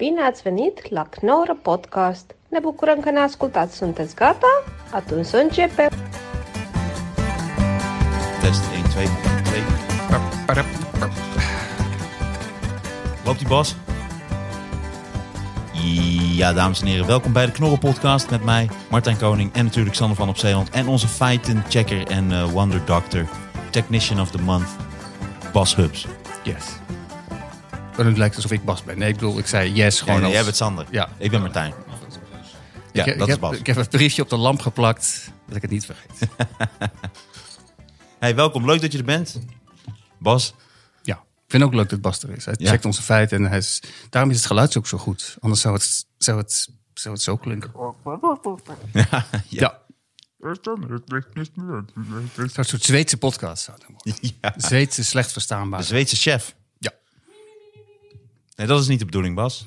[0.00, 2.34] Bine ați venit la Knorr Podcast!
[2.48, 3.76] Ne bucurăm că ne ascultați.
[3.76, 4.62] Sunteți gata?
[4.90, 5.88] Atunci să începem!
[8.40, 9.04] Test 1, 2,
[9.44, 10.64] 3.
[13.24, 13.76] Loopt die bas?
[16.36, 19.96] Ja, dames en heren, welkom bij de Knorren Podcast met mij, Martijn Koning en natuurlijk
[19.96, 20.70] Sander van op Zeeland.
[20.70, 23.28] En onze feitenchecker en eh, wonder doctor,
[23.70, 24.68] technician of the month,
[25.52, 26.06] Bas Hubs.
[26.42, 26.80] Yes.
[28.00, 28.98] Maar het lijkt alsof ik Bas ben.
[28.98, 30.34] Nee, ik bedoel, ik zei yes Ja, gewoon nee, als...
[30.34, 30.86] jij bent Sander.
[30.90, 31.08] Ja.
[31.18, 31.72] Ik ben Martijn.
[32.92, 33.56] Ja, ik, dat ik is heb, Bas.
[33.56, 36.28] Ik heb het briefje op de lamp geplakt, dat ik het niet vergeet.
[38.18, 39.40] Hey, welkom, leuk dat je er bent.
[40.18, 40.54] Bas,
[41.02, 42.44] ja, ik vind ook leuk dat Bas er is.
[42.44, 42.70] Hij Ja.
[42.70, 45.36] checkt onze feiten en hij is, daarom is het geluid ook zo goed.
[45.40, 47.72] Anders zou het, zou het, zou het zo klinken.
[48.92, 49.78] ja, Ja.
[52.52, 54.30] Zo'n soort Zweedse podcast zou het worden.
[54.40, 54.54] ja.
[54.56, 55.80] Zweedse slecht verstaanbaar.
[55.80, 56.54] de Zweedse chef.
[58.60, 59.66] Nee, dat is niet de bedoeling, Bas.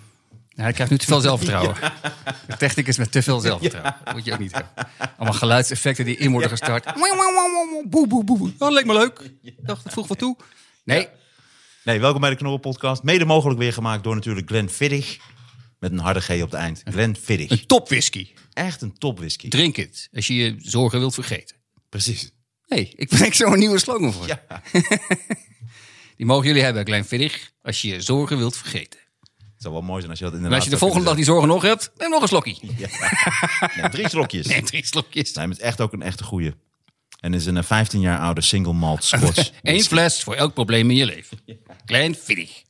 [0.55, 1.75] Hij krijgt nu te veel zelfvertrouwen.
[2.47, 3.95] De technicus met te veel zelfvertrouwen.
[4.13, 4.72] Moet je ook niet hebben.
[5.17, 6.94] Allemaal geluidseffecten die in worden gestart.
[7.89, 8.39] Boe, boe, boe.
[8.39, 9.31] Oh, dat leek me leuk.
[9.41, 10.38] Ik dacht, het vroeg wat toe.
[10.83, 11.08] Nee,
[11.83, 13.03] Nee, welkom bij de Knorren Podcast.
[13.03, 15.17] Mede mogelijk weer gemaakt door natuurlijk Glenn Fiddig.
[15.80, 16.81] Met een harde G op het eind.
[16.86, 17.49] Glenn Fiddig.
[17.49, 18.27] een top whisky.
[18.53, 19.49] Echt een top whisky.
[19.49, 21.55] Drink het als je je zorgen wilt vergeten.
[21.89, 22.31] Precies.
[22.66, 24.27] hey, ik bedenk zo een nieuwe slogan voor.
[24.27, 24.41] Ja.
[26.16, 29.00] Die mogen jullie hebben, Klein Viddig, als je je zorgen wilt vergeten.
[29.19, 31.16] Het zou wel mooi zijn als je dat En inderdaad als je de volgende dag
[31.16, 32.55] die zorgen nog hebt, neem nog een slokje.
[32.78, 32.88] Ja.
[33.75, 34.47] Nee, drie slokjes.
[34.47, 35.33] Neem drie slokjes.
[35.33, 36.53] Nee, het is echt ook een echte goeie.
[37.20, 39.52] En is een eh, 15 jaar oude single malt scotch.
[39.61, 41.39] Eén fles voor elk probleem in je leven.
[41.86, 42.64] Klein Viddig.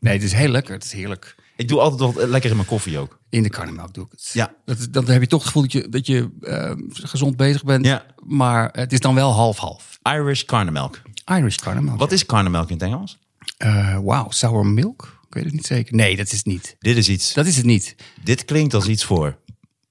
[0.00, 0.74] Nee, het is heel lekker.
[0.74, 1.34] Het is heerlijk.
[1.56, 3.18] Ik doe altijd wel lekker in mijn koffie ook.
[3.30, 4.30] In de karnemelk doe ik het.
[4.32, 4.54] Ja.
[4.64, 7.84] Dat, dan heb je toch het gevoel dat je, dat je eh, gezond bezig bent.
[7.86, 8.06] Ja.
[8.24, 9.98] Maar het is dan wel half-half.
[10.02, 11.00] Irish karnemelk.
[11.26, 11.98] Irish karnemelk.
[11.98, 13.18] Wat is karnemelk in het Engels?
[13.56, 15.20] Eh, Wauw, sour milk?
[15.28, 15.94] Ik weet het niet zeker.
[15.94, 16.76] Nee, dat is het niet.
[16.78, 17.32] Dit is iets.
[17.34, 17.94] Dat is het niet.
[18.22, 19.38] Dit klinkt als iets voor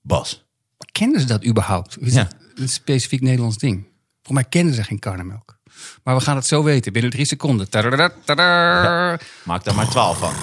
[0.02, 0.45] Bas.
[0.91, 1.97] Kennen ze dat überhaupt?
[2.00, 2.19] Is Ja.
[2.23, 3.88] het een specifiek Nederlands ding?
[4.23, 5.57] Voor mij kennen ze geen karnemelk.
[6.03, 7.69] Maar we gaan het zo weten binnen drie seconden.
[7.69, 9.19] Tada.
[9.44, 10.34] Maak daar maar 12 van.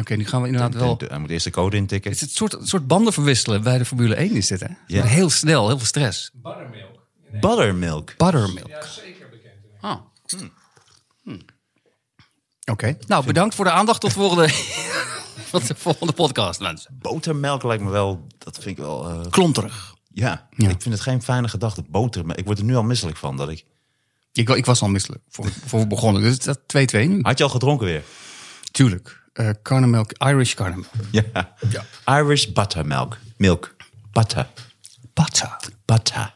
[0.00, 1.00] Oké, nu gaan we inderdaad wel...
[1.08, 2.10] Hij moet eerst de code intikken.
[2.10, 4.66] Het is een soort, soort banden verwisselen bij de Formule 1 is dit, hè?
[4.86, 5.04] Ja.
[5.04, 6.30] Heel snel, heel veel stress.
[7.40, 8.14] Buttermilk.
[8.16, 8.68] Buttermilk.
[9.82, 9.96] Ah.
[11.22, 11.38] Hm.
[12.70, 12.96] Oké.
[13.06, 14.00] Nou, bedankt voor de aandacht.
[14.00, 14.46] Tot volgende,
[15.50, 16.98] tot de volgende podcast, mensen.
[17.00, 18.26] Botermelk lijkt me wel...
[18.38, 19.08] Dat vind ik wel...
[19.10, 19.94] eh, Klonterig.
[20.12, 20.68] ja, Ja.
[20.68, 21.82] ik vind het geen fijne gedachte.
[21.88, 22.38] Botermelk.
[22.38, 23.36] Ik word er nu al misselijk van.
[23.36, 23.64] Dat ik...
[24.32, 26.22] Ik, ik was al misselijk voor, voor we begonnen.
[26.22, 26.56] Dus is
[27.06, 27.18] 2-2 nu.
[27.22, 28.02] Had je al gedronken weer?
[28.70, 29.20] Tuurlijk.
[29.32, 30.92] Eh karnemelk, Irish karnemelk.
[31.10, 31.54] Ja.
[32.06, 33.18] Irish buttermelk.
[33.36, 33.74] Milk.
[34.12, 34.48] Butter.
[35.14, 35.56] Butter.
[35.84, 36.34] Butter.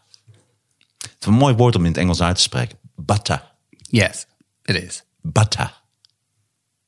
[0.98, 2.78] Het is een mooi woord om in het Engels uit te spreken.
[2.96, 3.52] Butter.
[3.70, 4.26] Yes,
[4.62, 5.04] it is.
[5.22, 5.82] Butter.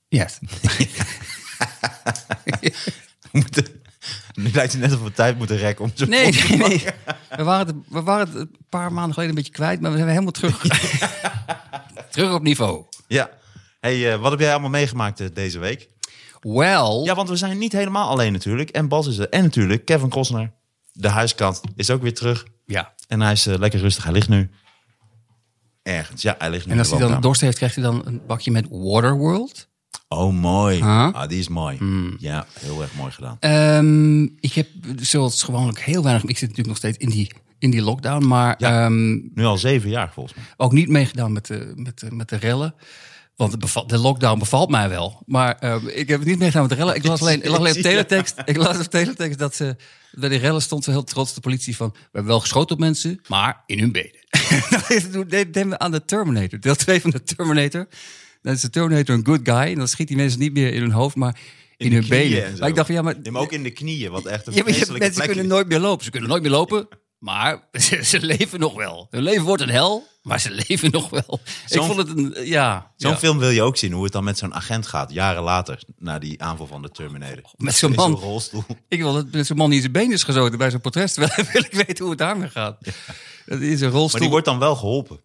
[0.09, 0.39] Yes.
[3.31, 3.67] We moeten-
[4.35, 6.85] Nu lijkt het net of we tijd moeten rekken om zo Nee, nee, nee.
[7.37, 9.97] We waren, het, we waren het een paar maanden geleden een beetje kwijt, maar we
[9.97, 10.61] zijn helemaal terug.
[12.11, 12.85] terug op niveau.
[13.07, 13.31] Ja.
[13.81, 15.89] Hey, eh, wat heb jij allemaal meegemaakt eh, deze week?
[16.41, 18.71] Well, Ja, want we zijn niet helemaal alleen natuurlijk.
[18.71, 19.29] En Bas is er.
[19.29, 20.53] En natuurlijk Kevin Costner.
[20.93, 22.45] De huiskant is ook weer terug.
[22.67, 22.93] ja.
[23.09, 24.05] En hij is eh, lekker rustig.
[24.05, 24.51] Hij ligt nu
[25.89, 26.23] ergens.
[26.23, 28.51] Ja, hij ligt nu En als hij dan dorst heeft, krijgt hij dan een bakje
[28.51, 29.69] met Waterworld.
[30.09, 30.79] Oh, mooi.
[30.81, 31.11] Hmm.
[31.15, 31.79] Ah, die is mooi.
[32.19, 33.37] Ja, heel erg mooi gedaan.
[33.41, 34.67] Ehm, ik heb
[35.01, 36.23] zoals gewoonlijk heel weinig.
[36.25, 38.85] Ik zit natuurlijk nog steeds in die, in die lockdown, maar Ja.
[38.85, 40.45] ehm, Nu al zeven jaar volgens mij.
[40.57, 42.75] ook niet meegedaan met de, met de, met de rellen.
[43.39, 45.23] Want het beval- de lockdown bevalt mij wel.
[45.27, 46.95] Maar ehm, ik heb niet meegedaan met de rellen.
[46.95, 48.35] Ik las alleen, ik las alleen op teletext.
[48.45, 49.77] Ik las op teletext dat ze
[50.13, 51.89] bij de rellen stond zo heel trots de politie van...
[51.91, 54.17] We hebben wel geschoten op mensen, maar in hun benen.
[55.13, 56.61] Dat deed deed me aan de Terminator.
[56.61, 57.89] Deel 2 van de Terminator.
[58.43, 59.57] Dan is de Terminator een good guy.
[59.57, 61.39] En dan schiet die mensen niet meer in hun hoofd, maar
[61.77, 62.59] in, hun benen.
[62.59, 63.19] Maar ik dacht van ja, maar...
[63.23, 66.05] Nee, maar ook in de knieën, wat echt een Ja, mensen kunnen nooit meer lopen.
[66.05, 69.07] Ze kunnen nooit meer lopen, maar ze, ze leven nog wel.
[69.11, 71.41] Hun leven wordt een hel, maar ze leven nog wel.
[71.45, 72.93] Ik Zo'n- vond het een, ja.
[72.97, 73.17] Zo'n ja.
[73.19, 76.19] film wil je ook zien, hoe het dan met zo'n agent gaat, jaren later, na
[76.19, 77.51] die aanval van de Terminator.
[77.57, 78.13] Met zo'n man.
[78.15, 78.65] rolstoel.
[78.89, 81.15] Ik wil dat met zo'n man die in zijn been is gezoten bij zijn portret.
[81.15, 82.79] Terwijl wil ik weten hoe het daarmee gaat.
[83.47, 84.11] Dat is een rolstoel.
[84.11, 85.21] Maar die wordt dan wel geholpen.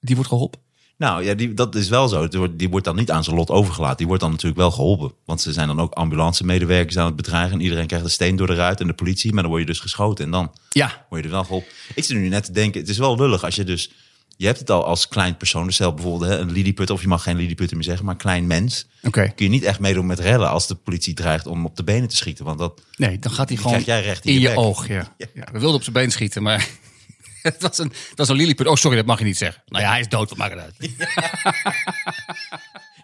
[0.00, 0.60] die wordt geholpen.
[1.04, 2.28] Nou ja, die, dat is wel zo.
[2.28, 3.96] Die wordt, die wordt dan niet aan zijn lot overgelaten.
[3.96, 5.12] Die wordt dan natuurlijk wel geholpen.
[5.24, 7.52] Want ze zijn dan ook ambulance-medewerkers aan het bedreigen.
[7.52, 9.32] En iedereen krijgt een steen door de ruit en de politie.
[9.32, 11.06] Maar dan word je dus geschoten en dan Ja.
[11.08, 11.68] word je er wel geholpen.
[11.94, 13.90] Ik zit nu net te denken, het is wel lullig als je dus...
[14.36, 16.90] Je hebt het al als klein persoon, dus stel bijvoorbeeld hè, een Lilliput...
[16.90, 18.86] of je mag geen Lilliput meer zeggen, maar een klein mens...
[19.02, 19.32] Oké.
[19.34, 22.08] kun je niet echt meedoen met rellen als de politie dreigt om op de benen
[22.08, 22.44] te schieten.
[22.44, 24.86] Want dat, Nee, dan gaat hij gewoon krijg jij recht in in je oog.
[24.96, 25.14] Ja.
[25.16, 25.26] Ja.
[25.52, 26.68] We wilden op zijn been schieten, maar
[27.48, 28.66] het was een, het was een lilliput.
[28.66, 29.62] Oh, sorry, dat mag je niet zeggen.
[29.66, 30.74] Nou ja, hij is dood, wat maakt het uit?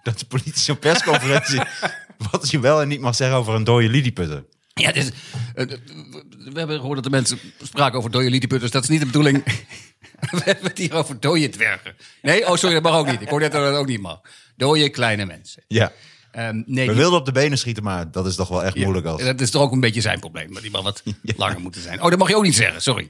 [0.02, 1.60] dat de politie zo'n persconferentie...
[2.30, 4.44] wat je wel en niet mag zeggen over een dode lilliputter.
[4.74, 5.10] Ja, dus,
[5.54, 8.70] we hebben gehoord dat de mensen spraken over dode lilliputters.
[8.70, 9.44] Dat is niet de bedoeling.
[10.30, 11.96] we hebben het hier over dode dwergen.
[12.22, 13.20] Nee, oh sorry, dat mag ook niet.
[13.20, 14.20] Ik hoor net dat dat ook niet mag.
[14.56, 15.62] Dode kleine mensen.
[15.68, 15.92] Ja.
[16.32, 18.74] Ehm, nee, We die- wilden op de benen schieten, maar dat is toch wel echt
[18.76, 19.22] Ja, moeilijk als...
[19.22, 20.52] Dat is toch ook een beetje zijn probleem.
[20.52, 21.02] Maar die mag wat
[21.36, 22.02] langer moeten zijn.
[22.02, 23.08] Oh, dat mag je ook niet zeggen, sorry.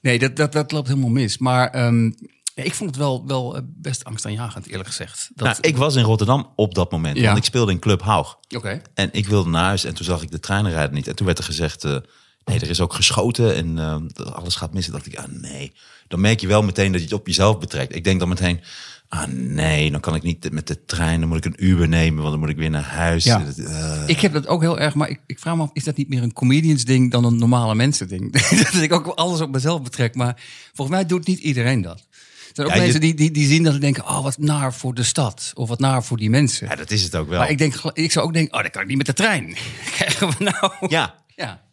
[0.00, 1.38] Nee, dat, dat, dat loopt helemaal mis.
[1.38, 2.06] Maar ehm,
[2.54, 5.30] ik vond het wel, wel eh, best angstaanjagend, eerlijk gezegd.
[5.34, 7.24] Dat, Nou, ik was in Rotterdam op dat moment, Ja.
[7.26, 8.36] want ik speelde in Club Haug.
[8.56, 8.82] Oké.
[8.94, 11.08] En ik wilde naar huis en toen zag ik de treinen rijden niet.
[11.08, 11.96] En toen werd er gezegd, eh,
[12.44, 14.86] nee, er is ook geschoten en eh, alles gaat mis.
[14.86, 15.72] En dacht ik, ah nee.
[16.08, 17.94] Dan merk je wel meteen dat je het op jezelf betrekt.
[17.94, 18.60] Ik denk dan meteen,
[19.08, 21.20] ah nee, dan kan ik niet met de trein.
[21.20, 23.24] Dan moet ik een Uber nemen, want dan moet ik weer naar huis.
[23.24, 23.44] Ja.
[23.56, 25.96] Eh, Ik heb dat ook heel erg, maar ik, ik vraag me af, is dat
[25.96, 28.32] niet meer een comedians ding dan een normale mensen ding?
[28.72, 30.42] dat ik ook alles op mezelf betrek, maar
[30.74, 31.98] volgens mij doet niet iedereen dat.
[31.98, 34.38] Er zijn ook Ja, je- mensen die, die, die zien dat en denken, oh wat
[34.38, 35.52] naar voor de stad.
[35.54, 36.68] Of wat naar voor die mensen.
[36.68, 37.38] ja, dat is het ook wel.
[37.38, 39.56] Maar ik, denk, ik zou ook denken, oh dat kan ik niet met de trein.
[39.96, 40.72] Krijgen we nou?
[40.88, 41.64] Ja, ja.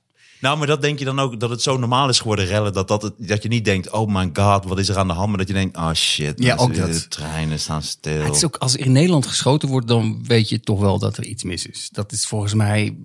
[0.43, 2.73] Nou, maar dat denk je dan ook, dat het zo normaal is geworden, rellen.
[2.73, 5.13] Dat, dat, het, dat je niet denkt, oh my god, wat is er aan de
[5.13, 5.29] hand?
[5.29, 6.93] Maar dat je denkt, oh shit, Ja, ook dat.
[6.93, 8.23] de treinen staan stil.
[8.23, 11.17] Het is ook, als er in Nederland geschoten wordt, dan weet je toch wel dat
[11.17, 11.89] er iets mis is.
[11.91, 12.97] Dat is volgens mij,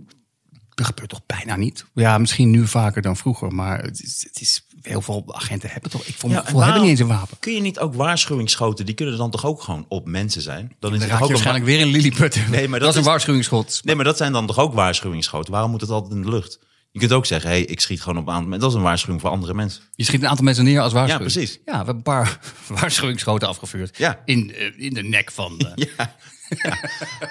[0.74, 1.84] dat gebeurt toch bijna niet?
[1.94, 5.90] Ja, misschien nu vaker dan vroeger, maar het is, het is heel veel agenten hebben
[5.90, 7.36] toch, ik vond Ja, voor hebben niet eens een wapen.
[7.40, 8.86] Kun je niet ook waarschuwingsschoten?
[8.86, 10.72] Die kunnen dan toch ook gewoon op mensen zijn?
[10.78, 12.50] Dan is Dan het raak je waarschijnlijk weer een lilliputter.
[12.50, 13.80] Nee, maar dat dat is een waarschuwingsschot.
[13.84, 15.52] Nee, maar dat zijn dan toch ook waarschuwingsschoten?
[15.52, 16.58] Waarom moet het altijd in de lucht?
[16.90, 18.50] Je kunt ook zeggen, hey, ik schiet gewoon op aan.
[18.50, 19.82] Dat is een waarschuwing voor andere mensen.
[19.94, 21.30] Je schiet een aantal mensen neer als waarschuwing.
[21.30, 21.58] Ja, precies.
[21.64, 22.38] Ja, we hebben een paar
[22.80, 23.96] waarschuwingsschoten afgevuurd.
[23.98, 24.22] Ja.
[24.24, 25.58] In, eh, in de nek van...
[25.58, 26.16] eh, Ja.
[26.62, 26.78] Ja.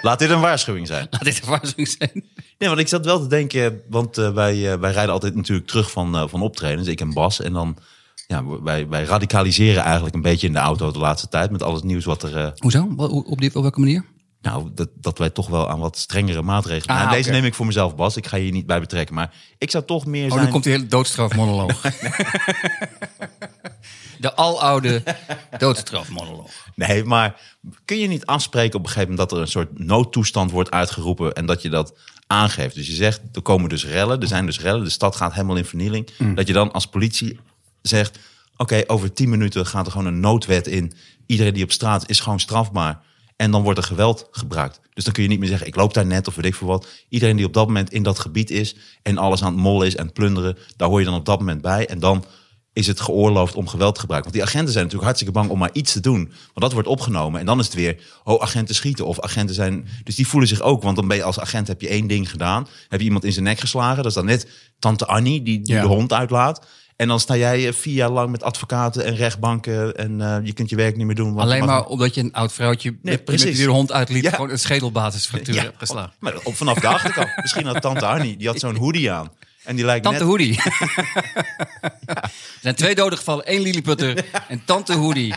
[0.02, 1.06] Laat dit een waarschuwing zijn.
[1.10, 2.24] Laat dit een waarschuwing zijn.
[2.58, 5.90] Nee, want ik zat wel te denken, want eh, wij, wij rijden altijd natuurlijk terug
[5.90, 6.88] van, van optredens.
[6.88, 7.40] Ik en Bas.
[7.40, 7.76] En dan,
[8.26, 11.50] ja, wij, wij radicaliseren eigenlijk een beetje in de auto de laatste tijd.
[11.50, 12.88] Met al het nieuws wat er, Hoezo?
[12.96, 14.04] Op, die, op welke manier?
[14.40, 16.96] Nou, dat, dat wij toch wel aan wat strengere maatregelen.
[16.96, 18.16] Ah, nou, deze neem ik voor mezelf, Bas.
[18.16, 19.14] Ik ga je hier niet bij betrekken.
[19.14, 20.44] Maar ik zou toch meer Oh, zijn...
[20.44, 21.80] nu komt die hele doodstrafmonoloog.
[24.18, 25.02] de aloude
[25.58, 26.50] doodstrafmonoloog.
[26.74, 27.40] Nee, maar
[27.84, 31.32] kun je niet afspreken op een gegeven moment dat er een soort noodtoestand wordt uitgeroepen
[31.32, 32.74] en dat je dat aangeeft?
[32.74, 35.56] Dus je zegt, er komen dus rellen, er zijn dus rellen, de stad gaat helemaal
[35.56, 36.08] in vernieling.
[36.34, 37.38] Dat je dan als politie
[37.82, 38.18] zegt,
[38.56, 40.92] oké, over tien minuten gaat er gewoon een noodwet in.
[41.26, 43.02] Iedereen die op straat is gewoon strafbaar.
[43.38, 44.80] En dan wordt er geweld gebruikt.
[44.94, 46.66] Dus dan kun je niet meer zeggen, ik loop daar net of weet ik veel
[46.66, 46.86] wat.
[47.08, 49.96] Iedereen die op dat moment in dat gebied is en alles aan het mollen is
[49.96, 51.86] en plunderen, daar hoor je dan op dat moment bij.
[51.86, 52.24] En dan
[52.72, 54.30] is het geoorloofd om geweld te gebruiken.
[54.30, 56.24] Want die agenten zijn natuurlijk hartstikke bang om maar iets te doen.
[56.24, 57.40] Want dat wordt opgenomen.
[57.40, 59.06] En dan is het weer, oh, agenten schieten.
[59.06, 59.88] Of agenten zijn...
[60.04, 62.30] Dus die voelen zich ook, want dan ben je als agent heb je één ding
[62.30, 62.66] gedaan.
[62.88, 63.96] Heb je iemand in zijn nek geslagen.
[63.96, 64.48] Dat is dan net
[64.78, 65.82] tante Annie die, die Ja.
[65.82, 66.66] de hond uitlaat.
[66.98, 69.96] En dan sta jij vier jaar lang met advocaten en rechtbanken.
[69.96, 71.38] En eh, je kunt je werk niet meer doen.
[71.38, 73.56] Alleen mag- maar omdat je een oud vrouwtje met, met precies.
[73.56, 74.30] die de hond uitliet, Ja.
[74.30, 76.12] gewoon een schedelbasisfractuur Ja, hebt geslagen.
[76.18, 77.28] Maar op, vanaf de achterkant.
[77.36, 79.32] Misschien had tante Annie, die had zo'n hoodie aan.
[79.64, 80.28] En die lijkt Tante net...
[80.28, 80.58] Hoodie.
[82.06, 82.30] Er
[82.60, 85.34] zijn twee doden gevallen, één lilliputter en Tante Hoodie.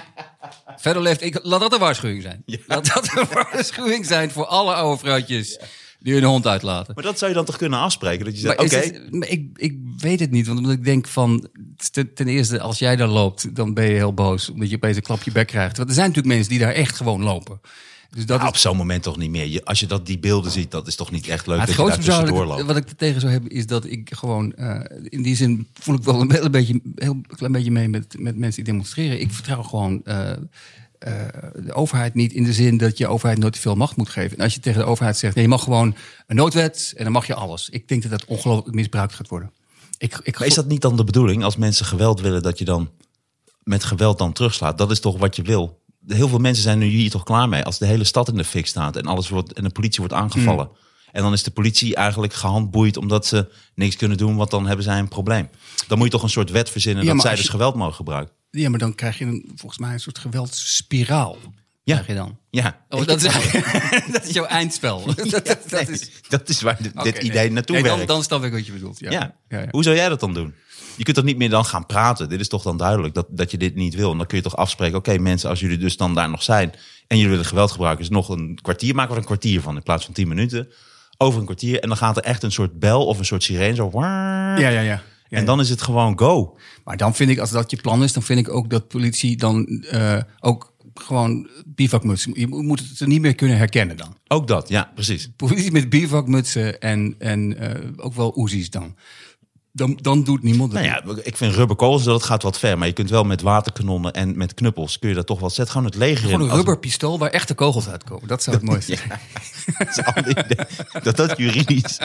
[0.77, 1.39] Verder leeft ik.
[1.43, 2.43] Laat dat een waarschuwing zijn.
[2.67, 5.59] Laat dat een waarschuwing zijn voor alle oude vrouwtjes
[6.01, 6.93] die hun hond uitlaten.
[6.93, 8.25] Maar dat zou je dan toch kunnen afspreken?
[8.25, 8.77] Dat je zegt, oké,
[9.19, 11.47] ik, ik weet het niet, want omdat ik denk van...
[12.13, 14.49] Ten, eerste, als jij daar loopt, dan ben je heel boos.
[14.49, 15.77] Omdat je opeens een klapje bek krijgt.
[15.77, 17.61] Want er zijn natuurlijk mensen die daar echt gewoon lopen.
[18.09, 19.47] Dus dat Ja, is op zo'n moment toch niet meer.
[19.47, 21.75] Je, als je dat, die beelden ziet, dat is toch niet echt leuk Maar het
[21.75, 22.65] dat je daar grootste wat ik, loopt.
[22.65, 24.53] wat ik er tegen zou hebben, is dat ik gewoon...
[24.53, 28.37] eh, in die zin voel ik wel een beetje, heel klein beetje mee met, met
[28.37, 29.21] mensen die demonstreren.
[29.21, 30.31] Ik vertrouw gewoon eh,
[31.01, 31.13] eh,
[31.65, 34.37] de overheid niet in de zin dat je overheid nooit te veel macht moet geven.
[34.37, 35.95] En als je tegen de overheid zegt, nee, je mag gewoon
[36.27, 37.69] een noodwet en dan mag je alles.
[37.69, 39.51] Ik denk dat dat ongelooflijk misbruikt gaat worden.
[39.97, 41.43] Ik, ik, Maar is dat niet dan de bedoeling?
[41.43, 42.89] Als mensen geweld willen, dat je dan
[43.63, 44.77] met geweld dan terugslaat.
[44.77, 45.81] Dat is toch wat je wil?
[46.07, 47.63] Heel veel mensen zijn nu hier toch klaar mee.
[47.63, 50.13] Als de hele stad in de fik staat en, alles wordt, en de politie wordt
[50.13, 50.65] aangevallen.
[50.65, 50.77] Hmm.
[51.11, 54.35] En dan is de politie eigenlijk gehandboeid omdat ze niks kunnen doen.
[54.35, 55.49] Want dan hebben zij een probleem.
[55.87, 57.95] Dan moet je toch een soort wet verzinnen Ja, dat zij dus je- geweld mogen
[57.95, 58.33] gebruiken.
[58.51, 61.37] Ja, maar dan krijg je een, volgens mij een soort geweldsspiraal.
[61.83, 61.93] Ja.
[61.93, 62.37] Krijg je dan.
[62.49, 63.33] Ja, Oh, dat, is,
[64.11, 65.05] dat is jouw eindspel.
[65.15, 67.23] dat, dat, dat nee, is, dat is waar dit, Oké, dit nee.
[67.23, 68.11] idee naartoe Nee, dan, werkt.
[68.11, 68.99] dan snap ik wat je bedoelt.
[68.99, 69.11] Ja.
[69.11, 69.35] Ja.
[69.49, 69.67] Ja, ja.
[69.71, 70.53] Hoe zou jij dat dan doen?
[70.97, 72.29] Je kunt toch niet meer dan gaan praten?
[72.29, 74.11] Dit is toch dan duidelijk dat, dat je dit niet wil.
[74.11, 76.73] En dan kun je toch afspreken, oké mensen, als jullie dus dan daar nog zijn...
[77.07, 78.95] en jullie willen geweld gebruiken, is nog een kwartier.
[78.95, 80.69] Maken we er een kwartier van in plaats van tien minuten.
[81.21, 81.79] Over een kwartier.
[81.79, 83.89] En dan gaat er echt een soort bel of een soort sirene zo...
[83.93, 84.81] Ja, ja, ja.
[84.81, 86.57] Ja, en dan is het gewoon go.
[86.83, 89.37] Maar dan vind ik, als dat je plan is, dan vind ik ook dat politie
[89.37, 92.31] dan eh, ook gewoon bivakmutsen.
[92.35, 94.17] Je moet het niet meer kunnen herkennen dan.
[94.27, 95.29] Ook dat, ja, precies.
[95.35, 98.95] Politie met bivakmutsen en, en eh, ook wel oezies dan.
[99.73, 100.81] Dan, dan doet niemand het.
[100.81, 102.77] Nou ja, ik vind rubberkogels, dat gaat wat ver.
[102.77, 105.73] Maar je kunt wel met waterkanonnen en met knuppels, kun je dat toch wel zetten.
[105.73, 108.27] Gewoon het leger Gewoon een rubberpistool waar echte kogels uitkomen.
[108.27, 110.29] Dat zou het mooiste zijn.
[110.29, 110.65] Idee.
[111.03, 111.99] dat dat juridisch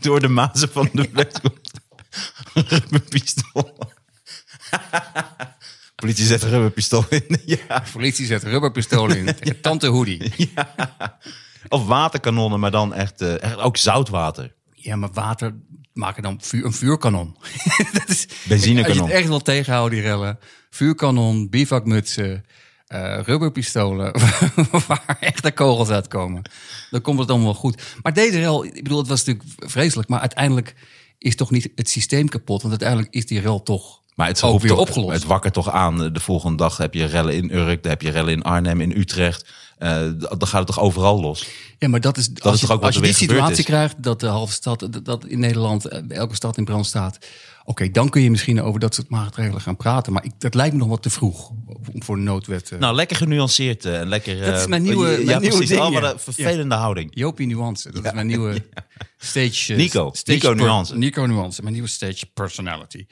[0.00, 1.70] door de mazen van de wet komt.
[2.68, 3.78] Rubberpistool.
[5.96, 7.40] Politie zet rubberpistool in.
[7.44, 7.84] Ja.
[7.92, 9.24] Politie zet rubberpistolen in.
[9.24, 10.32] Tegen Tante Hoodie.
[11.68, 14.54] Of waterkanonnen, maar dan echt, eh, echt ook zoutwater.
[14.74, 15.54] Ja, maar water
[15.96, 17.36] maken dan vuur, een vuurkanon.
[17.92, 18.98] dat is, Benzinekanon.
[18.98, 20.38] Als je het echt wil tegenhouden, die rellen.
[20.70, 22.44] Vuurkanon, bivakmutsen,
[22.86, 24.12] eh, rubberpistolen.
[24.86, 26.42] waar echte kogels uitkomen.
[26.90, 27.82] Dan komt het allemaal wel goed.
[28.02, 30.08] Maar deze rel, ik bedoel, het was natuurlijk vreselijk.
[30.08, 30.74] Maar uiteindelijk
[31.18, 32.62] is toch niet het systeem kapot.
[32.62, 35.12] Want uiteindelijk is die rel toch Maar het ook weer toch, opgelost.
[35.12, 36.12] Het wakker toch aan.
[36.12, 38.96] De volgende dag heb je rellen in Urk, dan heb je rellen in Arnhem, in
[38.96, 39.48] Utrecht.
[39.78, 41.46] Eh, dan gaat het toch overal los.
[41.78, 43.64] Ja, maar dat is, is als je, toch ook wat als je die situatie is?
[43.64, 47.18] krijgt dat de halve stad, dat- dat in Nederland, eh, elke stad in brand staat.
[47.64, 50.12] Oké, dan kun je misschien over dat soort maatregelen gaan praten.
[50.12, 51.48] Maar ik, dat lijkt me nog wat te vroeg
[51.92, 52.70] om voor een noodwet.
[52.70, 52.78] eh.
[52.78, 54.40] Nou, lekker genuanceerd en lekker...
[54.44, 55.68] Dat is eh, mijn nieuwe- ja, mijn ja, nieuwe precies.
[55.68, 57.10] ding, Allemaal een vervelende houding.
[57.14, 58.62] Jopie Nuance, dat is mijn nieuwe
[59.18, 59.74] stage...
[59.74, 60.10] Nico.
[60.12, 60.96] stage Nico per- Nuance.
[60.96, 63.06] Nico Nuance, mijn nieuwe stage personality.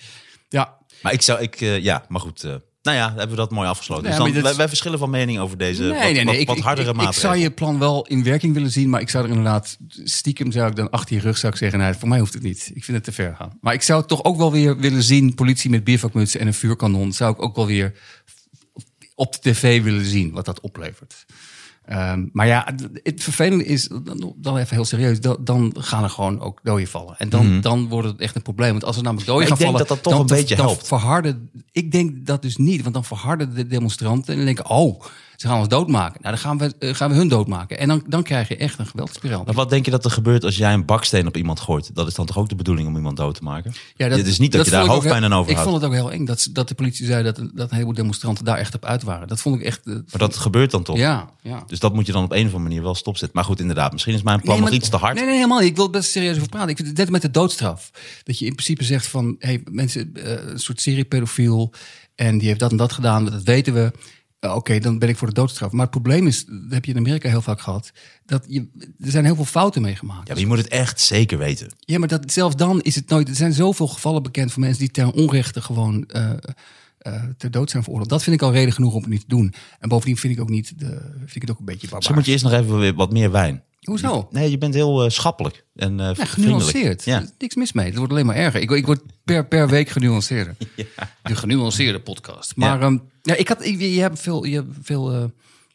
[0.49, 2.47] Ja, Maar ik zou, ik, ja, maar goed.
[2.85, 4.05] Nou ja, hebben we dat mooi afgesloten.
[4.05, 6.25] Dus dan, wij, wij verschillen van mening over deze nee, wat, nee, nee.
[6.25, 7.33] wat, ik, wat ik- hardere ik, ik, maatregelen.
[7.33, 10.71] zou je plan wel in werking willen zien, maar ik zou er inderdaad stiekem zou
[10.71, 12.71] ik dan achter je rug zou ik zeggen, nee, voor mij hoeft het niet.
[12.75, 13.59] Ik vind het te ver gaan.
[13.61, 16.55] Maar ik zou het toch ook wel weer willen zien, politie met biervakmutsen en een
[16.55, 17.93] vuurkanon, zou ik ook wel weer
[19.15, 21.25] op de tv willen zien wat dat oplevert.
[21.87, 26.03] Ehm, maar ja, het- het vervelende is, dan, dan even heel serieus, dan, dan gaan
[26.03, 27.15] er gewoon ook doden vallen.
[27.19, 28.71] En dan, dan wordt het echt een probleem.
[28.71, 29.57] Want als er namelijk doden Mhm.
[29.57, 29.79] Gaan vallen...
[29.79, 30.87] dat dat toch dan, een beetje helpt.
[30.87, 35.01] Verharden, ik denk dat dus niet, want dan verharden de demonstranten en dan denken, oh,
[35.37, 36.21] ze gaan ons doodmaken.
[36.23, 37.79] Nou, dan gaan we, eh, gaan we hun doodmaken.
[37.79, 39.43] En dan, dan krijg je echt een geweldspiraal.
[39.45, 41.95] Maar wat denk je dat er gebeurt als jij een baksteen op iemand gooit?
[41.95, 43.73] Dat is dan toch ook de bedoeling om iemand dood te maken?
[43.97, 45.51] Ja, Dit is niet dat, je daar hoofdpijn aan overhoudt.
[45.51, 47.95] Ik vond het ook heel eng dat, dat de politie zei dat, dat een heleboel
[47.95, 49.29] demonstranten daar echt op uit waren.
[49.29, 49.87] Dat vond ik echt...
[49.87, 50.97] eh, Maar dat gebeurt dan toch?
[50.97, 51.63] ja, ja.
[51.67, 53.37] Dus dat moet je dan op een of andere manier wel stopzetten.
[53.37, 55.15] Maar goed, inderdaad, misschien is mijn plan nog maar- iets te hard.
[55.15, 55.69] Nee, nee, helemaal niet.
[55.69, 56.69] Ik wil best serieus over praten.
[56.69, 57.91] Ik vind het net met de doodstraf.
[58.25, 61.73] Dat je in principe zegt van, hey, mensen, eh, een soort seriepedofiel
[62.15, 63.93] en die heeft dat en dat gedaan, dat weten we.
[64.53, 65.73] Oké, dan ben ik voor de doodstraf.
[65.73, 67.93] Maar het probleem is, dat heb je in Amerika heel vaak gehad,
[68.27, 70.27] dat je, er zijn heel veel fouten meegemaakt.
[70.29, 71.69] Ja, maar je moet het echt zeker weten.
[71.79, 73.29] Ja, maar dat, zelfs dan is het nooit.
[73.29, 76.31] Er zijn zoveel gevallen bekend van mensen die ten onrechte gewoon eh,
[76.99, 78.11] eh, ter dood zijn veroordeeld.
[78.11, 79.55] Dat vind ik al reden genoeg om het niet te doen.
[79.79, 80.79] En bovendien vind ik ook niet.
[80.79, 80.87] De,
[81.17, 81.91] vind ik het ook een beetje barbaars.
[81.91, 83.63] Misschien moet je eerst nog even wat meer wijn.
[83.85, 84.29] Hoezo?
[84.31, 87.05] Nee, je bent heel eh, schappelijk en eh Ja, genuanceerd.
[87.05, 87.25] Ja.
[87.39, 87.87] Niks mis mee.
[87.87, 88.61] Het wordt alleen maar erger.
[88.61, 90.57] Ik, ik word per, per week genuanceerder.
[91.23, 92.57] De genuanceerde podcast.
[92.57, 92.99] Maar ja.
[93.23, 95.25] ja, ik had, ik- je hebt veel, je hebt veel eh,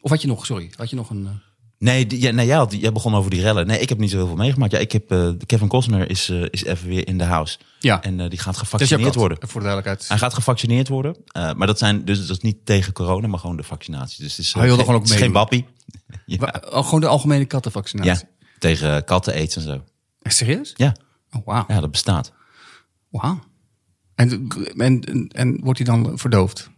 [0.01, 1.29] of had je nog, sorry, had je nog een...
[1.77, 3.67] Nee, ja, nee jij, had, jij begon over die rellen.
[3.67, 4.71] Nee, ik heb niet zo heel veel meegemaakt.
[4.71, 7.57] Ja, ik heb, Kevin Costner is, is even weer in de house.
[7.79, 8.01] Ja.
[8.03, 9.37] En die gaat jouw gevaccineerd worden.
[9.41, 10.07] Voor de duidelijkheid.
[10.07, 11.15] Hij gaat gevaccineerd worden.
[11.33, 14.23] Maar dat zijn dus dat is niet tegen corona, maar gewoon de vaccinatie.
[14.23, 15.65] Dus het is, Hij wilde gewoon ook het is geen meedoen.
[16.09, 16.21] Wappie.
[16.25, 18.11] Ja, Wa- oh, gewoon de algemene kattenvaccinatie.
[18.39, 19.83] ja, tegen katten aids en zo.
[20.21, 20.73] Echt serieus?
[20.75, 20.95] Ja,
[21.31, 21.65] Oh, wauw.
[21.67, 22.33] ja dat bestaat.
[23.09, 23.39] Wauw.
[24.15, 24.47] En,
[24.77, 26.69] en, en, en wordt hij dan verdoofd?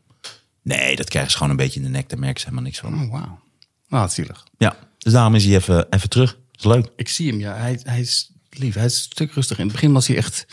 [0.62, 2.10] Nee, dat krijgen ze gewoon een beetje in de nek.
[2.10, 2.94] Daar merken ze helemaal niks van.
[2.94, 3.40] Oh, wauw.
[3.88, 4.44] Nou, wat zielig.
[4.58, 6.32] Ja, dus daarom is hij even, even terug.
[6.52, 6.92] Dat is leuk.
[6.96, 7.54] Ik zie hem, ja.
[7.56, 8.74] Hij, hij is lief.
[8.76, 9.58] Hij is een stuk rustig.
[9.58, 10.46] In het begin was hij echt...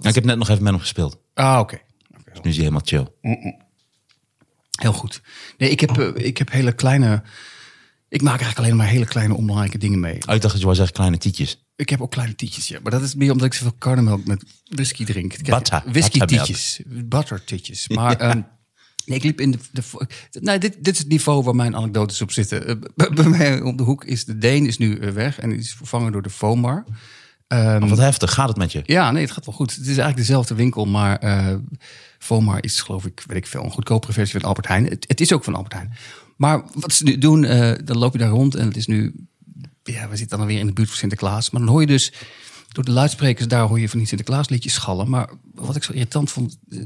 [0.00, 1.18] Ja, ik heb net nog even met hem gespeeld.
[1.34, 1.80] Ah, oké.
[2.18, 3.06] Oké, Nu is hij helemaal chill.
[4.80, 5.20] Heel goed.
[5.58, 7.22] Nee, ik heb, eh, ik heb hele kleine...
[8.08, 10.14] Ik maak eigenlijk alleen maar hele kleine onbelangrijke dingen mee.
[10.14, 11.66] Oh, ik dacht dat je wou zeggen kleine tietjes.
[11.76, 12.78] Ik heb ook kleine tietjes, ja.
[12.82, 15.30] Maar dat is meer omdat ik zoveel karnemelk met whisky drink.
[15.30, 15.82] Kijk, Butter.
[15.86, 16.80] Whisky tietjes.
[16.86, 17.88] Butter tietjes.
[17.88, 18.40] Maar ehm,
[19.06, 19.58] nee, ik liep in de...
[19.72, 19.82] de
[20.40, 22.66] nee, dit, dit is het niveau waar mijn anekdotes op zitten.
[22.96, 25.38] Eh, bij mij om de hoek is de Deen is nu eh, weg.
[25.38, 26.84] En is vervangen door de Fomar.
[27.46, 28.82] Ehm, Maar wat heftig, gaat het met je?
[28.84, 29.70] ja, nee, het gaat wel goed.
[29.70, 31.54] Het is eigenlijk dezelfde winkel, maar eh
[32.18, 34.84] Fomar is geloof ik, weet ik veel, een goedkopere versie van Albert Heijn.
[34.84, 35.92] Het, het is ook van Albert Heijn.
[36.38, 39.14] Maar wat ze nu doen, eh, dan loop je daar rond en het is nu,
[39.82, 41.50] ja, we zitten dan weer in de buurt van Sinterklaas.
[41.50, 42.12] Maar dan hoor je dus,
[42.68, 45.10] door de luidsprekers daar hoor je van die Sinterklaasliedjes schallen.
[45.10, 46.78] Maar wat ik zo irritant vond, eh,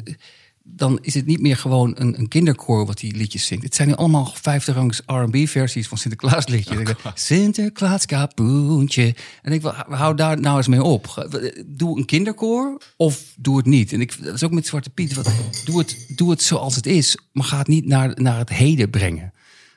[0.64, 3.64] dan is het niet meer gewoon een, een kinderkoor wat die liedjes zingt.
[3.64, 6.76] Het zijn nu allemaal vijfde rangs R&B versies van Sinterklaasliedjes.
[6.76, 9.14] Denk, Sinterklaas kapoentje.
[9.42, 11.28] En ik hou daar nou eens mee op.
[11.66, 13.92] Doe een kinderkoor of doe het niet.
[13.92, 15.14] En ik, dat is ook met Zwarte Piet.
[15.14, 15.30] Wat,
[15.64, 18.90] doe, het, doe het zoals het is, maar ga het niet naar, naar het heden
[18.90, 19.32] brengen.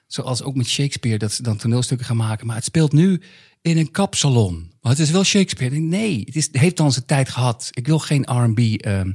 [0.08, 2.48] Zoals ook met Shakespeare, dat ze dan toneelstukken gaan maken.
[2.48, 3.22] Maar het speelt nu
[3.62, 4.72] in een kapsalon.
[4.82, 5.76] Maar het is wel Shakespeare.
[5.76, 7.70] Nee, het, is, het heeft dan zijn tijd gehad.
[7.72, 9.12] Ik wil geen R&B ehm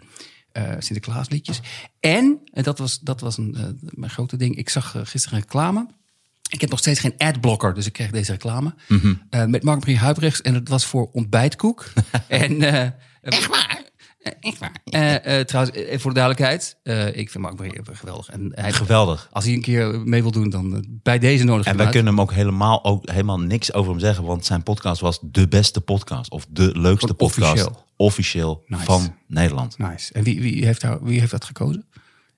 [0.52, 1.60] eh, Sinterklaasliedjes.
[2.00, 4.56] En, en dat was, dat was een, eh, mijn grote ding.
[4.56, 5.86] Ik zag eh, gisteren een reclame.
[6.50, 8.74] Ik heb nog steeds geen adblocker, dus ik kreeg deze reclame.
[8.88, 9.14] Mhm.
[9.30, 10.42] Eh, met Mark-Marie Huibrechts.
[10.42, 11.92] En het was voor ontbijtkoek.
[12.28, 12.62] en,
[13.22, 13.79] Echt waar?
[14.20, 14.80] Eh, echt waar.
[14.84, 18.28] Eh, eh, trouwens, voor de duidelijkheid, eh, ik vind Mark geweldig.
[18.28, 19.28] En hij, Geweldig.
[19.32, 21.66] als hij een keer mee wil doen, dan bij deze nodig.
[21.66, 25.00] En wij kunnen hem ook helemaal, ook helemaal niks over hem zeggen, want zijn podcast
[25.00, 27.84] was de beste podcast of de leukste podcast officieel.
[27.96, 28.84] officieel Nice.
[28.84, 29.78] van Nederland.
[29.78, 30.12] Nice.
[30.12, 31.84] En wie, wie, heeft daar, wie heeft dat gekozen?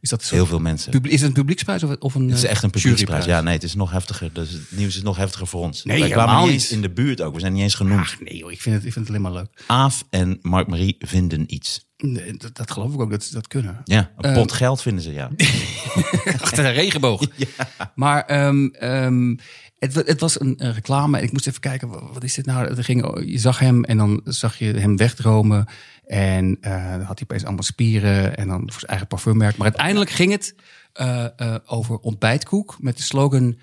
[0.02, 0.30] Is dat?
[0.30, 0.92] Heel veel mensen.
[1.02, 3.24] Is het een publieksprijs of, of een Het is eh, echt een publieksprijs.
[3.24, 4.32] Ja, nee, het is nog heftiger.
[4.32, 5.84] Dus het nieuws is nog heftiger voor ons.
[5.84, 7.34] Nee, Wij kwamen niet eens in de buurt ook.
[7.34, 8.00] We zijn niet eens genoemd.
[8.00, 9.62] Ach, nee joh, ik vind, het, ik vind het alleen maar leuk.
[9.66, 11.90] Aaf en Mark-Marie vinden iets.
[11.96, 13.80] Nee, dat, dat geloof ik ook, dat ze dat kunnen.
[13.84, 15.30] Ja, een Eh, pot geld vinden ze, ja.
[16.40, 17.26] Achter een regenboog.
[17.94, 19.36] Maar ehm, ehm,
[19.78, 21.18] het, wa- het was een, een reclame.
[21.18, 22.66] En ik moest even kijken, wa- wat is dit nou?
[22.76, 25.66] Er ging, je zag hem en dan zag je hem wegdromen.
[26.12, 28.36] En eh, dan had hij opeens allemaal spieren.
[28.36, 29.56] En dan voor zijn eigen parfummerk.
[29.56, 30.54] Maar uiteindelijk ging het
[30.92, 32.76] eh, eh, over ontbijtkoek.
[32.80, 33.58] Met de slogan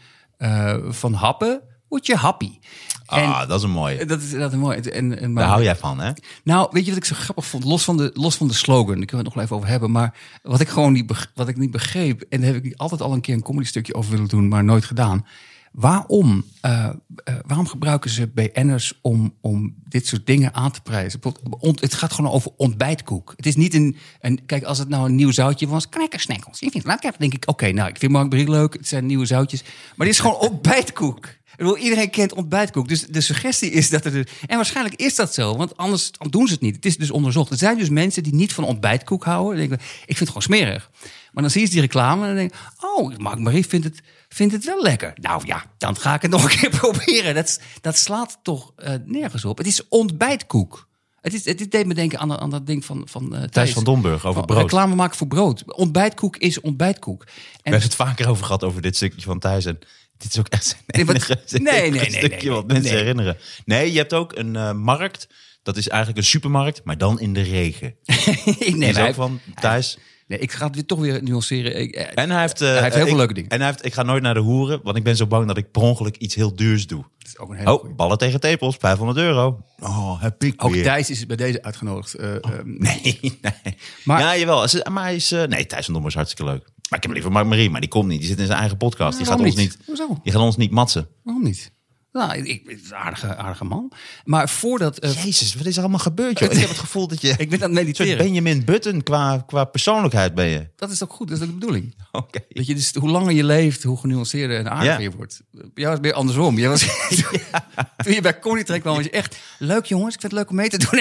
[0.89, 2.59] van happen, word je happy.
[3.05, 4.05] Ah, dat is een mooie.
[4.05, 4.79] Dat is dat is mooi.
[4.79, 6.11] En, en, maar, Daar hou jij van, hè?
[6.43, 7.63] nou, weet je wat ik zo grappig vond?
[7.63, 9.69] Los van de, los van de slogan, daar kunnen we het nog wel even over
[9.69, 9.91] hebben.
[9.91, 13.13] Maar wat ik gewoon niet, wat ik niet begreep, en daar heb ik altijd al
[13.13, 15.25] een keer een comedy stukje over willen doen, maar nooit gedaan.
[15.71, 16.89] Waarom, eh,
[17.23, 21.19] eh, waarom gebruiken ze BN'ers om, om dit soort dingen aan te prijzen?
[21.59, 23.33] Het gaat gewoon over ontbijtkoek.
[23.35, 26.59] Het is niet een, een kijk, als het nou een nieuw zoutje was, knekkersnekkels.
[26.59, 29.05] Je vindt, laat ik denk ik, oké, nou, ik vind Mark Brie leuk, het zijn
[29.05, 29.63] nieuwe zoutjes.
[29.95, 31.37] Maar dit is gewoon ontbijtkoek.
[31.57, 32.87] Ik iedereen kent ontbijtkoek.
[32.87, 34.29] Dus de suggestie is dat er...
[34.47, 36.75] En waarschijnlijk is dat zo, want anders doen ze het niet.
[36.75, 37.51] Het is dus onderzocht.
[37.51, 39.63] Er zijn dus mensen die niet van ontbijtkoek houden.
[39.63, 40.89] Ik vind het gewoon smerig.
[41.31, 42.59] Maar dan zie je die reclame en dan denk ik...
[42.81, 45.13] Oh, Mark Marie vindt het, vindt het wel lekker.
[45.15, 47.35] Nou ja, dan ga ik het nog een keer proberen.
[47.35, 49.57] Dat, dat slaat toch eh, nergens op.
[49.57, 50.87] Het is ontbijtkoek.
[51.21, 53.73] Het, is, het deed me denken aan, aan dat ding van, van eh, Thijs.
[53.73, 54.61] van Domburg over Van brood.
[54.61, 55.63] Reclame maken voor brood.
[55.73, 57.23] Ontbijtkoek is ontbijtkoek.
[57.23, 59.65] We En hebben het vaker over gehad over dit stukje van thuis.
[59.65, 59.79] En
[60.17, 62.99] dit is ook echt zijn Nee, enige, nee, nee, nee, stukje nee, wat mensen nee.
[63.01, 63.37] herinneren.
[63.65, 65.27] Nee, je hebt ook een eh, markt.
[65.63, 67.95] Dat is eigenlijk een supermarkt, maar dan in de regen.
[68.59, 69.97] neem is ook van thuis.
[70.29, 71.79] Nee, ik ga het weer toch weer nuanceren.
[71.79, 73.49] Ik, eh, En hij heeft, eh, Hij heeft heel veel ik- leuke dingen.
[73.49, 75.57] En hij heeft, ik ga nooit naar de hoeren, want ik ben zo bang dat
[75.57, 77.01] ik per ongeluk iets heel duurs doe.
[77.17, 79.63] dat is ook een hele Oh, ballen tegen tepels, 500 euro.
[79.79, 80.83] Oh, heb ik Ook weer.
[80.83, 82.13] Thijs is bij deze uitgenodigd.
[82.13, 83.75] Eh, ehm, Nee, nee.
[84.03, 84.67] Maar- ja, jawel.
[84.91, 85.31] Maar hij is...
[85.31, 86.63] eh, nee, Thijs van Dommer is hartstikke leuk.
[86.89, 88.19] Maar ik heb liever Mark Marie, maar die komt niet.
[88.19, 89.17] Die zit in zijn eigen podcast.
[89.17, 89.77] Die gaat waarom ons niet?
[89.77, 89.85] niet...
[89.87, 90.19] Hoezo?
[90.23, 91.07] Die gaat ons niet matsen.
[91.23, 91.71] Waarom niet?
[92.11, 93.91] Nou, ik, is een aardige, aardige man.
[94.23, 94.97] Maar voordat...
[94.97, 96.51] eh, Jezus, wat is er allemaal gebeurd, joh?
[96.53, 97.33] Ik heb het gevoel dat je...
[97.37, 98.17] ik ben aan het mediteren.
[98.17, 100.67] Benjamin Button qua, qua persoonlijkheid ben je.
[100.75, 101.95] Dat is ook goed, dat is ook de bedoeling.
[102.11, 102.39] Oké.
[102.49, 105.09] Dat je dus, hoe langer je leeft, hoe genuanceerder en aardiger Ja.
[105.09, 105.41] je wordt.
[105.51, 106.57] Bij jou is meer andersom.
[106.57, 106.81] Jij was,
[108.03, 109.37] Toen je bij Connie Trek kwam, was je echt...
[109.57, 110.99] Leuk jongens, ik vind het leuk om mee te doen.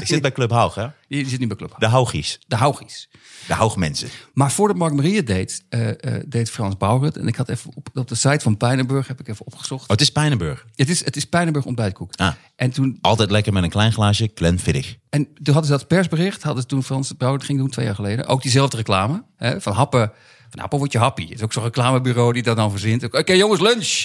[0.00, 0.86] Ik zit bij Club Haug, hè?
[1.08, 1.74] je zit niet bij Club.
[1.78, 2.38] De Haugies.
[2.46, 3.08] De Haugies.
[3.46, 4.08] De Haugmensen.
[4.32, 7.16] Maar voordat Mark Marie het deed, eh, eh, deed Frans Bauer het.
[7.16, 9.82] En ik had even op, op de site van Pijnenburg heb ik even opgezocht.
[9.82, 10.66] Oh, het is Pijnenburg.
[10.74, 12.14] Het is, het is Pijnenburg ontbijtkoek.
[12.14, 12.32] Ah.
[12.56, 14.96] En toen Altijd lekker met een klein glaasje Glenfiddich.
[15.10, 17.94] En toen hadden ze dat persbericht, hadden ze toen Frans het ging doen twee jaar
[17.94, 18.26] geleden.
[18.26, 19.24] Ook diezelfde reclame.
[19.36, 20.12] Hè, van happen,
[20.50, 21.22] van happen word je happy.
[21.22, 23.04] Het is ook zo'n reclamebureau die dat dan verzint.
[23.04, 24.04] Oké jongens, lunch.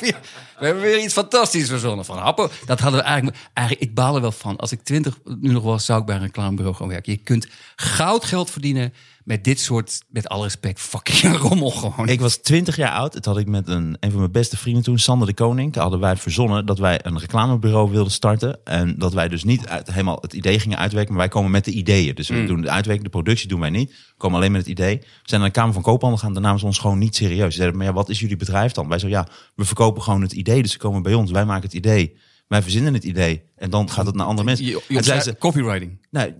[0.00, 0.14] we,
[0.58, 2.04] hebben weer, iets fantastisch verzonnen.
[2.04, 3.36] Van happen, dat hadden we eigenlijk...
[3.52, 4.56] eigenlijk ik baal er wel van.
[4.56, 7.12] Als ik twintig nu nog was, zou ik bij een reclamebureau gaan werken.
[7.12, 8.92] Je kunt goud geld verdienen
[9.28, 12.08] met dit soort, met alle respect, fucking rommel gewoon.
[12.08, 13.14] Ik was 20 jaar oud.
[13.14, 15.72] Het had ik met een, een van mijn beste vrienden toen, Sander de Koning.
[15.72, 18.60] Toen hadden wij verzonnen dat wij een reclamebureau wilden starten.
[18.64, 21.64] En dat wij dus niet uit, helemaal het idee gingen uitwerken, maar wij komen met
[21.64, 22.14] de ideeën.
[22.14, 23.90] Dus we doen de uitwerking, de productie doen wij niet.
[23.90, 24.96] We komen alleen met het idee.
[24.98, 26.32] We zijn naar de Kamer van Koophandel gaan.
[26.32, 27.50] Daarna namen ze ons gewoon niet serieus.
[27.50, 28.88] Ze zeiden, maar ja, wat is jullie bedrijf dan?
[28.88, 30.62] Wij zo, ja, we verkopen gewoon het idee.
[30.62, 31.30] Dus ze komen bij ons.
[31.30, 32.16] Wij maken het idee.
[32.46, 33.42] Wij verzinnen het idee.
[33.56, 34.66] En dan gaat het naar andere mensen.
[34.66, 36.06] Je, je zeiden ze, copywriting.
[36.10, 36.34] Nee,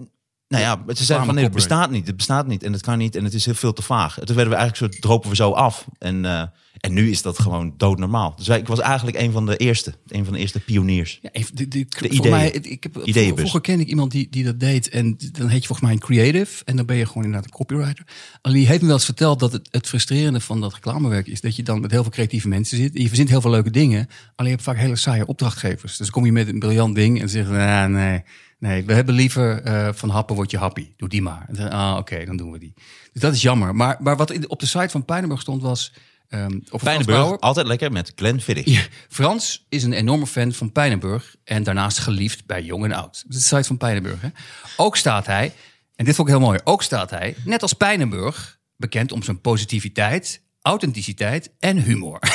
[0.48, 2.06] nou ja, ze zeiden van nee, het bestaat niet.
[2.06, 4.18] Het bestaat niet en het kan niet en het is heel veel te vaag.
[4.18, 5.86] En toen werden we eigenlijk zo, dropen we zo af.
[5.98, 6.42] En, eh,
[6.80, 8.34] en nu is dat gewoon doodnormaal.
[8.36, 9.94] Dus wij, ik was eigenlijk een van de eerste.
[10.06, 11.18] Een van de eerste pioniers.
[11.22, 12.30] Ja, even, ideeën.
[12.30, 13.38] mij, ik heb, Ideeënbus.
[13.38, 14.88] Vroeger kende ik iemand die, die dat deed.
[14.88, 16.64] En dan heet je volgens mij een creative.
[16.64, 18.04] En dan ben je gewoon inderdaad een copywriter.
[18.40, 21.40] Alleen die heeft me wel eens verteld dat het, het frustrerende van dat reclamewerk is...
[21.40, 22.94] dat je dan met heel veel creatieve mensen zit.
[22.94, 24.06] En je verzint heel veel leuke dingen.
[24.34, 25.96] Alleen je hebt vaak hele saaie opdrachtgevers.
[25.96, 27.56] Dus dan kom je met een briljant ding en zeggen...
[27.58, 28.22] Ah, nee,
[28.58, 30.92] nee, we hebben liever eh, van happen word je happy.
[30.96, 31.48] Doe die maar.
[31.70, 32.74] Ah, oké, dan doen we die.
[33.12, 33.74] Dus dat is jammer.
[33.74, 35.92] Maar, maar wat op de site van Pijnenburg stond was...
[36.30, 38.66] over Frans Pijnenburg, altijd lekker met Glenn Fiddich.
[38.66, 43.22] Ja, Frans is een enorme fan van Pijnenburg en daarnaast geliefd bij jong en oud.
[43.26, 44.20] Dat is de site van Pijnenburg.
[44.20, 44.28] Hè?
[44.76, 45.52] Ook staat hij,
[45.96, 49.40] en dit vond ik heel mooi, ook staat hij, net als Pijnenburg, bekend om zijn
[49.40, 52.18] positiviteit, authenticiteit en humor.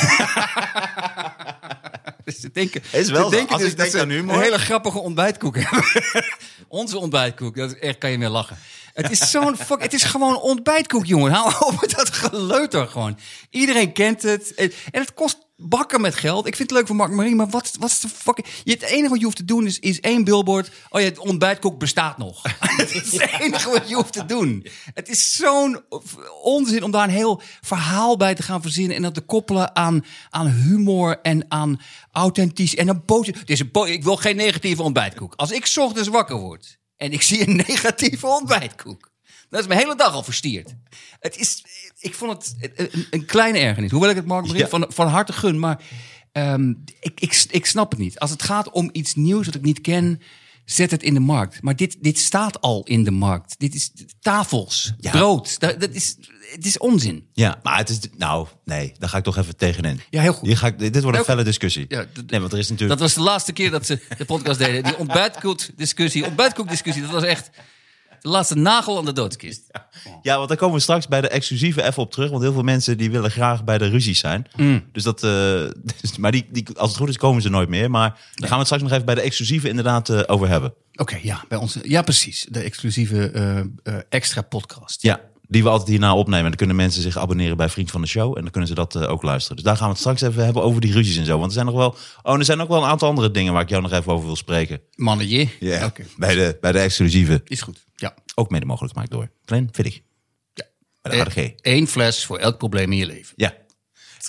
[2.24, 3.46] dus ze denken, Is wel ze zo.
[3.46, 4.36] Als ik dat denk ze aan humor.
[4.36, 5.86] Een hele grappige ontbijtkoek hebben.
[6.68, 8.58] Onze ontbijtkoek, dat is echt, kan je meer lachen.
[8.94, 11.32] Het is zo'n fuck, het is gewoon ontbijtkoek, jongen.
[11.32, 13.20] Hou op met dat geleuter gewoon.
[13.50, 14.54] Iedereen kent het.
[14.54, 16.48] En het kost bakken met geld.
[16.48, 18.48] Ik vind het leuk voor Mark Marie, maar wat, wat is de fucking...
[18.64, 20.72] Je, het enige wat je hoeft te doen is, is één billboard.
[20.90, 22.42] Oh ja, het ontbijtkoek bestaat nog.
[22.78, 24.66] Het is het enige wat je hoeft te doen.
[24.94, 25.82] Het is zo'n
[26.42, 28.96] onzin om daar een heel verhaal bij te gaan verzinnen...
[28.96, 32.76] en dat te koppelen aan, aan humor en aan authentisch...
[32.76, 33.06] en een
[33.72, 35.34] po- ik wil geen negatieve ontbijtkoek.
[35.36, 39.12] Als ik 's ochtends wakker word en ik zie een negatieve ontbijtkoek...
[39.50, 40.74] dan is mijn hele dag al verstierd.
[41.20, 41.64] Het is,
[42.04, 43.92] ik vond het een, een kleine ergernis.
[43.92, 44.68] Hoewel ik het Mark Marie Ja.
[44.68, 45.60] van, van harte gun.
[45.60, 45.84] Maar
[46.32, 48.20] ehm, ik, ik, ik snap het niet.
[48.20, 50.22] Als het gaat om iets nieuws dat ik niet ken,
[50.66, 51.62] zet het in de markt.
[51.62, 53.56] Maar dit, dit staat al in de markt.
[53.58, 55.12] Dit is tafels, Ja.
[55.12, 55.60] brood.
[55.60, 56.18] Dat, dat is,
[56.52, 57.28] het is onzin.
[57.34, 58.00] Ja, maar het is...
[58.18, 60.02] Nou, nee, daar ga ik toch even tegenin.
[60.10, 60.48] Ja, heel goed.
[60.48, 61.86] Hier ga ik, dit wordt een felle discussie.
[61.88, 63.00] Ja, nee, want er is natuurlijk...
[63.00, 64.84] Dat was de laatste keer dat ze de podcast deden.
[64.84, 66.26] Die ontbijtkoek-discussie.
[66.26, 67.50] Ontbijtkoek-discussie, dat was echt
[68.24, 69.62] de laatste nagel aan de doodskist.
[70.22, 72.30] Ja, want daar komen we straks bij de exclusieve even op terug.
[72.30, 74.48] Want heel veel mensen die willen graag bij de ruzies zijn.
[74.56, 74.84] Mm.
[74.92, 75.30] Dus dat, eh,
[76.02, 77.92] dus- maar die, die, als het goed is, komen ze nooit meer.
[77.92, 80.74] Maar daar gaan we het straks nog even bij de exclusieve inderdaad eh, over hebben.
[80.96, 81.78] Oké, ja, bij ons.
[81.84, 82.48] Ja, precies.
[82.50, 83.32] De exclusieve
[83.84, 85.02] eh, extra podcast.
[85.02, 85.20] Ja,
[85.54, 86.40] die we altijd hierna opnemen.
[86.44, 88.36] En dan kunnen mensen zich abonneren bij Vriend van de Show.
[88.38, 89.56] En dan kunnen ze dat eh, ook luisteren.
[89.56, 91.34] Dus daar gaan we het straks even hebben over die ruzies en zo.
[91.34, 91.96] Want er zijn nog wel.
[92.24, 94.26] Oh, er zijn ook wel een aantal andere dingen waar ik jou nog even over
[94.26, 94.82] wil spreken.
[94.96, 95.48] Mannetje.
[95.60, 97.42] Ja, Oké, bij, de, bij de exclusieve.
[97.46, 97.86] is goed.
[97.96, 98.14] Ja.
[98.36, 100.00] Ook mede mogelijk gemaakt door Glenn Viddig.
[100.54, 100.64] ja.
[101.02, 101.54] Bij de.
[101.62, 103.34] Eén fles voor elk probleem in je leven.
[103.36, 103.54] Ja.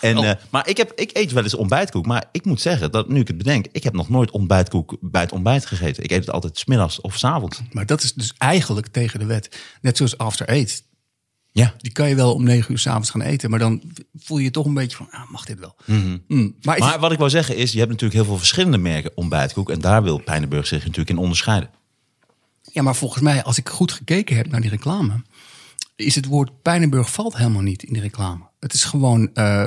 [0.01, 0.29] En, Oh.
[0.29, 2.07] eh, maar ik, heb, ik eet wel eens ontbijtkoek.
[2.07, 5.21] Maar ik moet zeggen, dat nu ik het bedenk, ik heb nog nooit ontbijtkoek bij
[5.21, 6.03] het ontbijt gegeten.
[6.03, 7.61] Ik eet het altijd smiddags of s avonds.
[7.73, 9.57] Maar dat is dus eigenlijk tegen de wet.
[9.81, 10.83] Net zoals After Eight.
[11.57, 11.75] Ja.
[11.79, 13.51] Die kan je wel om negen uur s'avonds gaan eten.
[13.51, 13.83] Maar dan
[14.15, 15.77] voel je je toch een beetje van, ah, mag dit wel?
[15.85, 16.55] Mm.
[16.63, 19.71] Maar, is- wat ik wou zeggen is, je hebt natuurlijk heel veel verschillende merken ontbijtkoek.
[19.71, 21.71] En daar wil Pijnenburg zich natuurlijk in onderscheiden.
[22.73, 25.23] ja, maar volgens mij, als ik goed gekeken heb naar die reclame...
[25.97, 28.45] is het woord Pijnenburg valt helemaal niet in die reclame.
[28.65, 29.65] Het is gewoon eh,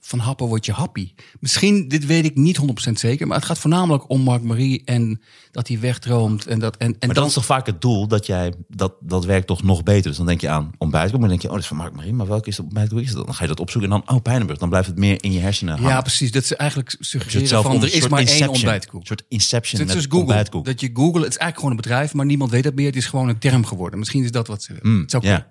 [0.00, 1.12] van happen word je happy.
[1.40, 3.26] Misschien, dit weet ik niet 100% zeker...
[3.26, 6.46] maar het gaat voornamelijk om Mark Marie en dat hij wegdroomt.
[6.46, 8.92] En dat, en, en Maar dan, dat is toch vaak het doel dat jij, dat,
[9.00, 10.02] dat werkt toch nog beter.
[10.02, 11.94] Dus dan denk je aan ontbijtkoek, maar dan denk je, oh, dat is van Mark
[11.94, 13.00] Marie, maar welke is dat ontbijtkoek?
[13.00, 13.24] Is dat?
[13.24, 14.58] Dan ga je dat opzoeken en dan, oh, Pijnenburg.
[14.58, 15.90] Dan blijft het meer in je hersenen hangen.
[15.90, 16.30] Ja, precies.
[16.32, 18.54] Dat ze eigenlijk suggereren van, er is maar één inception.
[18.54, 19.00] ontbijtkoek.
[19.00, 20.18] Een soort inception Net met Google.
[20.18, 20.64] ontbijtkoek.
[20.64, 22.86] Dat je Google, het is eigenlijk gewoon een bedrijf, maar niemand weet dat meer.
[22.86, 23.98] Het is gewoon een term geworden.
[23.98, 25.00] Misschien is dat wat ze willen.
[25.00, 25.44] Het zou Mm.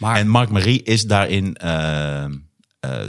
[0.00, 2.30] Maar En Mark Marie is daarin, eh, eh,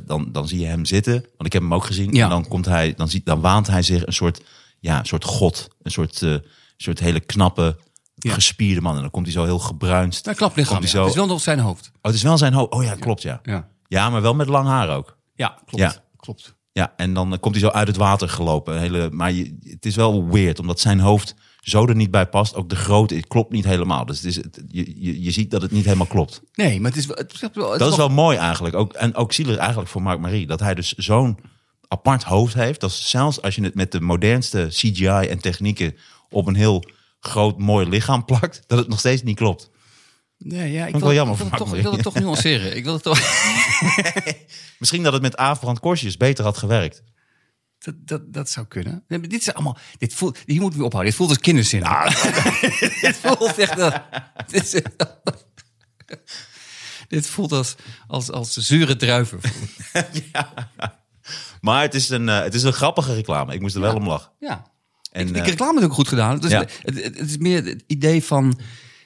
[0.06, 1.13] dan, dan zie je hem zitten.
[1.13, 2.12] Want ik heb hem ook gezien.
[2.13, 2.23] Ja.
[2.23, 4.41] En dan, komt hij, dan, ziet, dan waant hij zich een soort,
[4.80, 5.67] ja, een soort god.
[5.82, 6.36] Een soort, eh,
[6.77, 7.77] soort hele knappe,
[8.15, 8.34] Ja.
[8.34, 8.95] gespierde man.
[8.95, 10.23] En dan komt hij zo heel gebruinst.
[10.23, 10.54] dat klopt.
[10.54, 10.77] Komt Ja.
[10.80, 11.88] hij zo, Het is wel nog zijn hoofd.
[11.93, 12.71] Oh, het is wel zijn hoofd.
[12.71, 13.39] Oh ja, klopt ja.
[13.43, 15.17] Ja, Ja, maar wel met lang haar ook.
[15.36, 15.84] ja klopt.
[15.84, 16.04] Ja.
[16.17, 16.56] klopt.
[16.73, 18.80] Ja, en dan komt hij zo uit het water gelopen.
[18.80, 22.56] Hele, maar je, het is wel weird, omdat zijn hoofd zo er niet bij past.
[22.56, 24.06] Ook de grootte, het klopt niet helemaal.
[24.06, 26.41] Dus het is, het, je, je, je ziet dat het niet helemaal klopt.
[26.54, 27.08] Nee, maar het is.
[27.08, 28.76] Het, is wel- Dat is wel mooi eigenlijk.
[28.76, 30.47] Ook, en ook zielig eigenlijk voor Mark Marie.
[30.47, 31.38] Dat hij dus zo'n
[31.88, 32.80] apart hoofd heeft.
[32.82, 35.95] Dat zelfs als je het met de modernste CGI en technieken
[36.30, 36.84] op een heel
[37.19, 39.69] groot mooi lichaam plakt, dat het nog steeds niet klopt.
[40.38, 42.76] Nee, ja, ik wil, wel jammer ik wil, toch, ik wil het toch nuanceren.
[42.76, 43.19] Ik wil het toch...
[44.80, 47.04] Misschien dat het met Aafbrand Korsjes beter had gewerkt.
[47.83, 49.03] Dat, dat, dat zou kunnen.
[49.07, 49.77] Nee, dit is allemaal...
[49.97, 51.11] Dit voelt, hier moeten we ophouden.
[51.11, 51.79] Dit voelt als kinderzin.
[53.01, 53.77] dit voelt echt...
[53.77, 54.01] dat-
[54.47, 54.81] dit, is,
[57.07, 57.75] dit voelt als,
[58.07, 59.39] als, als zure druiven.
[61.61, 63.53] Maar het is een, eh, het is een grappige reclame.
[63.53, 64.31] Ik moest er wel om lachen.
[64.39, 64.71] Ja.
[65.11, 66.39] En, ik, eh, ik reclame is ook goed gedaan.
[66.39, 66.59] Dus Ja.
[66.59, 68.59] het, het, het is meer het idee van...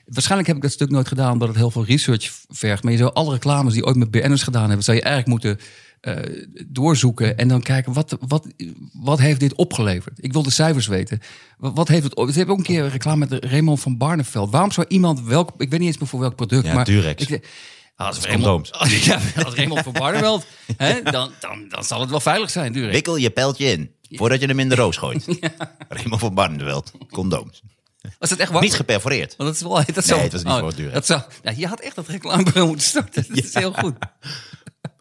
[0.05, 2.83] Waarschijnlijk heb ik dat stuk nooit gedaan omdat het heel veel research vergt.
[2.83, 4.83] Maar je zou alle reclames die ooit met BN'ers gedaan hebben...
[4.83, 5.65] zou je eigenlijk moeten
[6.06, 7.94] eh, doorzoeken en dan kijken...
[7.94, 8.48] Wat, wat,
[8.94, 10.18] wat heeft dit opgeleverd?
[10.24, 11.20] Ik wil de cijfers weten.
[11.58, 12.15] Wat, wat heeft het...
[12.15, 14.52] op- hebben ook een keer een reclame met Raymond van Barneveld.
[14.52, 15.50] Waarom zou iemand welk...
[15.58, 16.65] Ik weet niet eens meer voor welk product.
[16.65, 17.26] Ja, maar Durex.
[17.26, 17.48] Ik,
[17.96, 18.20] als.
[18.20, 18.72] Raymond,
[19.04, 20.46] ja, als Raymond van Barneveld,
[20.78, 22.94] hè, dan, dan, dan zal het wel veilig zijn, Durex.
[22.94, 25.26] Wikkel je pijltje in, voordat je hem in de roos gooit.
[25.89, 27.62] Raymond van Barneveld, condooms.
[28.20, 28.62] Was het echt waar?
[28.62, 29.36] Niet geperforeerd.
[29.38, 29.94] Want dat is wel.
[29.96, 30.94] Dat zou, het was niet voor Durex.
[30.94, 33.26] Dat zou, ja, je had echt dat reclamebureau moeten starten.
[33.28, 33.96] Dat is heel goed.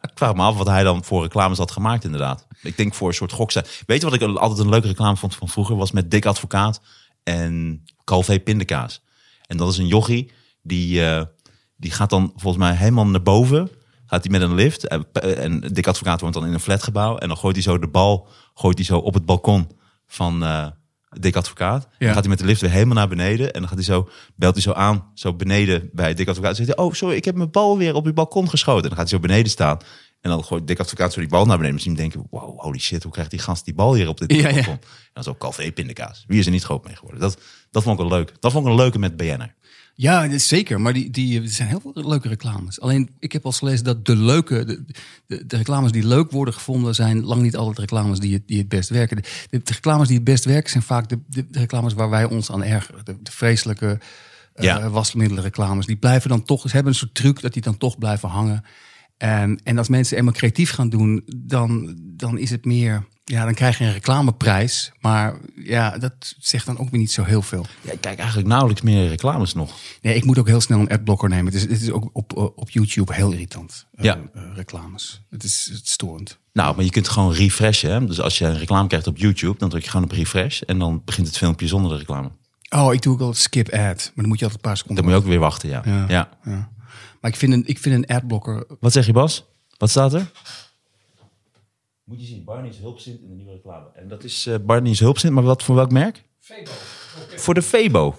[0.05, 2.47] Ik vraag me af wat hij dan voor reclames had gemaakt inderdaad.
[2.63, 3.65] Ik denk voor een soort gokse.
[3.87, 5.77] Weet je wat ik altijd een leuke reclame vond van vroeger?
[5.77, 6.81] Was met Dick Advocaat
[7.23, 9.03] en Calvé Pindakaas.
[9.47, 11.25] En dat is een jochie die, eh,
[11.77, 13.71] die gaat dan volgens mij helemaal naar boven.
[14.07, 14.87] Gaat hij met een lift.
[14.89, 17.17] En, en Dick Advocaat woont dan in een flatgebouw.
[17.17, 19.71] En dan gooit hij zo de bal gooit hij zo op het balkon
[20.07, 20.67] van eh
[21.21, 21.89] Dick Advocaat.
[21.99, 23.53] Dan gaat hij met de lift weer helemaal naar beneden.
[23.53, 26.57] En dan gaat hij zo, belt hij zo aan, zo beneden bij Dick Advocaat.
[26.57, 28.83] Dan zegt hij, oh sorry, ik heb mijn bal weer op uw balkon geschoten.
[28.83, 29.79] En dan gaat hij zo beneden staan.
[30.21, 31.75] En dan gooit Dick Advocaat zo die bal naar beneden.
[31.75, 34.49] Misschien denken, wow, holy shit, hoe krijgt die gast die bal hier op dit Ja,
[34.49, 34.55] ja.
[34.55, 34.73] balkon?
[34.73, 34.81] En
[35.13, 36.25] dan zo Calvé pindakaas.
[36.27, 37.21] Wie is er niet groot mee geworden?
[37.21, 37.39] Dat,
[37.71, 38.33] dat vond ik wel leuk.
[38.41, 39.55] Dat vond ik een leuke met BN'er.
[39.97, 40.81] Ja, zeker.
[40.81, 42.81] Maar die, die, er zijn heel veel leuke reclames.
[42.81, 44.85] Alleen, ik heb al gelezen dat de leuke, de,
[45.27, 48.59] de, de reclames die leuk worden gevonden, zijn lang niet altijd reclames die het, die
[48.59, 49.17] het best werken.
[49.17, 52.51] De, de reclames die het best werken zijn vaak de, de, reclames waar wij ons
[52.51, 53.05] aan ergeren.
[53.05, 53.99] De, de vreselijke
[54.55, 54.91] eh Ja.
[54.91, 55.87] wasmiddelenreclames.
[55.87, 58.65] Die blijven dan toch, ze hebben een soort truc dat die dan toch blijven hangen.
[59.17, 63.05] En, en als mensen eenmaal creatief gaan doen, dan, dan is het meer.
[63.25, 64.93] Ja, dan krijg je een reclameprijs.
[65.01, 67.67] Maar ja, dat zegt dan ook weer niet zo heel veel.
[67.81, 69.71] Ja, ik kijk eigenlijk nauwelijks meer reclames nog.
[70.03, 71.45] Nee, ik moet ook heel snel een adblocker nemen.
[71.45, 73.87] Het is, het is ook op, eh, op YouTube heel irritant.
[73.95, 74.19] eh, Ja.
[74.35, 75.21] eh, reclames.
[75.31, 76.39] Het is, het is storend.
[76.53, 77.91] Nou, maar je kunt gewoon refreshen.
[77.93, 78.05] Hè?
[78.07, 80.61] Dus als je een reclame krijgt op YouTube, dan druk je gewoon op refresh.
[80.61, 82.31] En dan begint het filmpje zonder de reclame.
[82.71, 83.73] Oh, ik doe ook al skip ad.
[83.75, 85.05] Maar dan moet je altijd een paar seconden.
[85.05, 85.83] Dan moet je ook weer wachten, ja.
[85.85, 86.05] Ja.
[86.09, 86.29] ja.
[86.45, 86.69] Ja.
[87.21, 88.65] Maar ik vind een, ik vind een adblocker.
[88.81, 89.45] Wat zeg je, Bas?
[89.79, 90.31] Wat staat er?
[92.05, 93.87] Moet je zien, Barney is hulpzint in de nieuwe reclame.
[93.95, 96.25] En dat is eh Barney is hulpzint, maar wat voor welk merk?
[97.37, 98.17] Voor de Febo.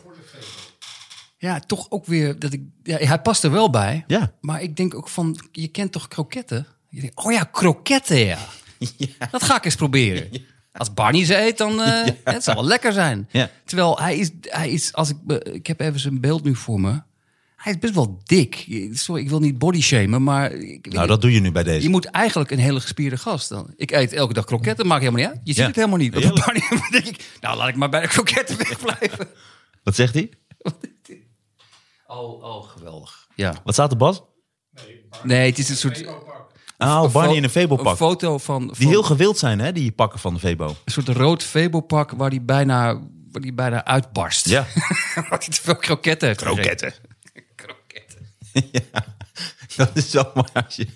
[1.37, 2.61] Ja, toch ook weer dat ik.
[2.83, 4.03] Ja, hij past er wel bij.
[4.07, 4.33] Ja.
[4.41, 6.67] Maar ik denk ook van, je kent toch kroketten?
[6.89, 8.37] Je denkt, oh ja, kroketten, ja.
[9.31, 10.29] Dat ga ik eens proberen.
[10.71, 13.27] Als Barney ze eet, dan eh, het zal wel lekker zijn.
[13.31, 13.49] Ja.
[13.65, 16.79] Terwijl hij is, hij is, als ik, be- ik heb even zijn beeld nu voor
[16.81, 17.01] me.
[17.65, 18.65] Hij is best wel dik.
[18.91, 21.81] Sorry, ik wil niet body shamen, maar ik, Nou, dat doe je nu bij deze.
[21.81, 23.73] je moet eigenlijk een hele gespierde gast dan.
[23.75, 25.41] Ik eet elke dag kroketten, maakt helemaal niet uit.
[25.43, 25.67] Je ziet Ja.
[25.67, 26.11] het helemaal niet.
[26.91, 29.27] Denk ik, nou laat ik maar bij de kroketten wegblijven.
[29.83, 30.29] Wat zegt hij?
[32.07, 33.27] Oh, oh, geweldig.
[33.35, 33.53] Ja.
[33.63, 34.23] Wat staat er, Bas?
[35.23, 36.05] Nee, het is een soort...
[36.77, 37.95] Oh, Barney in een Een Febo-pak.
[37.95, 40.67] foto van, Die van heel gewild zijn, hè, die pakken van de Febo.
[40.67, 42.93] een soort rood Febo-pak waar die bijna,
[43.31, 44.49] waar die bijna uitbarst.
[44.49, 44.65] Ja.
[45.15, 46.93] waar hij te veel kroketten heeft Kroketten.
[48.61, 49.03] Kroketten.
[49.75, 50.87] Dat is zo mooi als je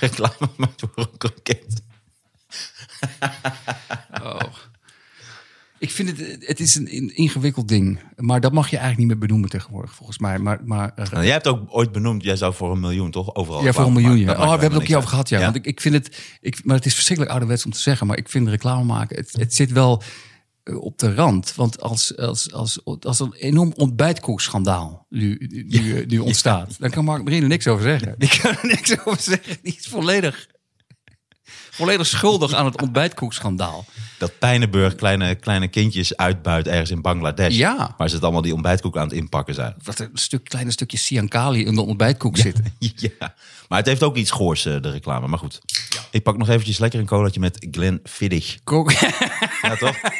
[0.00, 1.82] reclame maakt voor een kroket.
[4.22, 4.40] Oh.
[5.78, 7.98] Ik vind het, het is een in- ingewikkeld ding.
[8.16, 10.38] Maar dat mag je eigenlijk niet meer benoemen tegenwoordig, volgens mij.
[10.38, 13.34] Maar, maar eh, Nou, jij hebt ook ooit benoemd, jij zou voor een miljoen toch
[13.34, 14.18] overal Ja, voor een miljoen.
[14.18, 14.32] Ja.
[14.32, 15.36] Oh, we hebben het ook hier over gehad, ja.
[15.36, 15.44] uit.
[15.44, 18.06] Want ik, ik vind het, ik, maar het is verschrikkelijk ouderwets om te zeggen.
[18.06, 20.02] Maar ik vind reclame maken, het, het zit wel
[20.64, 21.54] op de rand.
[21.54, 27.04] Want als, als, als, als een enorm ontbijtkoekschandaal nu, nu, eh, nu ontstaat, dan kan
[27.04, 28.14] Mark Marine er niks over zeggen.
[28.18, 29.56] Die kan er niks over zeggen.
[29.62, 30.48] Die is volledig,
[31.74, 33.84] volledig schuldig aan het ontbijtkoekschandaal.
[34.18, 37.56] Dat Pijnenburg kleine, kleine kindjes uitbuit ergens in Bangladesh.
[37.56, 37.94] Ja.
[37.96, 39.74] Waar ze het allemaal die ontbijtkoek aan het inpakken zijn.
[39.82, 42.64] Dat er een stuk, kleine stukje Siankali in de ontbijtkoek zitten.
[42.96, 43.34] Ja,
[43.68, 45.26] maar het heeft ook iets goors, eh, de reclame.
[45.26, 45.60] Maar goed,
[46.10, 48.58] ik pak nog eventjes lekker een colaatje met Glen Fiddich.
[48.64, 48.92] Kook.
[49.62, 49.96] Ja, toch?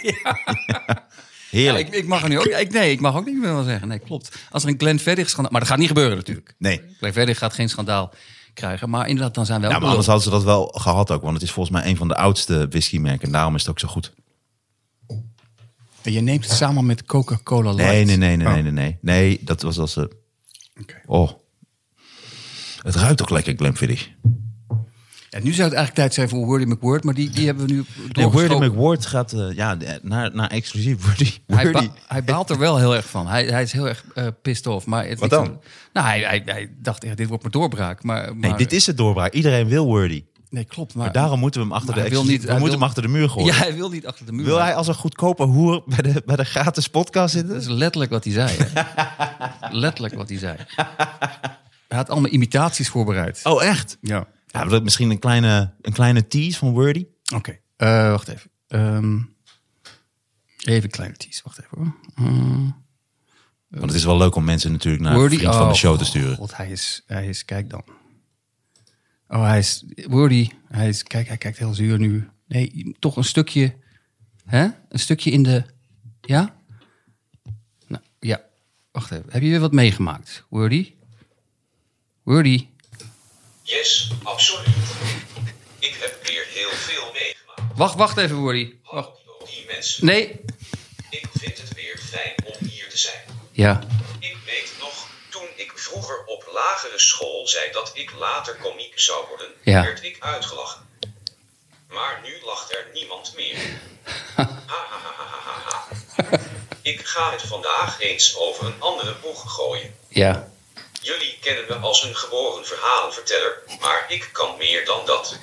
[1.50, 1.86] Heerlijk.
[1.86, 2.44] ik, ik mag er nu ook.
[2.44, 3.88] Ik, nee, ik mag ook niet meer wel zeggen.
[3.88, 4.36] Nee, klopt.
[4.50, 5.52] Als er een Glenn Verdig schandaal.
[5.52, 6.54] Maar dat gaat niet gebeuren natuurlijk.
[6.58, 6.80] Nee.
[6.98, 8.14] Glenn Verdig gaat geen schandaal
[8.54, 8.90] krijgen.
[8.90, 11.22] Maar inderdaad, dan zijn wij Ja, maar anders hadden ze dat wel gehad ook.
[11.22, 13.26] Want het is volgens mij een van de oudste whiskymerken.
[13.26, 14.12] En daarom is het ook zo goed.
[16.02, 17.92] En Je neemt het samen met Coca-Cola Light.
[17.92, 18.98] Nee, nee, nee, nee, Oh, nee, nee, nee.
[19.00, 20.10] Nee, dat was als ze...
[20.80, 21.00] oké.
[21.06, 21.30] Oh.
[22.82, 24.10] Het ruikt ook lekker, Glenfiddich.
[25.34, 27.04] Ja, nu zou het eigenlijk tijd zijn voor Wordy McWord.
[27.04, 28.26] Maar die, die hebben we nu Nee.
[28.28, 31.04] Wordy McWord gaat eh, ja, naar, naar exclusief.
[31.06, 33.26] Wordy, Hij, ba- hij baalt er wel heel erg van.
[33.28, 34.86] Hij, hij is heel erg eh pissed off.
[34.86, 35.60] Maar het Wat dan?
[35.92, 38.02] nou, hij, hij, hij dacht, ja, dit wordt mijn doorbraak.
[38.02, 39.32] Maar, Nee, maar- dit is het doorbraak.
[39.32, 40.24] Iedereen wil Wordy.
[40.50, 40.94] Nee, klopt.
[40.94, 43.02] Maar, Maar daarom moeten we hem achter, de, wil niet- we moeten wil- hem achter
[43.02, 43.46] de muur gooien.
[43.54, 44.44] Ja, hij wil niet achter de muur.
[44.44, 47.52] Wil hij als een goedkope hoer bij de, bij de gratis podcast zitten?
[47.52, 48.56] Dat is letterlijk wat hij zei.
[49.84, 50.56] letterlijk wat hij zei.
[51.88, 53.40] Hij had allemaal imitaties voorbereid.
[53.44, 53.98] Oh, echt?
[54.00, 54.26] Ja.
[54.54, 57.06] Ja, misschien een kleine, een kleine tease van Wordy?
[57.34, 57.58] Oké.
[57.76, 58.50] Eh, wacht even.
[58.68, 59.18] Ehm,
[60.64, 61.40] even een kleine tease.
[61.44, 61.94] Wacht even hoor.
[62.14, 62.68] Ehm,
[63.68, 65.98] Want het is wel leuk om mensen natuurlijk naar Wordy- vriend van de oh, show
[65.98, 66.36] te sturen.
[66.36, 67.82] God, hij is, hij is, kijk dan.
[69.28, 72.28] Oh, hij is, Wordy, hij is, kijk, hij kijkt heel zuur nu.
[72.46, 73.76] Nee, toch een stukje,
[74.44, 74.68] hè?
[74.88, 75.64] Een stukje in de,
[76.20, 76.56] ja?
[77.86, 78.40] Nou, ja.
[78.92, 79.24] Wacht even.
[79.28, 80.94] Heb je weer wat meegemaakt, Wordy?
[82.22, 82.68] Wordy?
[83.66, 84.66] Yes, absoluut.
[85.78, 87.60] Ik heb weer heel veel meegemaakt.
[87.76, 88.74] Wacht, wacht even, Wordy.
[88.90, 89.10] Wacht.
[89.46, 90.06] Die mensen.
[90.06, 90.40] Nee.
[91.10, 93.24] Ik vind het weer fijn om hier te zijn.
[93.52, 93.80] Ja.
[94.18, 99.26] Ik weet nog, toen ik vroeger op lagere school zei dat ik later komiek zou
[99.28, 99.82] worden, Ja.
[99.82, 100.88] werd ik uitgelachen.
[101.88, 103.56] Maar nu lacht er niemand meer.
[104.34, 104.86] Ha, ha,
[105.66, 105.86] ha.
[106.82, 109.94] Ik ga het vandaag eens over een andere boeg gooien.
[110.08, 110.52] Ja.
[111.04, 115.36] Jullie kennen me als een geboren verhalenverteller, maar ik kan meer dan dat.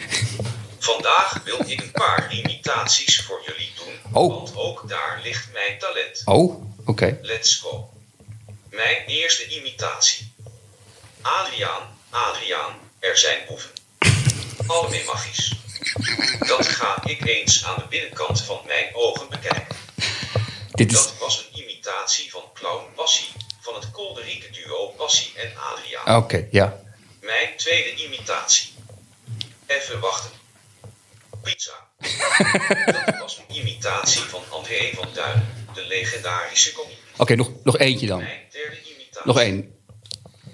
[0.79, 4.33] Vandaag wil ik een paar imitaties voor jullie doen, Oh.
[4.35, 6.21] want ook daar ligt mijn talent.
[6.25, 7.19] Oh, oké.
[7.21, 7.89] Let's go.
[8.69, 10.33] Mijn eerste imitatie.
[11.21, 13.69] Adriaan, Adriaan, er zijn boeven.
[14.67, 15.53] Allemaal magisch.
[16.47, 19.75] Dat ga ik eens aan de binnenkant van mijn ogen bekijken.
[20.71, 23.29] Dit is, Dat was een imitatie van clown Bassie
[23.61, 26.15] van het kolderieke duo Bassie en Adriaan.
[26.15, 26.81] Oké, ja.
[27.21, 28.73] Mijn tweede imitatie.
[29.67, 30.31] Even wachten.
[31.43, 31.87] Pizza.
[33.05, 36.97] Dat was een imitatie van André van Duin, de legendarische komiek.
[37.17, 38.19] Oké, nog, nog eentje dan.
[38.19, 39.25] Mijn derde imitatie.
[39.25, 39.75] Nog één.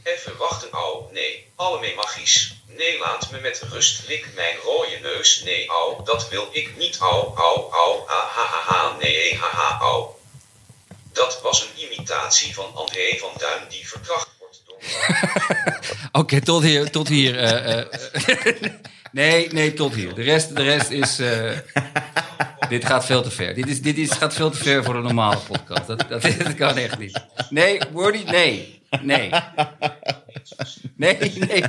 [0.03, 2.55] Even wachten, au, nee, allemaal magisch.
[2.65, 5.41] Nee, laat me met rust, lik mijn rode neus.
[5.43, 9.49] Nee, au, dat wil ik niet, au, au, au, ha, ha, ha, ha, nee, ha,
[9.49, 10.16] ha, au.
[11.17, 14.77] Dat was een imitatie van André van Duin die verkracht wordt door...
[16.21, 16.91] Oké, tot hier.
[16.91, 17.85] Tot hier eh, eh,
[19.11, 20.13] nee, nee, tot hier.
[20.13, 21.19] De rest, de rest is...
[21.19, 21.57] eh,
[22.69, 23.53] dit gaat veel te ver.
[23.53, 25.87] Dit, is, dit is, gaat veel te ver voor een normale podcast.
[25.87, 27.25] Dat, dat, dat kan echt niet.
[27.49, 28.81] Nee, Wordy, nee.
[29.01, 29.29] Nee.
[30.95, 31.63] Nee, nee.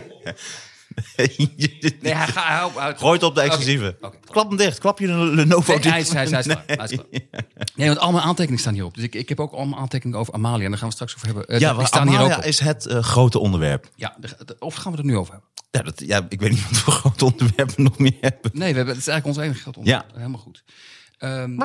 [1.17, 2.45] Nee, hij gaat...
[2.75, 3.97] Hij, hij, Gooi het op de exclusieve.
[4.31, 4.79] Klap hem dicht.
[4.79, 5.93] Klap je een Lenovo Nee, dicht.
[5.95, 6.63] hij is, hij is, hij is klaar.
[6.67, 7.43] Hij is klaar.
[7.77, 8.95] Nee, want al mijn aantekeningen staan hierop.
[8.95, 10.65] Dus ik, ik heb ook allemaal aantekeningen over Amalia.
[10.65, 11.47] En daar gaan we straks over hebben.
[11.47, 12.45] Eh, Ja, hier ook Amalia op.
[12.45, 13.91] is het eh, grote onderwerp.
[13.97, 15.51] Ja, de- de- of gaan we het er nu over hebben?
[15.71, 18.51] Ja, dat, ja, ik weet niet wat voor grote onderwerpen nog meer hebben.
[18.55, 20.07] Nee, we hebben, het is eigenlijk ons enige groot onderwerp.
[20.11, 20.17] Ja.
[20.17, 20.65] Helemaal goed.
[21.19, 21.59] Ehm,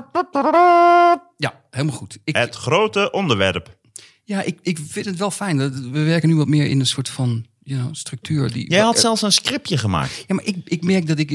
[1.37, 2.17] ja, helemaal goed.
[2.23, 3.77] Ik, Het grote onderwerp.
[4.23, 5.57] ja, ik, ik vind het wel fijn.
[5.57, 7.45] dat We werken nu wat meer in een soort van
[7.91, 8.51] structuur.
[8.51, 10.23] Die, Jij had zelfs een scriptje gemaakt.
[10.27, 11.29] Ja, maar ik, ik merk dat ik.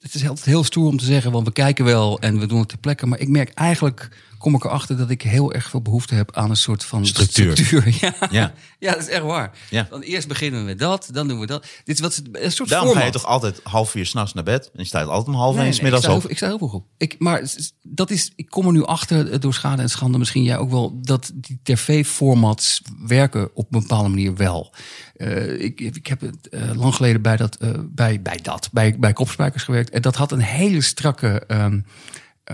[0.00, 2.58] Het is altijd heel stoer om te zeggen, want we kijken wel en we doen
[2.58, 3.06] het ter plekke.
[3.06, 6.50] Maar ik merk eigenlijk, kom ik erachter dat ik heel erg veel behoefte heb aan
[6.50, 7.56] een soort van Structuur.
[8.00, 8.14] Ja.
[8.30, 8.52] Ja.
[8.78, 9.50] ja, dat is echt waar.
[9.70, 9.86] Ja.
[9.90, 11.66] Dan eerst beginnen we met dat, dan doen we dat.
[11.84, 14.64] Dit is wat een soort Daarom ga je toch altijd half vier s'nachts naar bed.
[14.64, 16.22] En je staat altijd om half Nee, één nee, smiddags ik, sta op.
[16.22, 16.86] heel, ik sta heel vroeg op.
[16.96, 17.42] Ik, maar
[17.82, 20.70] dat is, ik kom er nu achter eh, door schade en schande, misschien jij ook
[20.70, 24.74] wel, dat die tv-formats werken op een bepaalde manier wel.
[25.16, 27.58] Eh, ik, ik heb het eh, lang geleden bij dat,
[27.90, 29.90] bij, bij dat, bij, bij Kopspijkers gewerkt.
[29.90, 31.80] En dat had een hele strakke ehm, eh,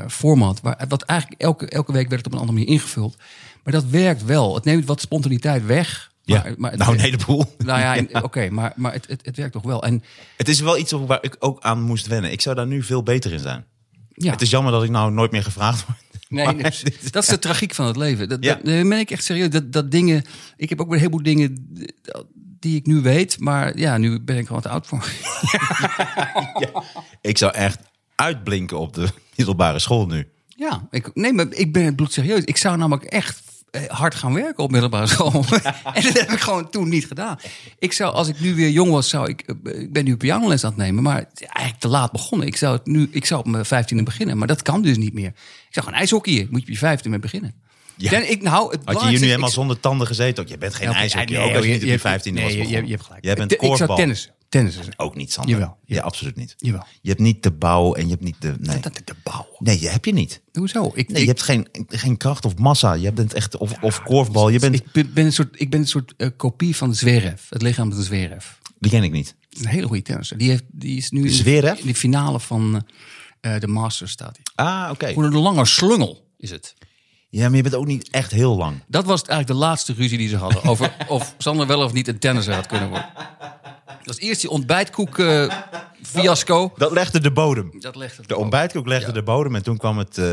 [0.08, 0.60] format.
[0.60, 3.16] Waar, wat eigenlijk elke, elke week werd het op een andere manier ingevuld.
[3.64, 4.54] Maar dat werkt wel.
[4.54, 6.12] Het neemt wat spontaniteit weg.
[6.22, 7.54] Ja, Maar, maar het, nou een heleboel.
[7.58, 7.80] Nou
[8.10, 9.82] ja, oké, maar, maar het, het, het werkt toch wel.
[9.82, 10.02] En
[10.36, 12.32] Het is wel iets waar ik ook aan moest wennen.
[12.32, 13.64] Ik zou daar nu veel beter in zijn.
[14.14, 14.30] ja.
[14.32, 15.98] Het is jammer dat ik nou nooit meer gevraagd word.
[16.28, 18.28] Nee, Maar nee, dit is- dat is de tragiek van het leven.
[18.28, 18.54] Dat, Ja.
[18.54, 19.50] dat, ben ik echt serieus.
[19.50, 20.22] Dat, dat dingen.
[20.56, 21.76] Ik heb ook weer een heleboel dingen
[22.60, 25.08] die ik nu weet, maar ja, nu ben ik gewoon te oud voor.
[27.20, 27.78] Ik zou echt
[28.14, 30.28] uitblinken op de middelbare school nu.
[30.48, 32.44] Ja, ik, nee, maar ik ben het bloedserieus.
[32.44, 35.32] Ik zou namelijk echt eh, hard gaan werken op middelbare school.
[35.94, 37.38] en dat heb ik gewoon toen niet gedaan.
[37.78, 40.64] Ik zou, als ik nu weer jong was, zou ik, eh, ik ben nu pianoles
[40.64, 42.46] aan het nemen, maar eigenlijk te laat begonnen.
[42.46, 45.12] Ik zou het nu, ik zou op mijn vijftiende beginnen, maar dat kan dus niet
[45.14, 45.28] meer.
[45.28, 47.54] Ik zou gewoon ijshockeyen, moet je op je vijftiende mee beginnen.
[47.96, 48.10] Ja.
[48.10, 48.18] Ja.
[48.18, 50.42] ik, nou, het Had je hier nu helemaal zonder tanden gezeten?
[50.42, 52.64] Ook, je bent geen nee, ook als je je- hebt- vijftiende nee, was je- je,
[52.68, 52.86] begonnen.
[52.90, 53.24] je hebt gelijk.
[53.24, 53.96] Jij bent Ik- Ik zou korfbal.
[54.54, 54.80] Tennissen.
[54.82, 55.06] Tennissen.
[55.06, 55.52] Ook niet, Sander.
[55.52, 56.54] Jawel, Ja, absoluut niet.
[56.56, 56.86] Jawel.
[57.00, 58.54] Je hebt niet de bouw en je hebt niet de...
[58.58, 59.46] Nee, Dat de bouw.
[59.58, 60.42] nee je heb je niet.
[60.52, 60.92] Hoezo?
[60.94, 62.92] Ik, Nee, je hebt geen, geen kracht of massa.
[62.92, 63.56] Je bent echt...
[63.56, 64.48] Of, of korfbal.
[64.48, 64.74] Je bent...
[64.74, 67.42] ik ben, een soort, ik ben een soort eh, kopie van Zverev.
[67.48, 68.46] Het lichaam van Zverev.
[68.78, 69.34] Die ken ik niet.
[69.50, 70.38] Is een hele goede tennisser.
[70.38, 71.78] Die, heeft, die is nu in de, Zverev?
[71.80, 72.86] in de finale van
[73.40, 74.66] eh, de Masters staat hij.
[74.66, 75.06] Ah, oké.
[75.06, 76.74] Gewoon een lange slungel is het.
[77.34, 78.82] Ja, maar je bent ook niet echt heel lang.
[78.86, 80.62] Dat was eigenlijk de laatste ruzie die ze hadden.
[80.64, 83.08] Over of Sander wel of niet een tennisser had kunnen worden.
[83.86, 85.52] Dat was eerst die ontbijtkoek eh,
[86.02, 86.72] fiasco.
[86.76, 87.70] Dat legde de bodem.
[87.78, 88.38] Dat legde De wel.
[88.38, 90.18] ontbijtkoek legde de bodem en toen kwam het...
[90.18, 90.24] eh,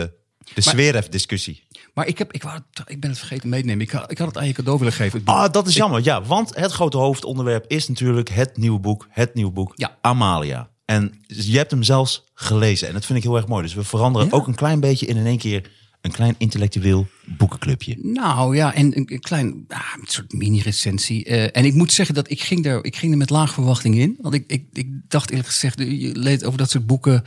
[0.53, 1.63] de Zverev-discussie.
[1.93, 3.81] Maar ik, heb, ik, wou ik ben het vergeten mee te nemen.
[3.85, 5.21] Ik had, ik had het aan je cadeau willen geven.
[5.25, 6.03] Ah, dat is jammer.
[6.03, 9.07] Ja, want het grote hoofdonderwerp is natuurlijk het nieuwe boek.
[9.09, 9.71] Het nieuwe boek.
[9.75, 9.97] Ja.
[10.01, 10.69] Amalia.
[10.85, 12.87] En je hebt hem zelfs gelezen.
[12.87, 13.63] En dat vind ik heel erg mooi.
[13.63, 14.33] Dus we veranderen Ja.
[14.35, 15.69] ook een klein beetje in in één keer
[16.01, 17.97] een klein intellectueel boekenclubje.
[18.01, 21.25] Nou ja, en een, klein ah, een soort mini-recensie.
[21.25, 23.95] Eh, en ik moet zeggen dat ik ging, er, ik ging er met laag verwachting
[23.95, 24.17] in.
[24.21, 27.23] Want ik, ik, ik dacht eerlijk gezegd, je leest over dat soort boeken.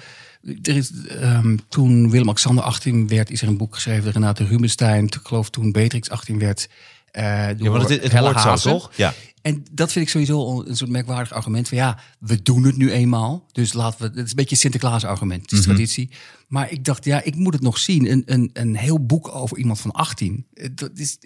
[0.62, 4.12] Er is, ehm, toen Willem-Alexander 18 werd, is er een boek geschreven.
[4.12, 6.68] Renate Rubenstein, ik geloof toen Beatrix 18 werd.
[7.10, 8.90] eh door Ja, want het, het hoort zo, toch?
[8.96, 9.14] Ja.
[9.44, 11.68] En dat vind ik sowieso een soort merkwaardig argument.
[11.68, 13.46] Van ja, we doen het nu eenmaal.
[13.52, 14.04] Dus laten we.
[14.06, 15.42] Het is een beetje Sinterklaas argument.
[15.42, 15.68] Het is Mhm.
[15.68, 16.10] traditie.
[16.48, 18.10] Maar ik dacht, ja, ik moet het nog zien.
[18.10, 20.46] Een, een, een heel boek over iemand van 18.
[20.54, 21.18] Eh, Dat is,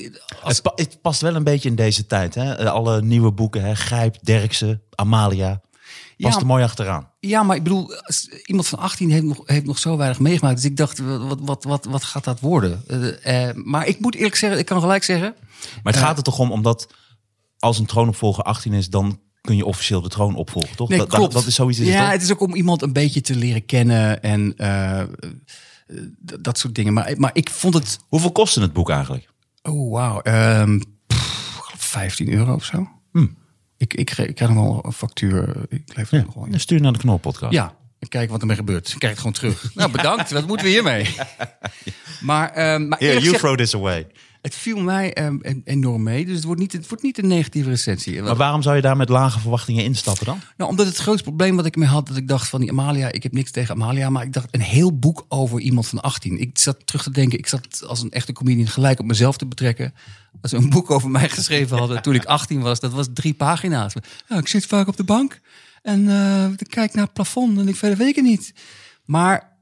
[0.42, 2.34] als, Het, pa- het past wel een beetje in deze tijd.
[2.34, 2.54] Hè?
[2.54, 3.62] Eh, Alle nieuwe boeken.
[3.62, 3.74] Hè?
[3.74, 5.60] Grijp, Derksen, Amalia.
[6.16, 6.40] Past Ja.
[6.40, 7.08] er mooi achteraan.
[7.20, 7.90] ja, maar ik bedoel,
[8.46, 10.56] iemand van 18 heeft nog, heeft nog zo weinig meegemaakt.
[10.56, 12.82] Dus ik dacht, wat, wat, wat, wat gaat dat worden?
[12.86, 15.34] Eh, eh, maar ik moet eerlijk zeggen, ik kan gelijk zeggen.
[15.82, 16.88] Maar het gaat er toch om, omdat
[17.58, 20.88] als een troonopvolger 18 is, dan kun je officieel de troon opvolgen, toch?
[20.88, 21.32] Nee, dat, klopt.
[21.32, 21.78] Dat, is zoiets.
[21.78, 25.02] Is ja, het is ook om iemand een beetje te leren kennen en eh,
[26.40, 26.92] dat soort dingen.
[26.92, 29.28] Maar, maar ik vond het Hoeveel kostte het boek eigenlijk?
[29.62, 30.20] Oh, wauw.
[30.20, 30.84] Ehm, ik
[31.60, 32.88] geloof 15 euro of zo.
[33.76, 35.56] Ik, ik, krijg- ik krijg nog wel een factuur.
[35.68, 36.50] Ik leef nog wel in.
[36.50, 37.52] Dan stuur naar de Knol-podcast.
[37.52, 38.88] Ja, en kijk wat ermee gebeurt.
[38.88, 39.74] Ik krijg het gewoon terug.
[39.74, 40.30] nou, bedankt.
[40.38, 41.14] Wat moeten we hiermee?
[42.20, 44.06] Maar, ehm, maar Here, eerlijk you gezegd- throw this away.
[44.42, 46.24] Het viel mij ehm, en- enorm mee.
[46.24, 48.22] Dus het wordt niet, het wordt niet een negatieve recensie.
[48.22, 50.40] Maar waarom zou je daar met lage verwachtingen instappen dan?
[50.56, 53.12] Nou, omdat het grootste probleem wat ik mee had, dat ik dacht van die Amalia,
[53.12, 56.40] ik heb niks tegen Amalia, maar ik dacht een heel boek over iemand van 18.
[56.40, 59.46] Ik zat terug te denken, ik zat als een echte comedian gelijk op mezelf te
[59.46, 59.94] betrekken.
[60.40, 63.34] Als ze een boek over mij geschreven hadden toen ik 18 was, dat was drie
[63.34, 63.92] pagina's.
[64.28, 65.40] Ja, ik zit vaak op de bank
[65.82, 68.52] en eh, ik kijk naar het plafond en ik verder weet ik het niet.
[69.04, 69.56] Maar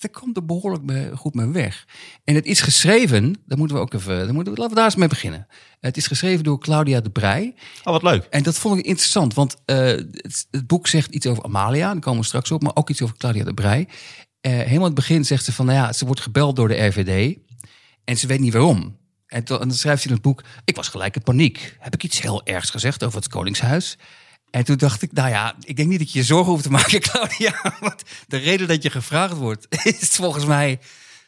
[0.00, 1.86] daar komt er behoorlijk mee- goed mee weg.
[2.24, 4.84] En het is geschreven, daar moeten we ook even, daar moeten we, laten we daar
[4.84, 5.46] eens mee beginnen.
[5.80, 7.54] Het is geschreven door Claudia de Brij.
[7.84, 8.24] Oh, wat leuk.
[8.24, 12.00] En dat vond ik interessant, want eh, het, het boek zegt iets over Amalia, daar
[12.00, 13.88] komen we straks op, maar ook iets over Claudia de Brij.
[14.40, 16.86] Eh, helemaal in het begin zegt ze van, nou ja, ze wordt gebeld door de
[16.86, 17.38] RVD
[18.04, 18.98] en ze weet niet waarom.
[19.26, 21.76] En, to- en dan schrijft ze in het boek, ik was gelijk in paniek.
[21.78, 23.98] Heb ik iets heel ergs gezegd over het Koningshuis?
[24.50, 26.70] En toen dacht ik, nou ja, ik denk niet dat je je zorgen hoeft te
[26.70, 27.76] maken, Claudia.
[27.80, 29.66] Want de reden dat je gevraagd wordt,
[30.00, 30.78] is volgens mij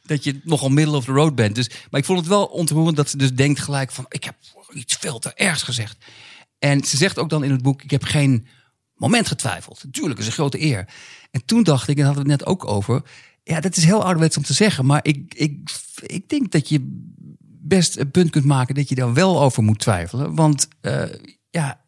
[0.03, 1.55] dat je nogal middle of the road bent.
[1.55, 4.35] Dus, maar ik vond het wel ontroerend dat ze dus denkt gelijk van, ik heb
[4.73, 5.97] iets veel te ergs gezegd.
[6.59, 8.47] En ze zegt ook dan in het boek, ik heb geen
[8.95, 9.85] moment getwijfeld.
[9.85, 10.89] Natuurlijk is een grote eer.
[11.31, 13.03] En toen dacht ik, en hadden we het net ook over,
[13.43, 15.71] ja, dat is heel ouderwets om te zeggen, maar ik, ik,
[16.07, 17.11] ik denk dat je
[17.65, 20.35] best een punt kunt maken dat je daar wel over moet twijfelen.
[20.35, 21.05] Want eh,
[21.51, 21.82] ja,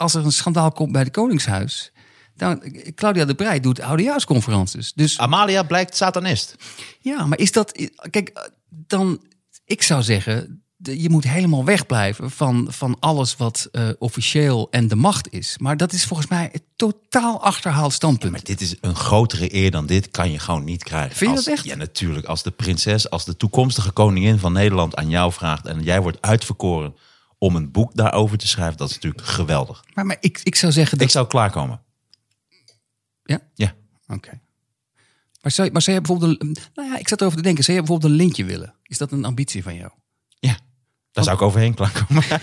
[0.00, 1.92] als er een schandaal komt bij het Koningshuis,
[2.34, 2.62] dan
[2.94, 4.92] Claudia de Breij doet oudejaarsconferences.
[4.92, 6.54] Dus Amalia blijkt satanist.
[7.00, 7.88] ja, maar is dat.
[8.10, 9.22] Kijk, dan.
[9.64, 10.62] Ik zou zeggen.
[10.82, 15.56] Je moet helemaal wegblijven van, van alles wat eh, officieel en de macht is.
[15.58, 18.32] Maar dat is volgens mij een totaal achterhaald standpunt.
[18.32, 21.16] Maar dit is een grotere eer dan dit kan je gewoon niet krijgen.
[21.16, 21.64] Vind je Als- dat echt?
[21.64, 22.26] Ja, natuurlijk.
[22.26, 25.66] Als de prinses, als de toekomstige koningin van Nederland aan jou vraagt...
[25.66, 26.94] en jij wordt uitverkoren
[27.42, 28.76] om een boek daarover te schrijven...
[28.76, 29.84] dat is natuurlijk geweldig.
[29.94, 31.06] Maar, maar ik, ik zou zeggen dat.
[31.06, 31.82] Ik zou klaarkomen.
[33.24, 33.40] Ja?
[33.54, 33.74] Ja.
[34.06, 34.40] Oké.
[35.42, 36.42] Maar, zou, maar zou je bijvoorbeeld.
[36.42, 37.64] Een, nou ja, ik zat erover te denken.
[37.64, 38.74] Zou je bijvoorbeeld een lintje willen?
[38.82, 39.90] Is dat een ambitie van jou?
[40.38, 40.58] Ja,
[41.12, 42.24] daar zou ik overheen klaarkomen.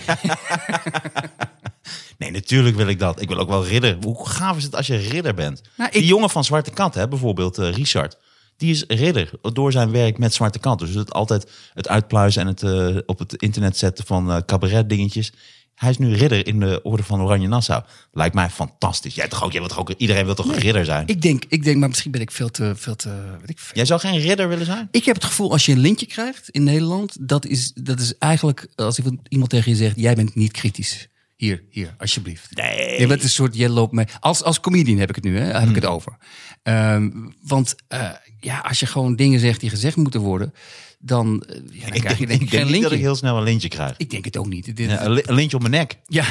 [2.18, 3.20] nee, natuurlijk wil ik dat.
[3.20, 3.96] Ik wil ook wel ridder.
[4.02, 5.62] Hoe gaaf is het als je ridder bent?
[5.76, 8.16] Nou, ik- Die jongen van Zwarte Kat, hè, bijvoorbeeld eh, Richard...
[8.58, 10.78] die is ridder door zijn werk met Zwarte Kat.
[10.78, 14.88] Dus het altijd het uitpluizen en het eh, op het internet zetten van eh cabaret
[14.88, 15.32] dingetjes.
[15.74, 17.82] Hij is nu ridder in de Orde van Oranje Nassau.
[18.12, 19.14] Lijkt mij fantastisch.
[19.14, 21.06] Jij, toch ook, jij wilt toch ook, iedereen wil toch een ridder zijn?
[21.06, 22.72] Ik denk, ik denk, maar misschien ben ik veel te.
[22.76, 23.76] Veel te weet ik, veel.
[23.76, 24.88] Jij zou geen ridder willen zijn?
[24.90, 28.18] Ik heb het gevoel, als je een lintje krijgt in Nederland, dat is, dat is
[28.18, 31.08] eigenlijk als iemand tegen je zegt: jij bent niet kritisch.
[31.36, 32.56] Hier, hier, alsjeblieft.
[32.56, 33.00] Nee.
[33.00, 34.06] Je bent een soort, jij loopt mee.
[34.20, 35.68] Als, als comedian heb ik het nu, hè, heb Hmm.
[35.68, 36.16] ik het over.
[36.62, 37.10] Ehm,
[37.42, 40.54] want eh, ja, als je gewoon dingen zegt die gezegd moeten worden,
[40.98, 42.82] dan, eh, ja, dan Ik krijg je denk, denk ik denk geen lintje.
[42.82, 43.94] dat ik heel snel een lintje krijg.
[43.96, 44.76] Ik denk het ook niet.
[44.76, 45.98] Dit, Ja, een li- een lintje op mijn nek.
[46.18, 46.24] ja,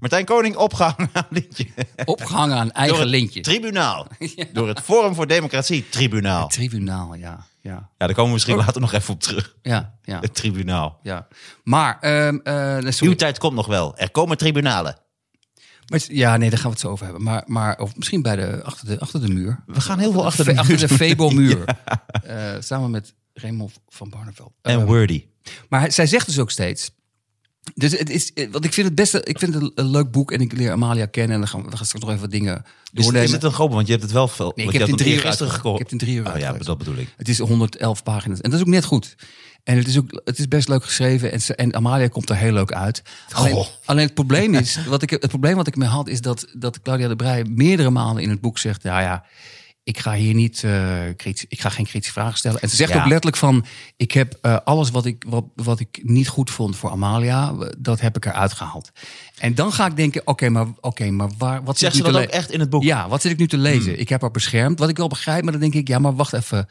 [0.00, 1.66] Martijn Koning opgehangen aan lintje.
[2.04, 3.40] opgehangen aan eigen het lintje.
[3.40, 4.06] Tribunaal.
[4.52, 6.48] Door het Forum voor Democratie Tribunaal.
[6.48, 7.46] Tribunaal, ja.
[7.62, 9.56] Ja, Ja, daar komen we misschien later nog even op terug.
[9.62, 10.20] ja, ja.
[10.20, 10.98] Het tribunaal.
[11.02, 11.26] ja.
[11.64, 12.92] Maar, sorry.
[13.00, 13.96] Uw tijd komt nog wel.
[13.96, 14.96] Er komen tribunalen.
[15.90, 17.22] Maar, ja, nee, daar gaan we het zo over hebben.
[17.22, 19.62] Maar, maar of misschien bij de, achter, de, achter de muur.
[19.66, 21.64] We gaan heel veel achter de achter muur de Febo-muur.
[22.22, 24.52] Eh, samen met Raymond van Barneveld.
[24.62, 25.24] En Eh, Wordy.
[25.68, 26.90] maar hij- zij zegt dus ook steeds.
[27.74, 30.32] Dus het is, eh, want ik vind het beste, ik vind het een, leuk boek
[30.32, 32.32] en ik leer Amalia kennen en dan gaan we, we gaan straks nog even wat
[32.32, 32.64] dingen Is,
[33.02, 33.22] doornemen.
[33.26, 33.72] is het een groot?
[33.72, 34.52] Want je hebt het wel veel.
[34.56, 35.80] Nee, ik heb in drie uur gisteren gekocht.
[35.80, 37.14] ik heb het in drie uur Oh ja, dat bedoel ik.
[37.16, 38.40] Het is 111 pagina's.
[38.40, 39.14] En dat is ook net goed.
[39.70, 41.32] En het is ook het is best leuk geschreven.
[41.32, 43.02] En, en Amalia komt er heel leuk uit.
[43.32, 43.66] Alleen, Goh.
[43.84, 46.82] alleen het probleem is, wat ik, het probleem wat ik mee had, is dat, dat
[46.82, 49.24] Claudia de Brij meerdere malen in het boek zegt: Ja, ja,
[49.82, 52.60] ik ga hier niet eh, kritisch, ik ga geen kritische vragen stellen.
[52.60, 52.98] En ze zegt Ja.
[53.00, 53.64] ook letterlijk van:
[53.96, 58.00] Ik heb eh, alles wat ik, wat, wat ik niet goed vond voor Amalia, dat
[58.00, 58.90] heb ik eruit gehaald.
[59.38, 62.16] En dan ga ik denken: Oké, maar, oké, maar waar, wat Zegt zit ze nu
[62.16, 62.80] dat te ook echt in het boek?
[62.80, 62.90] Hmm.
[62.90, 64.00] ja, wat zit ik nu te lezen?
[64.00, 66.32] Ik heb haar beschermd, wat ik wel begrijp, maar dan denk ik, ja, maar wacht
[66.32, 66.68] even.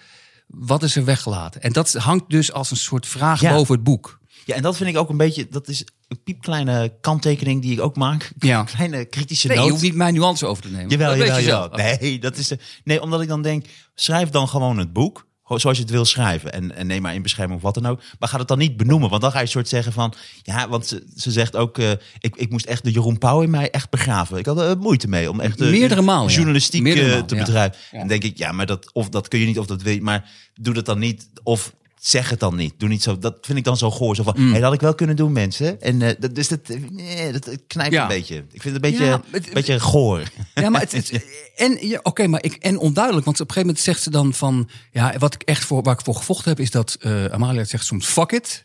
[0.54, 1.62] Wat is er weggelaten?
[1.62, 3.54] En dat hangt dus als een soort vraag Ja.
[3.54, 4.20] boven het boek.
[4.46, 5.48] Ja, en dat vind ik ook een beetje.
[5.50, 8.32] Dat is een piepkleine kanttekening die ik ook maak.
[8.40, 8.60] Ja.
[8.60, 9.66] Een kleine kritische Nee, noot.
[9.66, 10.90] je hoeft niet mijn nuance over te nemen.
[10.90, 11.70] Jawel, dat jawel.
[11.70, 15.28] Nee, dat is, eh, nee, omdat ik dan denk, schrijf dan gewoon het boek.
[15.58, 16.54] Zoals je het wil schrijven.
[16.54, 18.02] En, en neem maar in bescherming of wat dan ook.
[18.20, 19.10] Maar ga het dan niet benoemen.
[19.10, 20.14] Want dan ga je een soort zeggen van...
[20.44, 21.78] Ja, want ze, ze zegt ook...
[21.78, 24.38] eh, ik, ik moest echt de Jeroen Pauw in mij echt begraven.
[24.38, 25.62] Ik had er moeite mee om echt...
[25.62, 26.36] eh, Meerdere malen, ja.
[26.36, 27.78] Journalistiek Meerdere eh, te bedrijven.
[27.92, 28.00] Ja.
[28.00, 30.02] En denk ik, ja, maar dat, of dat kun je niet of dat weet.
[30.02, 31.30] Maar doe dat dan niet.
[31.44, 32.74] Of zeg het dan niet.
[32.78, 33.18] Doe niet zo.
[33.18, 34.16] Dat vind ik dan zo goor.
[34.16, 34.44] Zo van, Mm.
[34.46, 35.82] hey, dat had ik wel kunnen doen, mensen.
[35.82, 38.02] En eh, dat, dus dat, eh, nee, dat knijpt Ja.
[38.02, 38.36] een beetje.
[38.36, 40.24] Ik vind het een beetje, Ja, het- een beetje goor.
[40.56, 41.12] Ja, maar het.
[41.56, 43.26] En, ja, oké, maar ik, en onduidelijk.
[43.26, 44.70] Want op een gegeven moment zegt ze dan van.
[44.92, 47.86] Ja, wat ik echt voor, waar ik voor gevochten heb, is dat eh, Amalia zegt
[47.86, 48.62] soms: fuck it.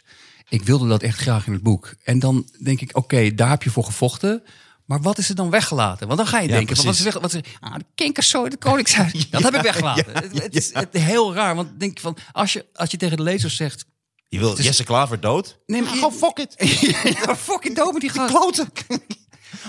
[0.48, 1.94] Ik wilde dat echt graag in het boek.
[2.04, 4.42] En dan denk ik: oké, daar heb je voor gevochten.
[4.84, 6.06] Maar wat is er dan weggelaten?
[6.06, 8.56] Want dan ga je Ja, denken: van, wat zeggen, wat ze, ah, de kinkerzooi, de
[8.56, 9.26] koningshuis.
[9.30, 10.04] dat heb ik weggelaten.
[10.12, 11.54] het, het is het, heel raar.
[11.54, 13.84] Want denk je van, als je, als je tegen de lezers zegt:
[14.28, 15.58] Je wil Jesse Klaver dood?
[15.66, 16.54] Nee, maar- gewoon fuck it.
[17.24, 18.30] ja, fucking dood met die gast.
[18.34, 18.68] Kloten.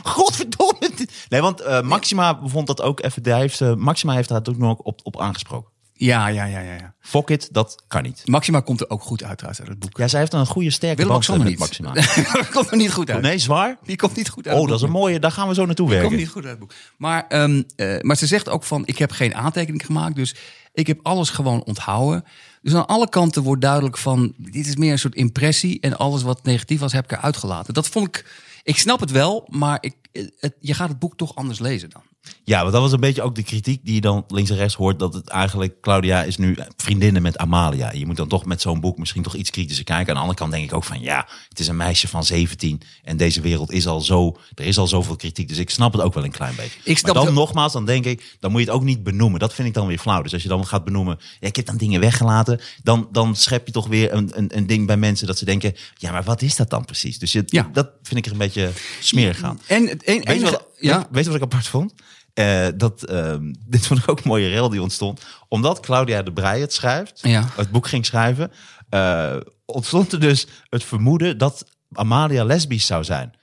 [0.03, 0.91] Godverdomme.
[1.29, 3.35] Nee, want eh, Maxima vond dat ook even.
[3.35, 5.71] Heeft, eh, Maxima heeft daar ook nog op, op aangesproken.
[5.97, 6.93] Ja, ja, ja, ja, ja.
[6.99, 8.21] Fuck it, dat kan niet.
[8.25, 9.97] Maxima komt er ook goed uit trouwens uit het boek.
[9.97, 11.79] Ja, zij heeft een goede sterke Willem-Alexander band niet.
[11.79, 12.33] met Maxima.
[12.41, 13.21] dat komt er niet goed uit.
[13.21, 13.77] Nee, zwaar?
[13.83, 14.55] Die komt niet goed uit.
[14.55, 15.19] Oh, het dat is een mooie.
[15.19, 16.13] Daar gaan we zo naartoe Die werken.
[16.15, 16.73] komt niet goed uit het boek.
[16.97, 20.15] Maar, ehm, eh, maar ze zegt ook van, ik heb geen aantekening gemaakt.
[20.15, 20.35] Dus
[20.73, 22.23] ik heb alles gewoon onthouden.
[22.61, 25.79] Dus aan alle kanten wordt duidelijk van, dit is meer een soort impressie.
[25.79, 27.73] En alles wat negatief was, heb ik eruit gelaten.
[27.73, 28.25] Dat vond ik,
[28.63, 31.89] ik snap het wel, maar ik, eh, het, je gaat het boek toch anders lezen
[31.89, 32.01] dan.
[32.43, 34.75] Ja, want dat was een beetje ook de kritiek die je dan links en rechts
[34.75, 34.99] hoort.
[34.99, 37.91] Dat het eigenlijk, Claudia is nu vriendinnen met Amalia.
[37.91, 40.07] Je moet dan toch met zo'n boek misschien toch iets kritischer kijken.
[40.07, 42.81] Aan de andere kant denk ik ook van ja, het is een meisje van 17.
[43.03, 45.47] En deze wereld is al zo, er is al zoveel kritiek.
[45.47, 46.79] Dus ik snap het ook wel een klein beetje.
[46.83, 49.03] Ik snap maar dan het- nogmaals, dan denk ik, dan moet je het ook niet
[49.03, 49.39] benoemen.
[49.39, 50.21] Dat vind ik dan weer flauw.
[50.21, 52.59] Dus als je dan gaat benoemen, ja, ik heb dan dingen weggelaten.
[52.83, 55.73] Dan, dan schep je toch weer een, een, een ding bij mensen dat ze denken,
[55.97, 57.19] ja, maar wat is dat dan precies?
[57.19, 57.69] Dus je, Ja.
[57.73, 59.59] dat vind ik er een beetje smerig aan.
[59.67, 61.93] En enige, wat, ja, weet, weet je wat ik apart vond?
[62.33, 65.21] Eh, dat, ehm, dit vond ik ook een mooie rel die ontstond.
[65.47, 67.49] Omdat Claudia de Breij het schrijft, Ja.
[67.55, 68.51] het boek ging schrijven,
[68.89, 73.33] eh, ontstond er dus het vermoeden dat Amalia lesbisch zou zijn.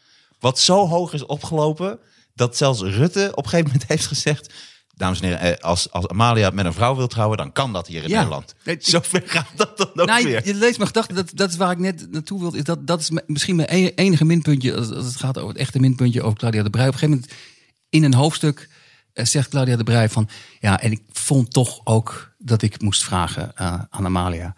[0.40, 1.98] Wat zo hoog is opgelopen,
[2.34, 4.52] dat zelfs Rutte op een gegeven moment heeft gezegd...
[4.94, 7.86] Dames en heren, eh, als, als Amalia met een vrouw wil trouwen, dan kan dat
[7.86, 8.16] hier in Ja.
[8.16, 8.54] Nederland.
[8.64, 10.40] Nee, ik- Zover gaat dat dan ook Nou, weer.
[10.46, 12.58] je, je leest mijn gedachten, dat, dat is waar ik net naartoe wilde.
[12.58, 15.58] Is dat, dat is misschien mijn e- enige minpuntje, als, als het gaat over het
[15.58, 16.86] echte minpuntje over Claudia de Brij.
[16.88, 17.38] Op een gegeven moment
[17.88, 18.68] in een hoofdstuk
[19.12, 20.28] eh, zegt Claudia de Brij van...
[20.60, 24.54] Ja, en ik vond toch ook dat ik moest vragen eh, aan Amalia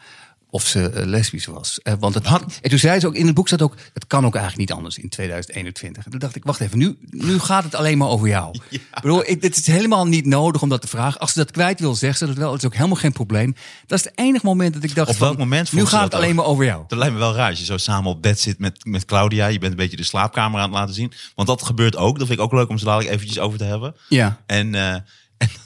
[0.54, 1.80] of ze eh, lesbisch was.
[1.82, 2.26] Eh, want het,
[2.62, 3.76] en toen zei ze ook, in het boek staat ook...
[3.94, 6.04] het kan ook eigenlijk niet anders in 2021.
[6.04, 8.58] En toen dacht ik, wacht even, nu, nu gaat het alleen maar over jou.
[8.70, 11.20] Ik bedoel, ik, het is helemaal niet nodig om dat te vragen.
[11.20, 12.52] Als ze dat kwijt wil, zegt ze dat wel.
[12.52, 13.54] Het is ook helemaal geen probleem.
[13.86, 16.14] Dat is het enige moment dat ik dacht Op van, welk moment nu gaat het
[16.14, 16.36] alleen ook?
[16.36, 16.84] maar over jou.
[16.88, 19.46] Dat lijkt me wel raar als je zo samen op bed zit met, met Claudia.
[19.46, 21.12] Je bent een beetje de slaapkamer aan het laten zien.
[21.34, 22.18] Want dat gebeurt ook.
[22.18, 23.94] Dat vind ik ook leuk om ze dadelijk eventjes over te hebben.
[24.08, 24.40] Ja.
[24.46, 24.96] En, eh,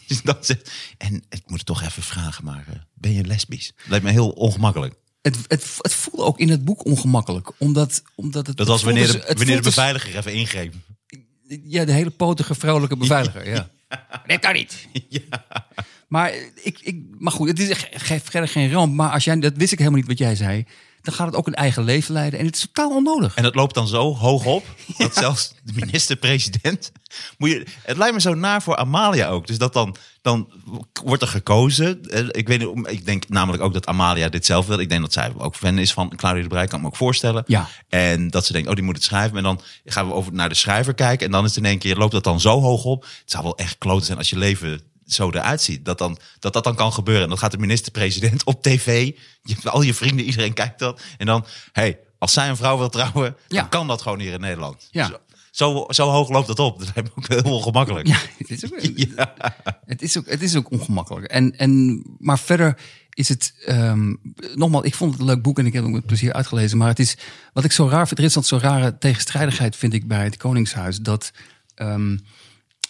[0.08, 0.70] en dan zegt...
[0.98, 3.72] En ik moet het toch even vragen, maar eh, ben je lesbisch?
[3.86, 4.94] Lijkt me heel ongemakkelijk.
[5.22, 7.50] Het, het, het voelde ook in het boek ongemakkelijk.
[7.58, 10.74] Omdat, omdat het, Dat was wanneer de, wanneer de beveiliger even ingreep.
[11.62, 13.48] Ja, de hele potige vrouwelijke beveiliger.
[13.48, 13.70] Ja.
[14.26, 14.86] Dat kan niet.
[16.08, 18.94] Maar, ik, ik, maar goed, het is echt ge- verder geen ramp.
[18.94, 20.66] Maar als jij, dat wist ik helemaal niet wat jij zei.
[21.02, 22.38] Dan gaat het ook een eigen leven leiden.
[22.38, 23.34] En het is totaal onnodig.
[23.34, 24.64] En het loopt dan zo hoog op
[24.98, 26.92] dat zelfs de minister-president.
[27.38, 29.46] Moet je, het lijkt me zo naar voor Amalia ook.
[29.46, 30.52] Dus dat dan, dan
[31.04, 32.02] wordt er gekozen.
[32.02, 34.78] Eh, Ik, weet, niet, ik denk namelijk ook dat Amalia dit zelf wil.
[34.78, 36.66] Ik denk dat zij ook fan is van Claudia de Breij.
[36.66, 37.44] Kan ik me ook voorstellen.
[37.46, 37.68] Ja.
[37.88, 39.36] En dat ze denkt, oh, die moet het schrijven.
[39.36, 41.26] En dan gaan we over naar de schrijver kijken.
[41.26, 43.02] En dan is het in één keer, loopt dat dan zo hoog op.
[43.02, 44.80] Het zou wel echt kloten zijn als je leven
[45.12, 45.84] zo eruit ziet.
[45.84, 47.22] Dat, dan, dat dat dan kan gebeuren.
[47.22, 49.12] En dan gaat de minister-president op tv.
[49.42, 51.00] Je, al je vrienden, iedereen kijkt dat.
[51.16, 53.60] En dan, hey, als zij een vrouw wil trouwen, Ja.
[53.60, 54.88] dan kan dat gewoon hier in Nederland.
[54.90, 55.06] Ja.
[55.06, 55.16] Zo,
[55.50, 56.78] zo, zo hoog loopt dat op.
[56.78, 58.06] Dat lijkt me ook heel ongemakkelijk.
[58.06, 58.80] Ja, het is ook,
[59.86, 61.26] het is ook, het is ook ongemakkelijk.
[61.26, 62.78] En, en, maar verder
[63.10, 64.14] is het, ehm,
[64.54, 66.78] nogmaals, ik vond het een leuk boek en ik heb het met plezier uitgelezen.
[66.78, 67.16] Maar het is,
[67.52, 70.36] wat ik zo raar vind, er is dat zo'n rare tegenstrijdigheid, vind ik, bij het
[70.36, 70.98] Koningshuis.
[70.98, 71.30] Dat
[71.74, 72.16] ehm,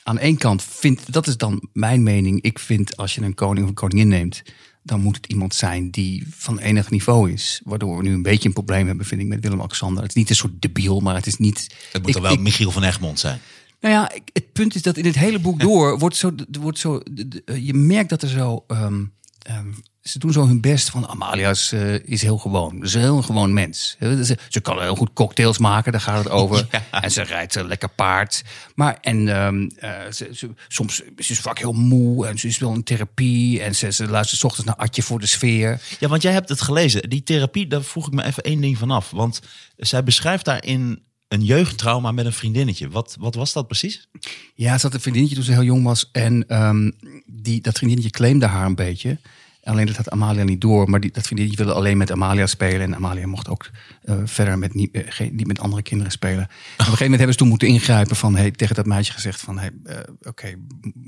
[0.09, 2.43] aan één kant vind, dat is dan mijn mening.
[2.43, 4.43] Ik vind als je een koning of een koningin neemt,
[4.83, 7.61] dan moet het iemand zijn die van enig niveau is.
[7.65, 10.03] Waardoor we nu een beetje een probleem hebben, vind ik, met Willem-Alexander.
[10.03, 11.75] Het is niet een soort debiel, maar het is niet.
[11.93, 13.41] Het moet ik- dan wel ik- Michiel van Egmond zijn.
[13.81, 16.31] nou ja, ik- het punt is dat in het hele boek door wordt zo,
[16.61, 19.05] wordt zo, de- je merkt dat er zo, ehm,
[19.49, 19.73] ehm,
[20.03, 23.01] ze doen zo hun best van Amalia is, eh, is heel gewoon, ze is een
[23.01, 23.97] heel gewoon mens.
[24.01, 26.67] Ze, ze kan heel goed cocktails maken, daar gaat het over.
[26.91, 28.43] En ze rijdt een lekker paard.
[28.75, 32.59] Maar en ehm, eh, ze, ze- soms ze is vaak heel moe en ze is
[32.59, 35.81] wel in therapie en ze, ze luistert ochtends naar Atje voor de sfeer.
[36.01, 37.09] Ja, want jij hebt het gelezen.
[37.11, 39.11] Die therapie, daar vroeg ik me even één ding vanaf.
[39.11, 39.41] Want
[39.77, 42.89] zij beschrijft daarin een jeugdtrauma met een vriendinnetje.
[42.89, 44.09] Wat, wat was dat precies?
[44.55, 46.09] Ja, ze had een vriendinnetje toen ze heel jong was.
[46.13, 46.91] En ehm,
[47.27, 49.19] die, dat vriendinnetje claimde haar een beetje.
[49.63, 50.91] Alleen dat had Amalia niet door.
[50.91, 52.81] Maar die, dat vriendinnetje wilde alleen met Amalia spelen.
[52.81, 53.71] En Amalia mocht ook
[54.03, 56.39] eh, verder met niet, eh, geen, niet met andere kinderen spelen.
[56.39, 58.17] En op een gegeven moment hebben ze toen moeten ingrijpen.
[58.17, 59.59] Van, hey, tegen dat meisje gezegd van...
[59.59, 60.55] Hey, eh, Oké,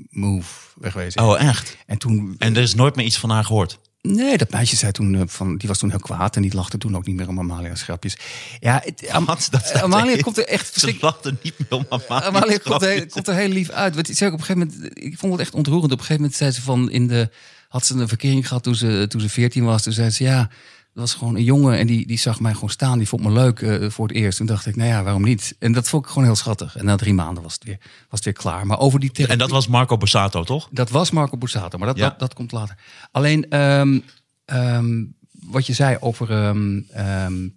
[0.09, 1.21] move, wegwezen.
[1.21, 1.77] Oh, echt?
[1.85, 2.35] En toen...
[2.37, 3.79] En er is nooit meer iets van haar gehoord.
[4.01, 6.77] Nee, dat meisje zei toen eh, van, die was toen heel kwaad en die lachte
[6.77, 8.17] toen ook niet meer om Amalia's grapjes.
[8.59, 9.25] Ja, het, Am-?
[9.25, 11.13] Dat Amalia komt er echt Ze verschrikkelijk.
[11.13, 12.27] lachten niet meer om Amalia.
[12.27, 13.95] Amalia komt er, komt er heel lief uit.
[13.95, 15.91] Want ik zei op een gegeven moment, ik vond het echt ontroerend.
[15.91, 17.29] Op een gegeven moment zei ze van in de,
[17.67, 19.83] had ze een verkering gehad toen ze, toen ze 14 was.
[19.83, 20.49] Toen zei ze ja,
[20.93, 22.97] dat was gewoon een jongen en die, die zag mij gewoon staan.
[22.97, 24.37] Die vond me leuk eh, voor het eerst.
[24.37, 25.55] Toen dacht ik, nou ja, waarom niet?
[25.59, 26.75] En dat vond ik gewoon heel schattig.
[26.75, 28.65] En na drie maanden was het weer, was het weer klaar.
[28.65, 30.67] Maar over die therapie, En dat was Marco Borsato, toch?
[30.71, 32.09] dat was Marco Borsato, maar dat, Ja.
[32.09, 32.77] dat, dat komt later.
[33.11, 33.99] Alleen, ehm,
[34.45, 37.49] ehm, wat je zei over ehm,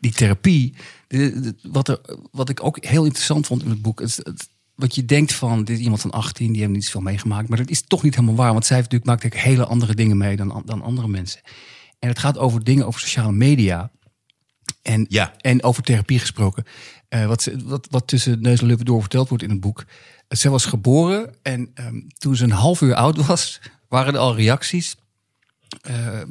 [0.00, 0.74] die therapie.
[1.08, 2.00] De- de- wat, er,
[2.30, 4.00] wat ik ook heel interessant vond in het boek.
[4.00, 7.00] Is het, wat je denkt van, dit is iemand van 18, die heeft niet zoveel
[7.00, 7.48] meegemaakt.
[7.48, 8.52] Maar dat is toch niet helemaal waar.
[8.52, 11.40] Want zij heeft natuurlijk, maakt natuurlijk hele andere dingen mee dan, dan andere mensen.
[12.02, 13.90] En het gaat over dingen over sociale media.
[14.82, 15.32] En, Ja.
[15.40, 16.64] en over therapie gesproken.
[17.08, 19.84] Eh, wat, ze- wat, wat tussen neus en lippen door verteld wordt in het boek.
[20.28, 24.36] Zij was geboren en ehm, toen ze een half uur oud was, waren er al
[24.36, 24.96] reacties
[25.82, 26.28] ehm,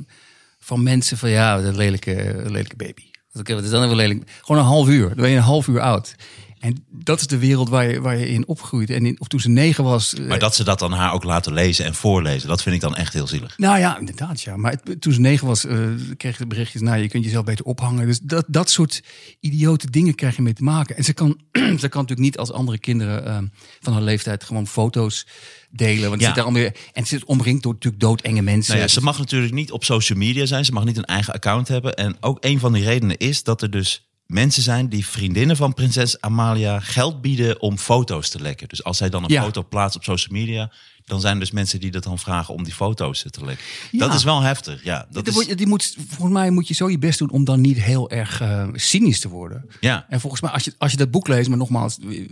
[0.59, 3.03] van mensen van ja, een lelijke, lelijke baby.
[3.31, 4.29] Wat is dan even lelijk?
[4.41, 5.07] Gewoon een half uur.
[5.07, 6.15] Dan ben je een half uur oud.
[6.61, 8.89] En dat is de wereld waar je, waar je in opgroeit.
[8.89, 10.13] En in, of toen ze negen was.
[10.13, 12.81] eh, Maar dat ze dat dan haar ook laten lezen en voorlezen, dat vind ik
[12.81, 13.57] dan echt heel zielig.
[13.57, 14.57] nou ja, inderdaad, ja.
[14.57, 15.79] Maar het- toen ze negen was, eh
[16.17, 16.81] kreeg ze berichtjes...
[16.81, 18.05] nou, je kunt jezelf beter ophangen.
[18.07, 19.03] Dus dat, dat soort
[19.39, 20.97] idiote dingen krijg je mee te maken.
[20.97, 23.37] En ze kan, ze kan natuurlijk niet als andere kinderen eh,
[23.79, 24.43] van haar leeftijd...
[24.43, 25.27] gewoon foto's
[25.71, 26.09] delen.
[26.09, 26.19] Want Ja.
[26.19, 28.71] ze zit daar alweer, en ze is omringd door natuurlijk doodenge mensen.
[28.73, 30.65] Nou ja, ze mag natuurlijk niet op social media zijn.
[30.65, 31.95] Ze mag niet een eigen account hebben.
[31.95, 35.73] En ook een van die redenen is dat er dus mensen zijn die vriendinnen van
[35.73, 38.67] prinses Amalia geld bieden om foto's te lekken.
[38.67, 39.43] Dus als zij dan een Ja.
[39.43, 40.71] foto plaatst op social media,
[41.05, 43.65] dan zijn er dus mensen die dat dan vragen om die foto's te lekken.
[43.91, 43.99] Ja.
[43.99, 44.83] Dat is wel heftig.
[44.83, 47.43] Ja, dat Die is, die moet, volgens mij moet je zo je best doen om
[47.43, 49.65] dan niet heel erg eh, cynisch te worden.
[49.79, 50.05] ja.
[50.09, 52.27] En volgens mij, als je, als je dat boek leest, maar nogmaals, we,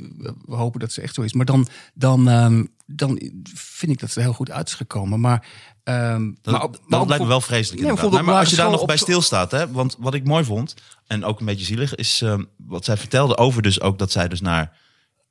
[0.46, 1.34] we hopen dat ze echt zo is.
[1.34, 3.20] Maar dan, dan, ehm, dan
[3.54, 5.20] vind ik dat ze heel goed uit is gekomen.
[5.20, 5.48] Maar,
[5.90, 7.82] ehm, Dat, maar, op- dat maar op- lijkt me wel vreselijk.
[8.12, 10.74] Nee, maar als je daar nog bij stilstaat, hè, want wat ik mooi vond
[11.08, 14.28] en ook een beetje zielig is ehm, wat zij vertelde over dus ook dat zij
[14.28, 14.78] dus naar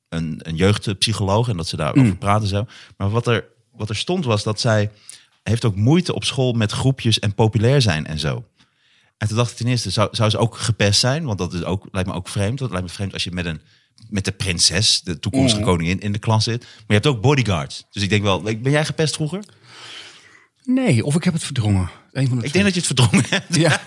[0.09, 2.17] een, een jeugdpsycholoog en dat ze daarover Mm.
[2.17, 2.65] praten zo.
[2.97, 4.91] Maar wat er, wat er stond was dat zij
[5.43, 8.43] heeft ook moeite op school met groepjes en populair zijn en zo.
[9.17, 11.25] En toen dacht ik ten eerste, zou, zou ze ook gepest zijn?
[11.25, 12.47] Want dat is ook, lijkt me ook vreemd.
[12.59, 13.61] Want het lijkt me vreemd als je met een
[14.09, 15.67] met de prinses, de toekomstige Mm.
[15.67, 16.61] koningin, in de klas zit.
[16.61, 17.85] Maar je hebt ook bodyguards.
[17.91, 19.43] Dus ik denk wel, ben jij gepest vroeger?
[20.73, 21.89] Nee, of ik heb het verdrongen.
[22.13, 23.55] Van de Ik denk dat je het verdrongen hebt.
[23.65, 23.81] Ja,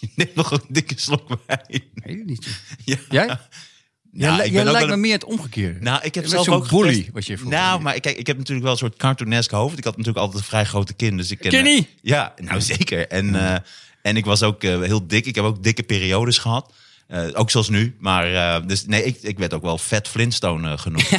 [0.16, 1.60] Neem nog een dikke slok wijn.
[1.94, 2.46] weet het niet.
[2.84, 2.96] Ja.
[3.10, 3.26] Jij?
[3.26, 5.80] Nou, jij ik ben lijkt me meer het omgekeerde.
[5.80, 7.82] Nou, ik heb Je zelf ook bully, wat je vroeger Nou, deed.
[7.82, 9.78] maar kijk, ik heb natuurlijk wel een soort cartoonesk hoofd.
[9.78, 11.16] Ik had natuurlijk altijd een vrij grote kin.
[11.16, 11.88] Dus ik ken, Kenny!
[12.02, 13.08] Ja, nou zeker.
[13.08, 13.56] En, eh,
[14.02, 15.26] en ik was ook eh, heel dik.
[15.26, 16.72] Ik heb ook dikke periodes gehad.
[17.08, 17.96] Eh, ook zoals nu.
[17.98, 21.08] Maar eh, dus nee, ik, ik werd ook wel vet Flintstone eh, genoemd.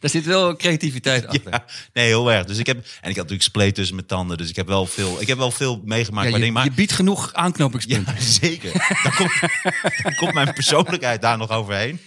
[0.00, 1.50] Daar zit wel creativiteit achter.
[1.50, 2.46] Ja, nee, heel erg.
[2.46, 4.36] Dus ik heb en ik had natuurlijk spleet tussen mijn tanden.
[4.36, 6.30] Dus ik heb wel veel, ik heb wel veel meegemaakt.
[6.30, 8.14] Ja, je, maar je biedt genoeg aanknopingspunten.
[8.14, 8.72] Ja, zeker.
[9.02, 9.40] Dan komt,
[10.02, 12.00] dan komt mijn persoonlijkheid daar nog overheen.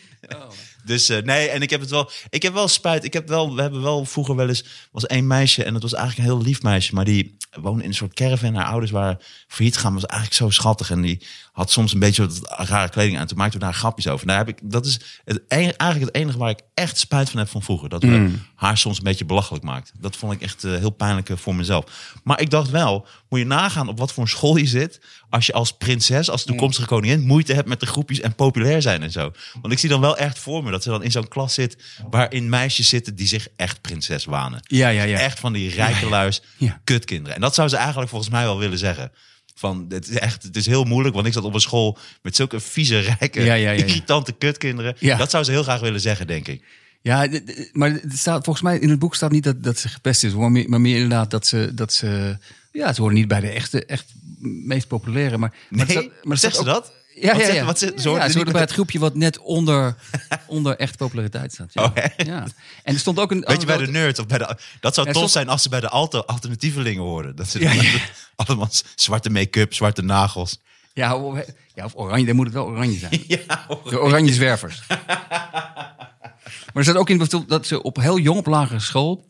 [0.87, 2.11] Dus eh, nee, en ik heb het wel.
[2.29, 3.03] Ik heb wel spijt.
[3.03, 3.55] Ik heb wel.
[3.55, 4.63] We hebben wel vroeger wel eens.
[4.91, 7.89] was één meisje en dat was eigenlijk een heel lief meisje, maar die woonde in
[7.89, 8.55] een soort caravan.
[8.55, 9.93] Haar ouders waren failliet gegaan.
[9.93, 11.21] Was eigenlijk zo schattig en die
[11.57, 12.39] had soms een beetje wat
[12.69, 13.27] rare kleding aan.
[13.27, 14.25] Toen maakten we daar grapjes over.
[14.25, 14.57] Nou heb ik.
[14.63, 17.89] Dat is het, e- eigenlijk het enige waar ik echt spijt van heb van vroeger.
[17.89, 19.95] Dat we haar soms een beetje belachelijk maakten.
[19.99, 22.13] Dat vond ik echt eh, heel pijnlijk eh, voor mezelf.
[22.23, 24.99] Maar ik dacht wel, moet je nagaan op wat voor een school je zit.
[25.29, 29.03] Als je als prinses, als toekomstige koningin, moeite hebt met de groepjes en populair zijn
[29.03, 29.31] en zo.
[29.61, 31.77] Want ik zie dan wel echt voor me dat ze dan in zo'n klas zit.
[32.09, 34.59] waarin meisjes zitten die zich echt prinses wanen.
[34.67, 35.17] Ja, ja, ja.
[35.19, 36.79] Echt van die rijke luis, Ja.
[36.83, 37.35] kutkinderen.
[37.35, 39.11] En dat zou ze eigenlijk volgens mij wel willen zeggen.
[39.59, 42.35] Van, het is echt, het is heel moeilijk, want ik zat op een school met
[42.35, 43.85] zulke vieze, rijke, Ja, ja, ja, ja.
[43.85, 44.95] irritante kutkinderen.
[45.17, 46.63] Dat zou ze heel graag willen zeggen, denk ik.
[47.01, 47.27] Ja,
[47.73, 50.33] maar het staat, volgens mij in het boek staat niet dat, dat ze gepest is,
[50.33, 52.37] maar meer, maar meer inderdaad dat ze, dat ze,
[52.71, 54.05] ja, ze horen niet bij de echte, echt
[54.39, 55.37] meest populaire.
[55.37, 56.91] Maar, maar Nee, staat- maar zegt staat ze dat?
[57.21, 57.65] Ja, Wat ja, ja.
[57.65, 59.95] wat ja, ze bij het groepje wat net onder,
[60.47, 61.73] onder echt populariteit staat.
[61.73, 61.83] Ja.
[61.83, 62.47] Oh, ja.
[62.83, 63.43] En er stond ook een.
[63.47, 64.57] Weet je, bij de nerds of bij de...
[64.79, 67.35] Dat zou Ja, tof zijn als ze bij de alter, alternatievelingen horen.
[67.35, 67.99] Dat ze
[68.35, 70.59] allemaal zwarte make-up, zwarte nagels.
[70.93, 71.39] Ja, of,
[71.73, 73.23] ja, of oranje, dan moet het wel oranje zijn.
[73.27, 74.81] Ja, De oranje zwervers.
[74.87, 79.25] maar er staat ook in dat ze op heel jong op lagere school...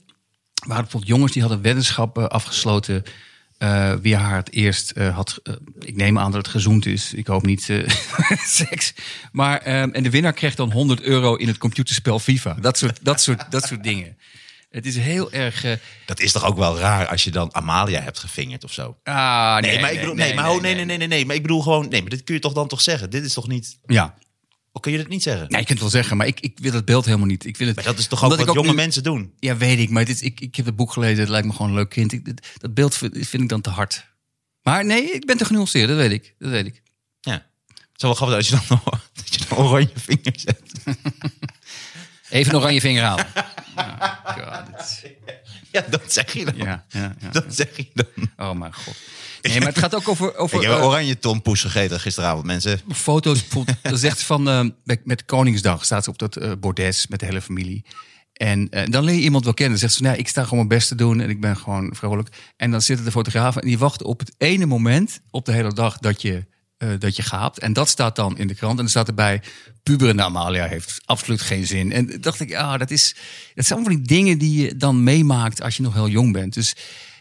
[0.67, 3.03] waren bijvoorbeeld jongens die hadden weddenschappen afgesloten...
[3.57, 5.39] eh, wie haar het eerst eh, had...
[5.43, 7.13] eh, ik neem aan dat het gezoend is.
[7.13, 7.61] Ik hoop niet
[8.45, 8.93] seks.
[9.31, 12.53] Maar, ehm, en de winnaar kreeg dan 100 euro in het computerspel FIFA.
[12.53, 14.17] Dat soort, dat soort, dat soort dingen.
[14.69, 15.65] Het is heel erg...
[16.05, 18.97] dat is toch ook wel raar als je dan Amalia hebt gevingerd of zo.
[19.03, 21.41] ah, Nee, maar ik bedoel, nee, maar oh, nee, nee, nee, nee, nee, maar ik
[21.41, 23.09] bedoel gewoon, nee, maar dit kun je toch dan toch zeggen?
[23.09, 24.15] Dit is toch niet, Ja,
[24.77, 25.47] of kun je dit niet zeggen?
[25.49, 27.45] nee, je kunt het wel zeggen, maar ik, ik wil het beeld helemaal niet.
[27.45, 29.33] Ik wil het, Maar dat is toch ook wat ik jonge nu- mensen doen?
[29.39, 29.89] Ja, weet ik.
[29.89, 31.19] Maar dit, ik, ik heb het boek gelezen.
[31.19, 32.11] Het lijkt me gewoon een leuk kind.
[32.11, 34.05] Ik, dit- dat beeld vind, vind ik dan te hard.
[34.61, 35.87] Maar nee, ik ben te genuanceerd.
[35.87, 36.35] Dat weet ik.
[36.39, 36.81] Dat weet ik.
[37.21, 37.31] Ja.
[37.33, 40.61] Het zou wel grappig zijn als je dan, dat je dan oranje vinger zet.
[42.29, 43.27] Even een oranje vinger halen.
[43.75, 45.15] Ja, God, dit-
[45.71, 46.55] Ja, dat zeg je dan.
[46.55, 47.29] ja, ja, ja.
[47.29, 48.29] Dat zeg je dan.
[48.37, 48.95] Oh mijn god.
[49.41, 52.79] Nee, maar het gaat ook over, over Ik heb eh, oranje tompoes gegeten gisteravond, mensen.
[52.93, 53.41] foto's.
[53.43, 57.07] Bijvoorbeeld, dat zegt ze van, eh, met, met Koningsdag staat ze op dat eh, bordes
[57.07, 57.85] met de hele familie.
[58.33, 59.79] En dan leer je iemand wel kennen.
[59.79, 61.95] Dan zegt ze, nee, ik sta gewoon mijn best te doen en ik ben gewoon
[61.95, 62.29] vrolijk.
[62.57, 65.73] En dan zitten de fotografen en die wachten op het ene moment op de hele
[65.73, 66.45] dag dat je,
[66.77, 67.59] eh, dat je gaapt.
[67.59, 68.71] En dat staat dan in de krant.
[68.71, 69.41] En dan staat erbij,
[69.83, 71.91] puberende Amalia heeft absoluut geen zin.
[71.91, 73.15] En dacht ik, ah, dat, is,
[73.55, 76.53] dat zijn allemaal die dingen die je dan meemaakt als je nog heel jong bent.
[76.53, 76.75] Dus,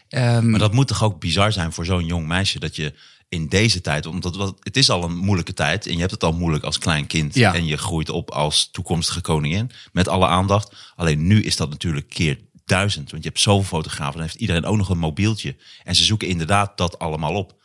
[0.09, 2.93] ehm, Maar dat moet toch ook bizar zijn voor zo'n jong meisje dat je
[3.29, 6.33] in deze tijd, omdat het is al een moeilijke tijd en je hebt het al
[6.33, 7.53] moeilijk als klein kind Ja.
[7.53, 10.75] en je groeit op als toekomstige koningin met alle aandacht.
[10.95, 14.65] Alleen nu is dat natuurlijk keer duizend, want je hebt zoveel fotografen, dan heeft iedereen
[14.65, 17.55] ook nog een mobieltje en ze zoeken inderdaad dat allemaal op.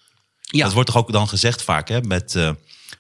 [0.43, 0.65] ja.
[0.65, 2.51] Dat wordt toch ook dan gezegd vaak hè, met, eh,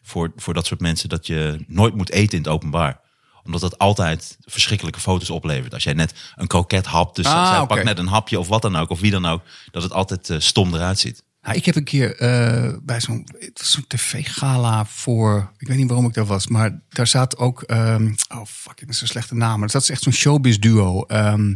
[0.02, 3.00] voor, voor dat soort mensen dat je nooit moet eten in het openbaar
[3.44, 5.74] omdat dat altijd verschrikkelijke foto's oplevert.
[5.74, 8.62] Als jij net een kroket hapt, dus Ah, zij pakt net een hapje of wat
[8.62, 11.22] dan ook, of wie dan ook, dat het altijd eh, stom eruit ziet.
[11.42, 15.76] Nou, ik heb een keer eh, bij zo'n het was zo'n tv-gala voor, ik weet
[15.76, 19.06] niet waarom ik daar was, maar daar zat ook, ehm, oh fuck, dat is een
[19.06, 21.02] slechte naam, maar dat is echt zo'n showbiz duo.
[21.02, 21.54] Ehm,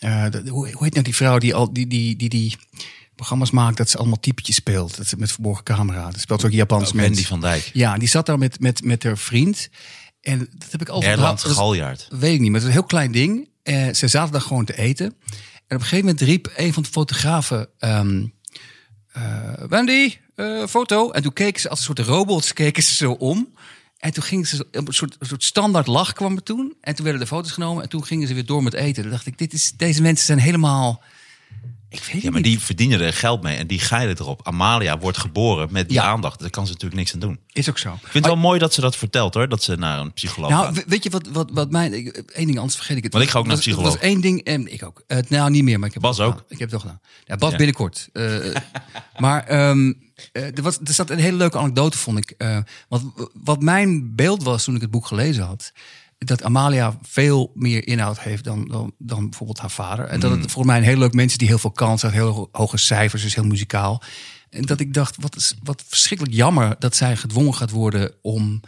[0.00, 2.56] eh, hoe heet nou die vrouw die al die, die, die, die
[3.16, 6.50] programma's maakt dat ze allemaal typetjes speelt, dat ze met verborgen camera, dat speelt ook
[6.50, 7.14] Japans mensen.
[7.14, 7.70] Wendy van Dijk.
[7.72, 9.68] Ja, die zat daar met, met, met haar vriend.
[10.20, 11.44] En dat heb ik altijd Erland onthouden.
[11.44, 12.20] Dat is- Galjaard.
[12.20, 13.48] Weet ik niet, maar het is een heel klein ding.
[13.62, 15.06] Eh, ze zaten daar gewoon te eten.
[15.06, 15.16] En op
[15.68, 17.68] een gegeven moment riep een van de fotografen...
[17.78, 18.00] eh,
[19.68, 21.10] Wendy, eh, foto.
[21.10, 23.54] En toen keken ze als een soort robots keken ze zo om.
[23.98, 26.74] En toen gingen ze een soort, een soort standaard lach kwam er toen.
[26.80, 27.82] En toen werden de foto's genomen.
[27.82, 29.02] En toen gingen ze weer door met eten.
[29.02, 31.02] Toen dacht ik, dit is, deze mensen zijn helemaal...
[31.88, 32.50] Ik weet het Ja, maar niet.
[32.50, 34.40] die verdienen er geld mee en die geilen erop.
[34.46, 36.04] Amalia wordt geboren met die Ja.
[36.04, 36.40] aandacht.
[36.40, 37.32] Daar kan ze natuurlijk niks aan doen.
[37.46, 37.90] Ik Is ook zo.
[38.00, 40.74] vind het wel mooi dat ze dat vertelt hoor, dat ze naar een psycholoog Nou,
[40.74, 40.84] gaat.
[40.86, 41.94] weet je wat, wat, wat mijn...
[41.94, 43.12] ik- één ding, anders vergeet ik het.
[43.12, 43.92] Want ik ga ook naar Was- psycholoog.
[43.92, 45.02] Er was één ding, en ik ook.
[45.06, 46.30] Eh, nou, niet meer, maar ik heb Bas ook?
[46.32, 46.44] gedaan.
[46.48, 47.00] Ik heb het toch gedaan.
[47.24, 47.56] Ja, Bas Ja.
[47.56, 48.08] binnenkort.
[48.12, 48.54] Eh,
[49.16, 49.92] maar ehm,
[50.32, 52.30] eh, er, was, er zat een hele leuke anekdote, vond ik.
[52.30, 52.58] Eh,
[52.88, 53.04] want
[53.44, 55.72] wat mijn beeld was toen ik het boek gelezen had...
[56.18, 60.04] dat Amalia veel meer inhoud heeft dan, dan, dan bijvoorbeeld haar vader.
[60.06, 60.40] En dat Mm.
[60.40, 62.12] het voor mij een heel leuk mensen die heel veel kans had...
[62.12, 64.02] heel ho- hoge cijfers, dus heel muzikaal.
[64.50, 66.76] En dat ik dacht, wat, is, wat verschrikkelijk jammer...
[66.78, 68.60] dat zij gedwongen gaat worden om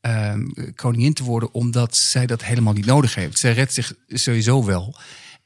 [0.00, 0.44] ehm,
[0.74, 3.38] koningin te worden, omdat zij dat helemaal niet nodig heeft.
[3.38, 4.96] Zij redt zich sowieso wel.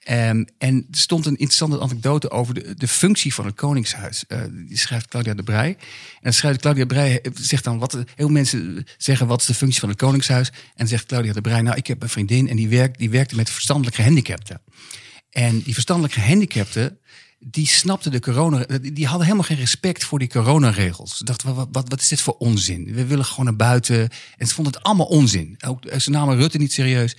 [0.06, 4.26] Ehm, en er stond een interessante anekdote over de, de functie van het Koningshuis.
[4.26, 5.76] Eh, die schrijft Claudia de Brij.
[6.20, 7.92] En schrijft Claudia de Brij, eh, zegt dan wat.
[7.92, 10.52] Heel veel mensen zeggen: wat is de functie van het Koningshuis?
[10.74, 13.36] En zegt Claudia de Brij: Nou, ik heb een vriendin en die, werkt, die werkte
[13.36, 14.60] met verstandelijk gehandicapten.
[15.30, 16.98] En die verstandelijk gehandicapten,
[17.38, 18.66] die snapten de corona.
[18.80, 21.16] Die hadden helemaal geen respect voor die coronaregels.
[21.16, 22.94] Ze dachten, wat, wat, wat is dit voor onzin?
[22.94, 24.08] We willen gewoon naar buiten.
[24.36, 25.56] En ze vonden het allemaal onzin.
[25.66, 27.16] Ook, eh, ze namen Rutte niet serieus.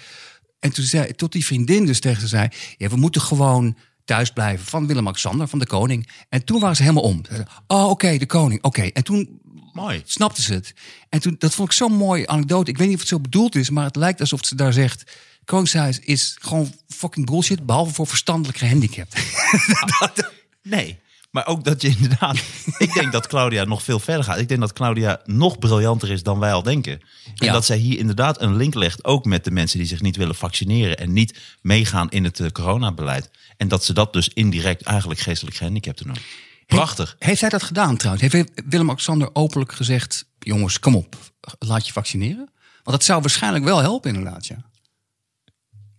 [0.60, 2.48] En toen zei, tot die vriendin dus tegen ze zei:
[2.78, 6.10] ja, we moeten gewoon thuis blijven van Willem-Alexander, van de koning.
[6.30, 7.22] En toen waren ze helemaal om.
[7.68, 8.82] Oh, oké, de koning, oké.
[8.82, 9.42] En toen
[9.74, 10.02] Mooi.
[10.06, 10.74] snapten ze het.
[11.10, 12.72] En toen, dat vond ik zo'n mooie anekdote.
[12.72, 15.04] Ik weet niet of het zo bedoeld is, maar het lijkt alsof ze daar zegt...
[15.46, 19.24] Koningshuis is gewoon fucking bullshit, behalve voor verstandelijk gehandicapten.
[20.64, 21.00] Nee.
[21.30, 22.36] Maar ook dat je inderdaad...
[22.78, 24.38] ik denk dat Claudia nog veel verder gaat.
[24.38, 26.94] Ik denk dat Claudia nog briljanter is dan wij al denken.
[27.36, 27.52] En Ja.
[27.52, 29.06] dat zij hier inderdaad een link legt...
[29.06, 30.98] ook met de mensen die zich niet willen vaccineren...
[30.98, 33.30] en niet meegaan in het eh, coronabeleid.
[33.58, 36.24] En dat ze dat dus indirect eigenlijk geestelijk gehandicapten noemen.
[36.66, 37.16] Prachtig.
[37.20, 38.32] Heeft hij dat gedaan trouwens?
[38.32, 40.26] Heeft Willem-Alexander openlijk gezegd...
[40.40, 41.16] jongens, kom op,
[41.60, 42.52] laat je vaccineren?
[42.84, 44.70] Want dat zou waarschijnlijk wel helpen inderdaad, ja.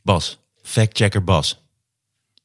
[0.03, 1.61] Bas, factchecker Bas.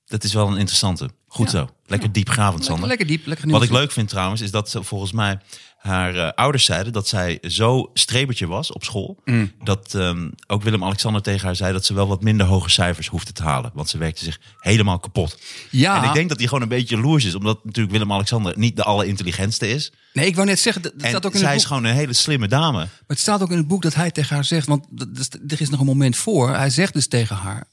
[0.05, 1.09] Dat is wel een interessante.
[1.33, 1.57] Goed Ja.
[1.59, 1.69] zo.
[1.85, 2.87] Lekker diepgravend, Lekker, Sander.
[2.87, 5.39] lekker diep, lekker Wat ik leuk vind trouwens, is dat ze volgens mij
[5.77, 9.21] haar eh, ouders zeiden dat zij zo strebertje was op school.
[9.25, 9.51] Mm.
[9.63, 13.31] Dat ehm, ook Willem-Alexander tegen haar zei dat ze wel wat minder hoge cijfers hoefde
[13.31, 13.71] te halen.
[13.73, 15.37] Want ze werkte zich helemaal kapot.
[15.69, 17.35] Ja, En ik denk dat hij gewoon een beetje jaloers is.
[17.35, 19.91] Omdat natuurlijk Willem-Alexander niet de allerintelligentste is.
[20.13, 21.73] nee, ik wou net zeggen, dat, staat ook in zij het is boek.
[21.77, 22.77] gewoon een hele slimme dame.
[22.77, 24.85] Maar het staat ook in het boek dat hij tegen haar zegt, want
[25.47, 26.55] er is nog een moment voor.
[26.55, 27.67] Hij zegt dus tegen haar: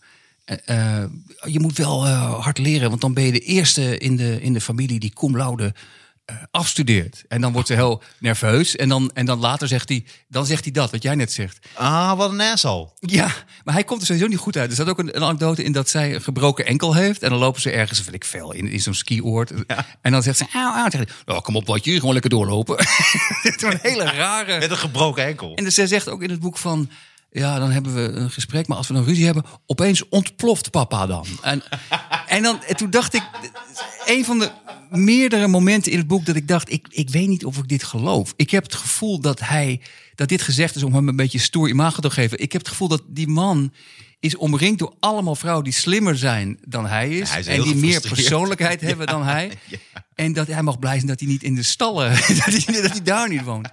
[0.51, 1.11] eh, eh,
[1.45, 4.53] Je moet wel eh, hard leren, want dan ben je de eerste in de, in
[4.53, 5.75] de familie die cum laude
[6.51, 7.25] afstudeert.
[7.29, 8.77] En dan wordt ze heel nerveus.
[8.77, 11.67] En dan, en dan later zegt hij, dan zegt hij dat, wat jij net zegt.
[11.75, 12.89] Ah, wat een asshole.
[13.01, 13.33] Ja,
[13.65, 14.69] maar hij komt er sowieso niet goed uit.
[14.69, 17.23] Er staat ook een, een anekdote in dat zij een gebroken enkel heeft.
[17.23, 19.53] En dan lopen ze ergens, weet ik veel, in, in zo'n skioord.
[20.01, 20.83] En dan zegt ze, auw, auw.
[20.83, 22.77] Dan zegt hij, nou, kom op, wat je gewoon lekker doorlopen.
[23.43, 24.59] Het is een hele rare...
[24.59, 25.55] Met een gebroken enkel.
[25.55, 26.91] En dus zij zegt ook in het boek van...
[27.33, 29.45] Ja, dan hebben we een gesprek, maar als we dan ruzie hebben...
[29.67, 31.27] opeens ontploft papa dan.
[31.43, 31.63] En,
[32.27, 33.23] en, dan, en toen dacht ik...
[34.07, 34.51] Een van de
[34.91, 36.73] meerdere momenten in het boek dat ik dacht...
[36.73, 38.33] Ik, ik weet niet of ik dit geloof.
[38.37, 39.81] Ik heb het gevoel dat hij...
[40.15, 42.41] dat dit gezegd is om hem een beetje stoer imago te geven.
[42.41, 43.73] Ik heb het gevoel dat die man
[44.21, 47.31] is omringd door allemaal vrouwen die slimmer zijn dan hij is.
[47.31, 49.51] hij is en die meer persoonlijkheid hebben dan hij.
[50.15, 52.11] En dat hij mag blij zijn dat hij niet in de stallen...
[52.45, 53.69] dat, hij, dat hij daar niet woont.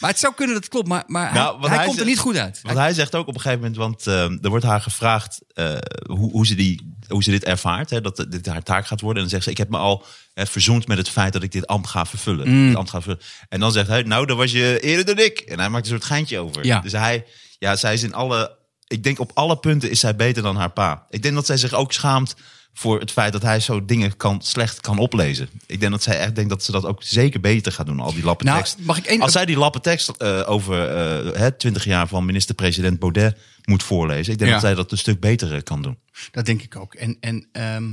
[0.00, 2.06] Maar het zou kunnen dat het klopt, maar, maar Nou, hij, hij hij komt er
[2.06, 2.60] niet goed uit.
[2.62, 5.74] Want hij zegt ook op een gegeven moment, want eh, er wordt haar gevraagd eh,
[6.06, 9.22] hoe, hoe, ze die, hoe ze dit ervaart, hè, dat dit haar taak gaat worden.
[9.22, 11.52] En dan zegt ze, ik heb me al eh, verzoend met het feit dat ik
[11.52, 12.48] dit ambt ga vervullen.
[12.48, 12.66] Mm.
[12.66, 13.26] Dit ambt ga vervullen.
[13.48, 15.38] En dan zegt hij, nou, dan was je eerder dan ik.
[15.38, 16.64] En hij maakt een soort geintje over.
[16.64, 16.80] Ja.
[16.80, 17.24] Dus hij,
[17.58, 20.70] ja, zij is in alle, ik denk op alle punten is zij beter dan haar
[20.70, 21.06] pa.
[21.10, 22.34] Ik denk dat zij zich ook schaamt
[22.74, 25.48] voor het feit dat hij zo dingen kan, slecht kan oplezen.
[25.66, 28.12] Ik denk dat zij echt denkt dat ze dat ook zeker beter gaat doen, al
[28.14, 28.78] die lappen Nou, tekst.
[28.78, 32.24] mag ik één- Als zij die lappen tekst eh, over eh, het 20 jaar van
[32.24, 34.56] minister-president Baudet moet voorlezen, ik denk Ja.
[34.56, 35.98] dat zij dat een stuk beter eh, kan doen.
[36.30, 36.94] Dat denk ik ook.
[36.94, 37.92] En, en ehm,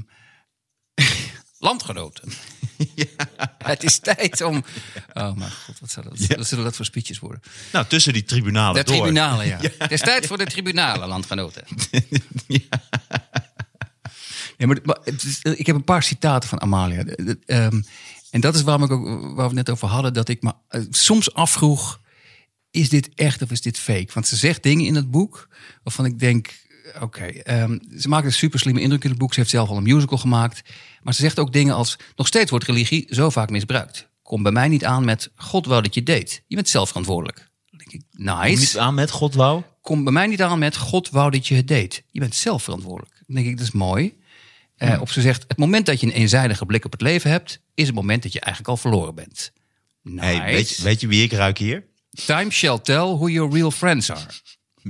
[1.59, 2.31] landgenoten.
[3.63, 4.63] Het is tijd om.
[5.13, 6.35] Oh mijn god, wat, zou dat, Ja.
[6.35, 7.41] wat zullen dat voor speeches worden?
[7.71, 8.95] Nou, tussen die tribunalen De door.
[9.01, 9.59] tribunalen, ja.
[9.77, 11.63] Het is tijd voor de tribunalen, landgenoten.
[12.47, 12.59] Ja,
[14.65, 17.03] maar, maar is- ik heb een paar citaten van Amalia.
[17.45, 17.81] Ehm,
[18.31, 20.53] en dat is waarom ik ook, waar we het net over hadden, dat ik me
[20.67, 22.01] eh, soms afvroeg:
[22.71, 24.07] is dit echt of is dit fake?
[24.13, 25.47] Want ze zegt dingen in het boek
[25.83, 26.65] waarvan ik denk:
[27.01, 29.33] oké, ehm, ze maakt een super slimme indruk in het boek.
[29.33, 30.61] Ze heeft zelf al een musical gemaakt.
[31.03, 34.07] Maar ze zegt ook dingen als: nog steeds wordt religie zo vaak misbruikt.
[34.21, 36.43] Kom bij mij niet aan met God wou dat je deed.
[36.47, 37.37] Je bent zelf verantwoordelijk.
[37.69, 39.63] Dan denk ik, nice Niet aan met God wou.
[39.81, 42.03] kom bij mij niet aan met God wou dat je het deed.
[42.07, 43.13] Je bent zelf verantwoordelijk.
[43.25, 44.17] Dan denk ik, dat is mooi.
[44.77, 47.59] Eh, Of ze zegt, het moment dat je een eenzijdige blik op het leven hebt...
[47.73, 49.51] is het moment dat je eigenlijk al verloren bent.
[50.01, 50.25] Nice.
[50.25, 51.85] Hey, weet, je, weet je wie ik ruik hier?
[52.25, 54.25] Time shall tell who your real friends are.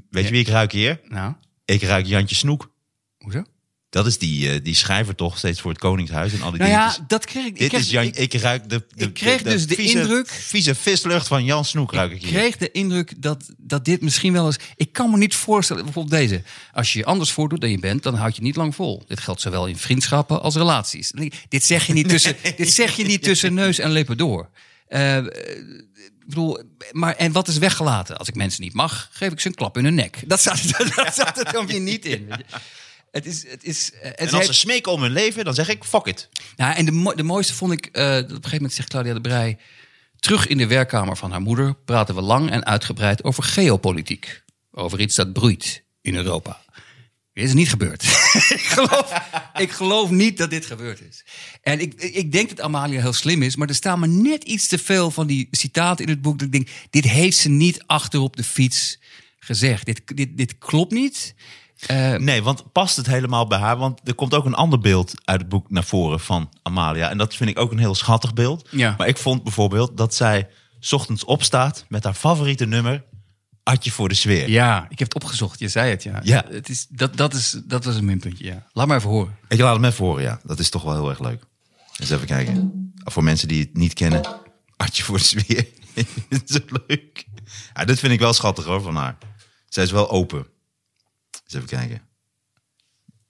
[0.09, 0.99] Weet je wie ik ruik hier?
[1.07, 1.33] Nou,
[1.65, 2.71] Ik ruik Jantje Snoek.
[3.17, 3.43] hoezo?
[3.89, 6.71] Dat is die, eh, die schrijver toch steeds voor het Koningshuis en al die Nou
[6.71, 7.51] ja, dat kreeg ik.
[7.51, 9.99] ik Dit kreeg, is Jan, ik, ik, ruik de, de, ik kreeg dus de vieze,
[9.99, 12.31] indruk- vieze vislucht van Jan Snoek ruik ik hier.
[12.31, 14.57] kreeg de indruk dat, dat dit misschien wel eens...
[14.75, 16.43] Ik kan me niet voorstellen, bijvoorbeeld deze.
[16.73, 19.03] Als je je anders voordoet dan je bent, dan houd je niet lang vol.
[19.07, 21.11] Dit geldt zowel in vriendschappen als relaties.
[21.11, 24.49] Ik, Dit zeg je niet tussen, dit zeg je niet tussen neus en lippen door.
[24.87, 26.59] Eh, ik bedoel,
[26.91, 28.17] maar en wat is weggelaten?
[28.17, 30.19] Als ik mensen niet mag, geef ik ze een klap in hun nek.
[30.25, 32.29] Dat staat, dat staat er dan weer niet in.
[33.17, 35.53] Het is, het is, eh, het En als heeft- ze smeken om hun leven, dan
[35.53, 36.29] zeg ik fuck it.
[36.55, 39.13] nou, en de, mo- de mooiste vond ik, eh, op een gegeven moment zegt Claudia
[39.13, 39.57] de Brij...
[40.19, 44.43] terug in de werkkamer van haar moeder praten we lang en uitgebreid over geopolitiek.
[44.71, 46.61] Over iets dat broeit in Europa.
[47.33, 48.03] Dit is niet gebeurd.
[48.59, 49.13] ik, geloof,
[49.55, 51.25] ik geloof niet dat dit gebeurd is.
[51.61, 54.67] En ik, ik denk dat Amalia heel slim is, maar er staan maar net iets
[54.67, 56.37] te veel van die citaten in het boek.
[56.37, 58.99] Dat ik denk, dit heeft ze niet achter op de fiets
[59.39, 59.85] gezegd.
[59.85, 61.33] Dit, dit, dit klopt niet.
[61.85, 63.77] Eh, Nee, want past het helemaal bij haar?
[63.77, 67.09] Want er komt ook een ander beeld uit het boek naar voren van Amalia.
[67.09, 68.67] En dat vind ik ook een heel schattig beeld.
[68.71, 68.95] Ja.
[68.97, 70.47] Maar ik vond bijvoorbeeld dat zij
[70.79, 73.03] 's ochtends opstaat met haar favoriete nummer,
[73.63, 74.49] Adje voor de sfeer.
[74.49, 75.59] Ja, ik heb het opgezocht.
[75.59, 76.19] Je zei het, ja.
[76.23, 76.45] Ja.
[76.49, 78.65] Het is, dat, dat, is, dat was een minpuntje, ja.
[78.73, 79.37] Laat maar even horen.
[79.47, 80.39] Ik laat hem even horen, ja.
[80.43, 81.43] Dat is toch wel heel erg leuk.
[81.97, 82.91] Eens even kijken.
[83.03, 84.21] Voor mensen die het niet kennen,
[84.77, 85.67] Adje voor de sfeer.
[86.45, 87.25] Zo leuk.
[87.73, 89.17] Ja, dit vind ik wel schattig hoor, van haar.
[89.69, 90.47] Zij is wel open.
[91.47, 91.95] Eens even kijken.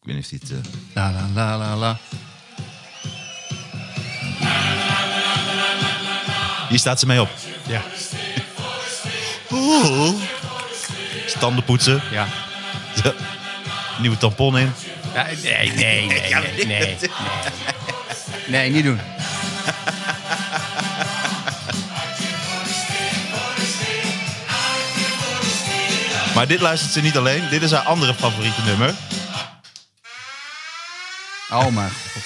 [0.02, 0.52] Ik weet niet of die het...
[0.66, 1.98] eh, La la la la la.
[6.70, 7.30] Hier staat ze mee op.
[7.68, 7.82] Ja.
[11.40, 12.02] Tanden poetsen.
[12.12, 12.28] Ja.
[14.00, 14.72] Nieuwe tampon in.
[15.44, 16.98] nee, nee, nee, nee, nee, nee.
[18.48, 19.00] Nee, niet doen.
[26.38, 27.50] Maar dit luistert ze niet alleen.
[27.50, 28.94] Dit is haar andere favoriete nummer.
[31.50, 32.24] Oh mijn god.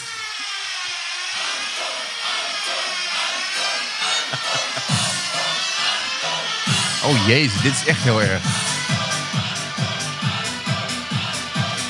[7.04, 8.42] Oh jezus, dit is echt heel erg.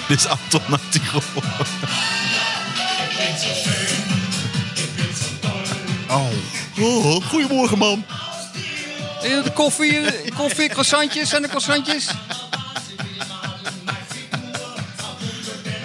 [0.08, 1.22] Dit is Anton Nachtigol.
[6.08, 6.28] Oh.
[6.80, 8.06] Oh, goedemorgen man.
[9.24, 12.08] Eh, De koffie, eh, koffie, croissantjes, zijn er croissantjes?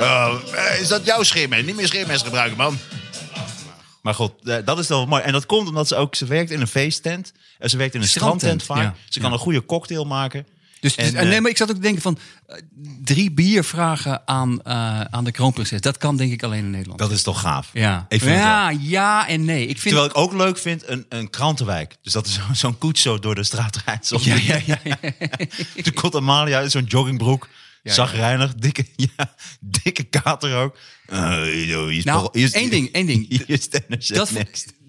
[0.01, 1.64] Oh, eh, is dat jouw scheermes?
[1.64, 2.78] Niet meer scheermes gebruiken man.
[4.03, 5.22] Maar god, eh, dat is wel mooi.
[5.22, 7.32] En dat komt omdat ze ook, ze werkt in een feesttent.
[7.59, 8.97] En ze werkt in een Strandtent, strandtent vaak.
[9.05, 9.12] ja.
[9.12, 10.47] Ze kan een goede cocktail maken.
[10.95, 12.18] Dus, dus- En, nee, eh, maar ik zat ook te denken van...
[12.47, 12.57] eh,
[13.05, 15.80] drie bier vragen aan, eh, aan de kroonprinses.
[15.80, 16.99] Dat kan denk ik alleen in Nederland.
[16.99, 17.70] Dat is toch gaaf?
[17.72, 19.61] ja, Ik vind het ja, ja en nee.
[19.66, 21.97] Ik vind Terwijl ik ook leuk vind een, een krantenwijk.
[22.03, 24.07] Dus dat is zo- zo'n koets zo door de straat rijdt.
[24.07, 24.18] Zo.
[24.20, 24.97] Ja, ja, ja, ja.
[25.82, 27.49] Toen komt Amalia in zo'n joggingbroek.
[27.82, 30.78] Ja, Zagrijnig, dikke, ja, dikke kater ook.
[31.12, 33.28] Uh, is Nou, is- één ding, één ding.
[33.47, 33.68] Is
[34.07, 34.32] Dat.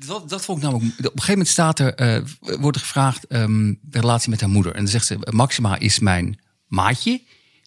[0.06, 0.94] Dat, dat vond ik namelijk.
[0.98, 4.50] Op een gegeven moment staat er, eh, wordt er gevraagd ehm, de relatie met haar
[4.50, 4.72] moeder.
[4.72, 7.22] En dan zegt ze: Maxima is mijn maatje.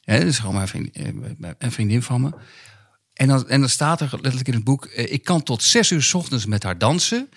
[0.05, 2.31] Hè, dus gewoon mijn eh, een vriendin van me.
[3.15, 5.91] En dan, en dan staat er letterlijk in het boek: eh, Ik kan tot zes
[5.91, 7.29] uur 's ochtends met haar dansen.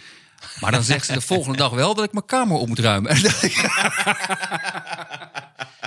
[0.59, 3.15] Maar dan zegt ze de volgende dag wel dat ik mijn kamer op moet ruimen.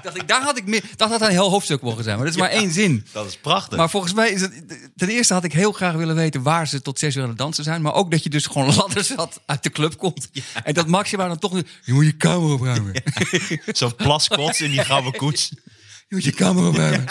[0.07, 0.83] Dacht ik, daar had ik meer.
[0.97, 2.17] Dat had een heel hoofdstuk mogen zijn.
[2.17, 3.07] Maar dat is maar één zin.
[3.13, 3.79] Dat is prachtig.
[3.79, 4.53] Maar volgens mij is het.
[4.97, 7.39] Ten eerste had ik heel graag willen weten waar ze tot zes uur aan het
[7.39, 7.83] dansen zijn.
[7.83, 10.29] Maar ook dat je dus gewoon ladders had uit de club komt.
[10.65, 11.63] En dat Maxima dan toch.
[11.85, 13.03] Je moet je kamer opruimen.
[13.67, 15.51] Zo'n plaskots in die gouden koets.
[16.09, 17.05] Je moet je kamer opruimen.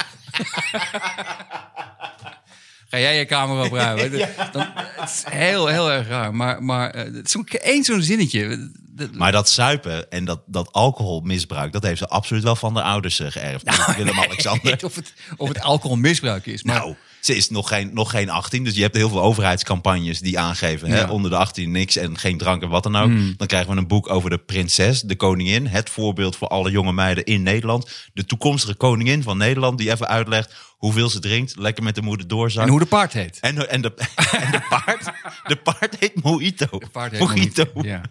[2.95, 4.11] Ga jij je kamer opruimen?
[4.51, 6.35] Dan, het is heel, heel erg raar.
[6.35, 8.69] Maar, maar eh, het is één zo'n zinnetje.
[9.13, 13.19] Maar dat zuipen en dat, dat alcoholmisbruik, dat heeft ze absoluut wel van de ouders
[13.19, 13.95] eh, geërfd.
[13.95, 14.79] Willem-Alexander.
[14.85, 16.63] of, het, of het alcoholmisbruik is.
[16.63, 18.63] Maar Nou, ze is nog geen, nog geen 18.
[18.63, 20.89] Dus je hebt heel veel overheidscampagnes die aangeven.
[20.89, 23.37] Hè, onder de 18 niks en geen drank en wat dan ook.
[23.37, 25.67] Dan krijgen we een boek over de prinses, de koningin.
[25.67, 28.09] Het voorbeeld voor alle jonge meiden in Nederland.
[28.13, 29.77] De toekomstige koningin van Nederland.
[29.77, 31.55] Die even uitlegt hoeveel ze drinkt.
[31.57, 32.65] Lekker met de moeder doorzakt.
[32.65, 33.39] en hoe de paard heet.
[33.39, 33.93] En, en, de,
[34.41, 35.11] en de paard,
[35.47, 36.79] de paard heet Mojito.
[36.79, 37.65] De paard heet Mojito.
[37.73, 37.89] Mojito.
[37.89, 38.01] Ja,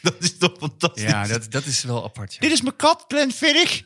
[0.02, 1.02] Dat is toch fantastisch.
[1.02, 2.32] ja dat, dat is wel apart.
[2.32, 2.40] Ja.
[2.40, 3.82] Dit is mijn kat, Glenfiddich.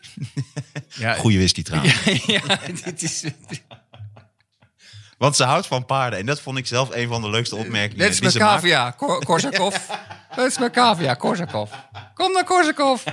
[0.95, 2.05] Ja, Goeie whisky trouwens.
[2.27, 3.25] ja, dit is.
[5.23, 6.19] Want ze houdt van paarden.
[6.19, 8.05] En dat vond ik zelf een van de leukste opmerkingen.
[8.05, 9.77] Dit is mijn cavia, Kor- Korsakov.
[10.37, 11.71] Dit is mijn cavia, Korsakov.
[12.15, 13.05] Kom naar Korsakov.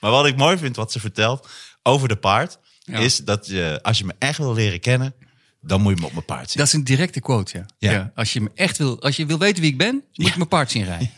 [0.00, 1.48] Maar wat ik mooi vind wat ze vertelt
[1.82, 2.58] over de paard...
[2.78, 2.98] Ja.
[2.98, 5.14] is dat je, als je me echt wil leren kennen...
[5.60, 6.58] dan moet je me op mijn paard zien.
[6.58, 7.90] Dat is een directe quote, ja.
[7.90, 8.12] Ja.
[8.14, 10.48] Als je me echt wil, als je wil weten wie ik ben, moet je mijn
[10.48, 11.10] paard zien rijden.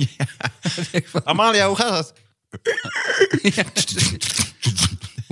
[1.25, 2.13] Amalia, hoe gaat het?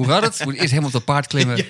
[0.00, 0.44] Hoe gaat het?
[0.44, 1.56] Moet eerst helemaal op dat paard klimmen.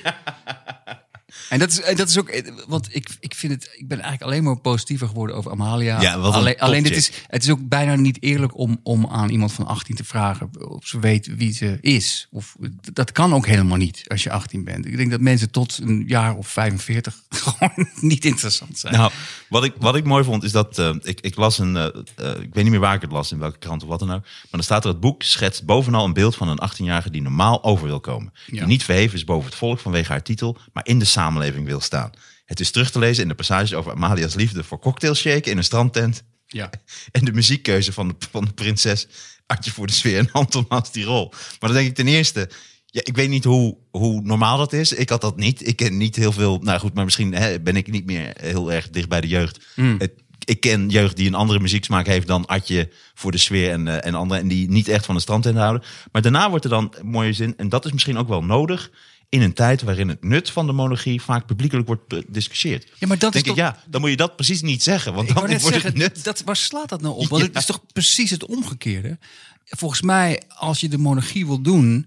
[1.51, 4.01] En dat is, en dat is ook, eh, want ik, ik vind het, ik ben
[4.01, 6.01] eigenlijk alleen maar positiever geworden over Amalia.
[6.01, 9.53] Ja, alleen, alleen dit is, het is ook bijna niet eerlijk om, om aan iemand
[9.53, 12.29] van 18 te vragen of ze weet wie ze is.
[12.31, 12.57] Of,
[12.93, 14.87] dat kan ook helemaal niet als je 18 bent.
[14.87, 18.95] Ik denk dat mensen tot een jaar of 45 gewoon niet interessant zijn.
[18.95, 19.13] Nou,
[19.49, 22.41] wat ik, wat ik mooi vond is dat eh, ik, ik las een, eh, eh,
[22.41, 24.23] ik weet niet meer waar ik het las, in welke krant of wat dan ook.
[24.23, 27.65] Maar dan staat er het boek schetst bovenal een beeld van een 18-jarige die normaal
[27.65, 28.33] over wil komen.
[28.47, 28.59] Ja.
[28.59, 31.81] Die niet verheven is boven het volk vanwege haar titel, maar in de samenleving wil
[31.81, 32.11] staan.
[32.45, 35.65] Het is terug te lezen in de passages over Amalia's liefde voor cocktailshaken in een
[35.65, 36.23] strandtent.
[36.47, 36.71] Ja.
[37.13, 39.07] En de muziekkeuze van de, van de prinses
[39.47, 41.29] Adje voor de sfeer en Anton Tirol.
[41.31, 42.51] Maar dan denk ik ten eerste,
[42.87, 44.93] ja, ik weet niet hoe, hoe normaal dat is.
[44.93, 45.67] Ik had dat niet.
[45.67, 46.59] Ik ken niet heel veel.
[46.59, 49.59] Nou goed, maar misschien hè, ben ik niet meer heel erg dicht bij de jeugd.
[49.99, 50.13] Het-
[50.45, 54.07] ik ken jeugd die een andere muzieksmaak heeft dan Adje voor de sfeer en, eh,
[54.09, 54.43] en anderen.
[54.43, 55.83] En die niet echt van de strandtent houden.
[56.13, 57.55] Maar daarna wordt er dan mooie zin.
[57.57, 58.91] En dat is misschien ook wel nodig.
[59.29, 62.87] In een tijd waarin het nut van de monarchie vaak publiekelijk wordt bediscussieerd.
[62.99, 65.15] Ja, maar dat denk is ik, toch- ja, dan moet je dat precies niet zeggen.
[65.15, 66.25] Want Ik dan wordt zeggen, het nut.
[66.25, 67.29] dat, waar slaat dat nou op?
[67.29, 69.19] Want het is toch precies het omgekeerde.
[69.65, 72.07] Volgens mij, als je de monarchie wil doen,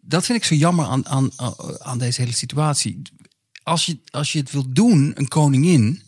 [0.00, 1.30] dat vind ik zo jammer aan, aan,
[1.78, 3.02] aan deze hele situatie.
[3.62, 6.02] Als je, als je het wil doen, een koningin,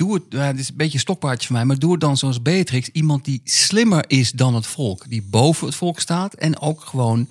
[0.00, 0.22] doe het.
[0.32, 3.24] Het is een beetje een stokpaardje van mij, maar doe het dan zoals Beatrix, iemand
[3.24, 7.28] die slimmer is dan het volk, die boven het volk staat en ook gewoon.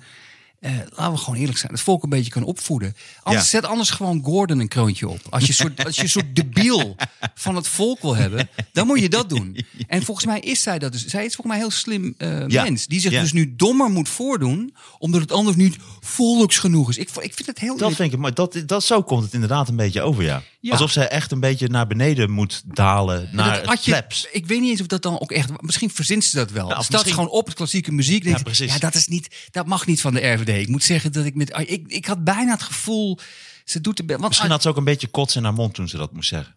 [0.60, 2.94] Eh, laten we gewoon eerlijk zijn, het volk een beetje kan opvoeden.
[3.22, 3.50] Anders, Ja.
[3.50, 5.20] Zet anders gewoon Gordon een kroontje op.
[5.30, 6.96] Als je, soort, als je een soort debiel
[7.34, 9.56] van het volk wil hebben, dan moet je dat doen.
[9.86, 11.06] En volgens mij is zij dat dus.
[11.06, 12.62] Zij is volgens mij een heel slim eh, Ja.
[12.62, 12.86] mens.
[12.86, 13.20] Die zich Ja.
[13.20, 16.96] dus nu dommer moet voordoen, omdat het anders niet volks genoeg is.
[16.98, 17.76] Ik, ik vind het heel...
[17.76, 20.42] Dat vind ik, maar dat, dat, zo komt het inderdaad een beetje over, ja.
[20.60, 20.72] Ja.
[20.72, 24.26] Alsof zij echt een beetje naar beneden moet dalen, naar dat het plebs.
[24.32, 25.50] Ik weet niet eens of dat dan ook echt.
[25.62, 26.68] Misschien verzint ze dat wel.
[26.68, 28.24] het staat misschien- gewoon op het klassieke muziek.
[28.24, 29.28] Denkt, Ja, dat is niet.
[29.50, 30.48] Dat mag niet van de RVD.
[30.58, 31.52] Ik moet zeggen dat ik met.
[31.52, 33.18] ah, Ik, ik had bijna het gevoel.
[33.64, 34.04] Ze doet de.
[34.06, 36.28] Want Misschien had ze ook een beetje kots in haar mond toen ze dat moest
[36.28, 36.54] zeggen.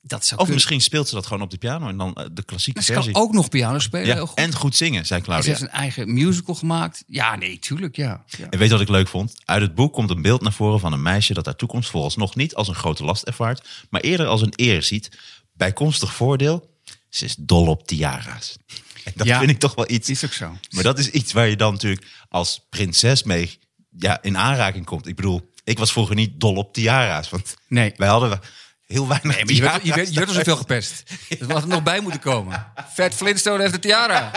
[0.00, 0.54] dat zou Of kunnen.
[0.54, 3.12] misschien speelt ze dat gewoon op de piano en dan eh, de klassieke Ze versie.
[3.12, 4.06] kan ook nog piano spelen.
[4.06, 4.38] ja, heel goed.
[4.38, 5.50] en goed zingen, zei En ze Claudia.
[5.50, 7.04] heeft een eigen musical gemaakt.
[7.06, 8.24] Ja, nee, tuurlijk, ja.
[8.38, 8.46] ja.
[8.50, 9.34] En weet je wat ik leuk vond?
[9.44, 12.34] Uit het boek komt een beeld naar voren van een meisje dat haar toekomst vooralsnog
[12.34, 15.10] niet als een grote last ervaart, maar eerder als een eer ziet.
[15.52, 16.70] Bijkomstig voordeel,
[17.08, 18.56] ze is dol op tiara's.
[19.04, 19.38] En dat Ja.
[19.38, 20.10] vind ik toch wel iets.
[20.10, 20.56] Is ook zo.
[20.70, 23.58] Maar dat is iets waar je dan natuurlijk als prinses mee
[23.98, 25.06] ja, in aanraking komt.
[25.06, 27.30] Ik bedoel, ik was vroeger niet dol op tiara's.
[27.30, 27.92] Want Nee.
[27.96, 28.40] wij hadden
[28.86, 31.02] heel weinig Nee, maar je werd, je werd, je werd er zoveel gepest.
[31.40, 32.66] Er had er nog bij moeten komen.
[32.92, 34.30] Fat Flintstone heeft een tiara.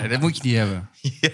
[0.00, 0.88] Nee, dat moet je niet hebben.
[1.20, 1.30] Ja.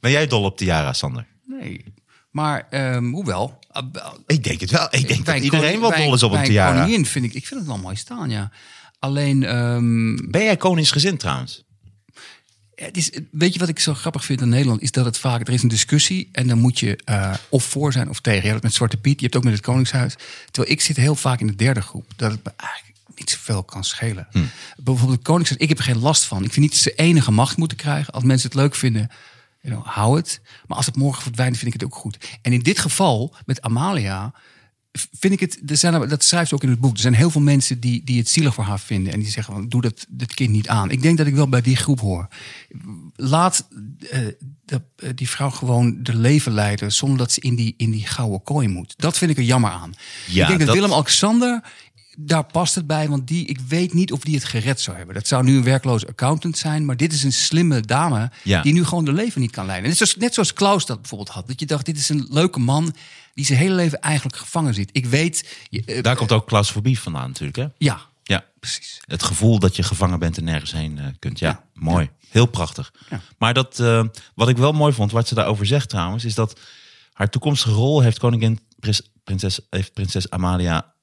[0.00, 1.26] Ben jij dol op tiara's, Sander?
[1.44, 1.84] Nee.
[2.30, 3.58] Maar, ehm, hoewel.
[3.70, 3.84] ah,
[4.26, 4.86] Ik denk het wel.
[4.90, 6.78] Ik denk dat een iedereen wel dol is op een tiara.
[6.80, 8.50] koningin vind ik, ik vind het wel mooi staan, ja.
[9.06, 11.64] Alleen, ehm, Ben jij koningsgezind trouwens?
[12.74, 14.82] het is, weet je wat ik zo grappig vind in Nederland?
[14.82, 17.92] Is dat het vaak, er is een discussie en dan moet je eh, of voor
[17.92, 18.40] zijn of tegen.
[18.40, 20.14] Je hebt het met Zwarte Piet, je hebt het ook met het Koningshuis.
[20.50, 22.12] Terwijl ik zit heel vaak in de derde groep.
[22.16, 24.26] Dat het me eigenlijk niet zoveel kan schelen.
[24.30, 24.38] Hm.
[24.76, 26.44] Bijvoorbeeld het Koningshuis, ik heb er geen last van.
[26.44, 28.12] Ik vind niet dat ze enige macht moeten krijgen.
[28.12, 29.10] Als mensen het leuk vinden,
[29.60, 30.40] you know, hou het.
[30.66, 32.18] Maar als het morgen verdwijnt, vind ik het ook goed.
[32.42, 34.32] En in dit geval, met Amalia...
[35.18, 36.94] vind ik het, er zijn, dat schrijft ze ook in het boek.
[36.94, 39.12] Er zijn heel veel mensen die, die het zielig voor haar vinden.
[39.12, 40.90] En die zeggen van, doe dat, dat kind niet aan.
[40.90, 42.28] Ik denk dat ik wel bij die groep hoor.
[43.16, 43.68] Laat
[44.10, 44.20] eh,
[44.66, 48.06] dat, eh, die vrouw gewoon de leven leiden zonder dat ze in die, in die
[48.06, 48.94] gouden kooi moet.
[48.96, 49.92] Dat vind ik er jammer aan.
[50.26, 51.62] Ja, ik denk dat, dat- Willem-Alexander,
[52.18, 53.08] daar past het bij.
[53.08, 55.14] Want die, ik weet niet of die het gered zou hebben.
[55.14, 56.84] Dat zou nu een werkloze accountant zijn.
[56.84, 58.62] Maar dit is een slimme dame Ja.
[58.62, 59.88] die nu gewoon de leven niet kan leiden.
[59.88, 61.46] Net zoals, net zoals Klaus dat bijvoorbeeld had.
[61.48, 62.94] Dat je dacht, dit is een leuke man
[63.36, 64.88] die zijn hele leven eigenlijk gevangen zit.
[64.92, 67.66] Ik weet, je, eh, Daar komt ook claustrofobie vandaan natuurlijk, hè?
[67.78, 68.44] ja, Ja.
[68.60, 69.00] precies.
[69.04, 71.38] Het gevoel dat je gevangen bent en nergens heen eh, kunt.
[71.38, 71.64] Ja, Ja.
[71.74, 72.10] mooi.
[72.28, 72.92] Heel prachtig.
[73.10, 73.20] Ja.
[73.38, 76.60] Maar dat, eh, wat ik wel mooi vond, wat ze daarover zegt trouwens, is dat
[77.12, 78.60] haar toekomstige rol heeft koningin
[79.24, 80.94] prinses, heeft prinses Amalia.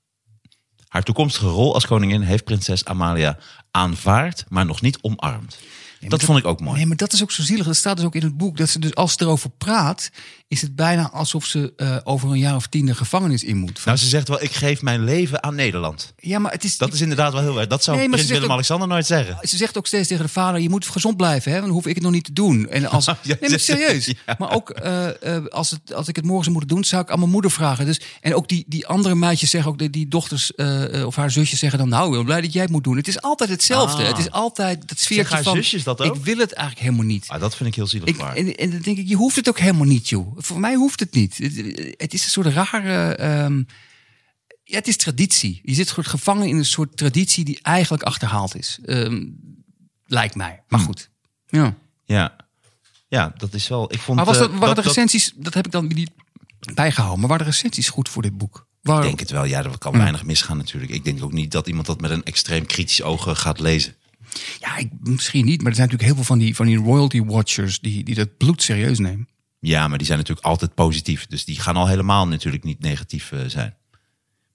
[0.88, 3.38] Haar toekomstige rol als koningin heeft prinses Amalia
[3.72, 5.58] aanvaard, maar nog niet omarmd.
[6.00, 6.78] dat, dat- vond ik ook mooi.
[6.78, 7.66] Nee, maar dat is ook zo zielig.
[7.66, 8.58] Dat staat dus ook in het boek.
[8.58, 10.10] Dat ze dus als ze erover praat,
[10.54, 13.86] is het bijna alsof ze eh, over een jaar of tien de gevangenis in moet.
[13.86, 16.14] Nou, ze zegt wel, ik geef mijn leven aan Nederland.
[16.18, 16.78] ja, maar het is.
[16.78, 17.68] Dat is inderdaad wel heel erg.
[17.68, 19.38] Dat zou Nee, prins Willem-Alexander nooit zeggen.
[19.42, 21.62] Ze zegt ook steeds tegen de vader: je moet gezond blijven, hè?
[21.62, 22.70] Dan hoef ik het nog niet te doen.
[22.70, 24.06] En als, Ja, nee, maar serieus.
[24.26, 24.36] ja.
[24.38, 27.12] Maar ook eh, eh, als, het, als ik het morgen zou moeten doen, zou ik
[27.12, 27.86] aan mijn moeder vragen.
[27.86, 30.56] Dus, en ook die, die andere meisjes zeggen ook, die, die dochters
[31.06, 32.98] of haar zusjes zeggen dan: Nou, ik ben blij dat jij het moet doen.
[32.98, 34.02] Het is altijd hetzelfde.
[34.02, 34.08] Ah.
[34.08, 35.56] Het is altijd dat sfeertje haar van.
[35.56, 36.16] zusjes dat ook?
[36.16, 37.26] Ik wil het eigenlijk helemaal niet.
[37.28, 39.50] Ah, dat vind ik heel zielig Ik, en, en dan denk ik, je hoeft het
[39.50, 40.38] ook helemaal niet, joh.
[40.46, 41.38] Voor mij hoeft het niet.
[41.38, 41.56] Het,
[41.98, 43.16] het is een soort rare.
[43.16, 43.64] ehm,
[44.64, 45.62] ja, het is traditie.
[45.64, 48.80] Je zit gewoon gevangen in een soort traditie die eigenlijk achterhaald is.
[48.86, 49.26] Ehm,
[50.06, 50.64] lijkt mij.
[50.68, 51.10] Maar goed.
[51.48, 51.76] Ja.
[52.06, 52.36] Ja.
[53.08, 53.94] ja, dat is wel...
[53.94, 56.12] Ik vond, Maar was dat, eh, waren de recensies, dat heb ik dan niet
[56.74, 58.68] bijgehouden, maar waren de recensies goed voor dit boek?
[58.82, 59.46] Waar, Ik denk het wel.
[59.46, 60.92] Ja, er kan weinig misgaan natuurlijk.
[60.92, 63.96] Ik denk ook niet dat iemand dat met een extreem kritisch oog eh, gaat lezen.
[64.60, 67.22] Ja, ik, misschien niet, maar er zijn natuurlijk heel veel van die, van die royalty
[67.24, 69.28] watchers die, die dat bloed serieus nemen.
[69.66, 71.28] Ja, maar die zijn natuurlijk altijd positief.
[71.28, 73.76] Dus die gaan al helemaal natuurlijk niet negatief eh, zijn.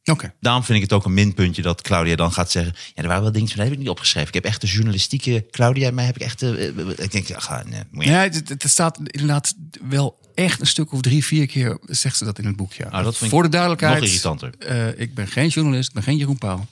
[0.04, 0.34] Oké.
[0.40, 2.74] Daarom vind ik het ook een minpuntje dat Claudia dan gaat zeggen...
[2.94, 4.28] Ja, er waren wel dingen van, dat heb ik niet opgeschreven.
[4.28, 5.46] Ik heb echt de journalistieke...
[5.50, 6.42] Claudia, mij heb ik echt...
[6.42, 9.54] eh, eh, ik denk, ja, ga, nee, moet je- Ja, het, het staat inderdaad
[9.88, 12.72] wel echt een stuk of drie, vier keer zegt ze dat in het boek.
[12.72, 12.88] Ja.
[12.90, 13.94] Nou, Voor de duidelijkheid.
[14.00, 14.52] nog irritanter.
[15.00, 16.66] ik ben geen journalist, ik ben geen Jeroen Pauw.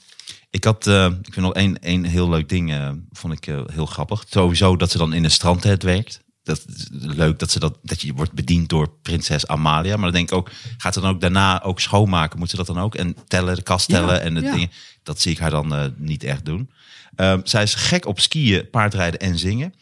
[0.50, 2.74] Ik had, ik vind nog één, één heel leuk ding,
[3.12, 4.24] vond ik heel grappig.
[4.28, 6.20] Sowieso dat ze dan in een strandtent werkt.
[6.46, 9.94] Dat is leuk dat, ze dat, dat je wordt bediend door prinses Amalia.
[9.94, 12.38] Maar dan denk ik ook, gaat ze dan ook daarna ook schoonmaken?
[12.38, 12.94] Moet ze dat dan ook?
[12.94, 14.52] En tellen, de kast tellen Ja, en de ja.
[14.52, 14.70] dingen.
[15.02, 16.70] Dat zie ik haar dan eh, niet echt doen.
[17.16, 19.74] Ehm, zij is gek op skiën, paardrijden en zingen.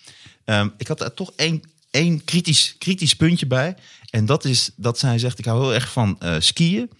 [0.44, 3.76] Ehm, ik had er toch één, één kritisch, kritisch puntje bij.
[4.10, 6.90] En dat is dat zij zegt, ik hou heel erg van eh, skiën.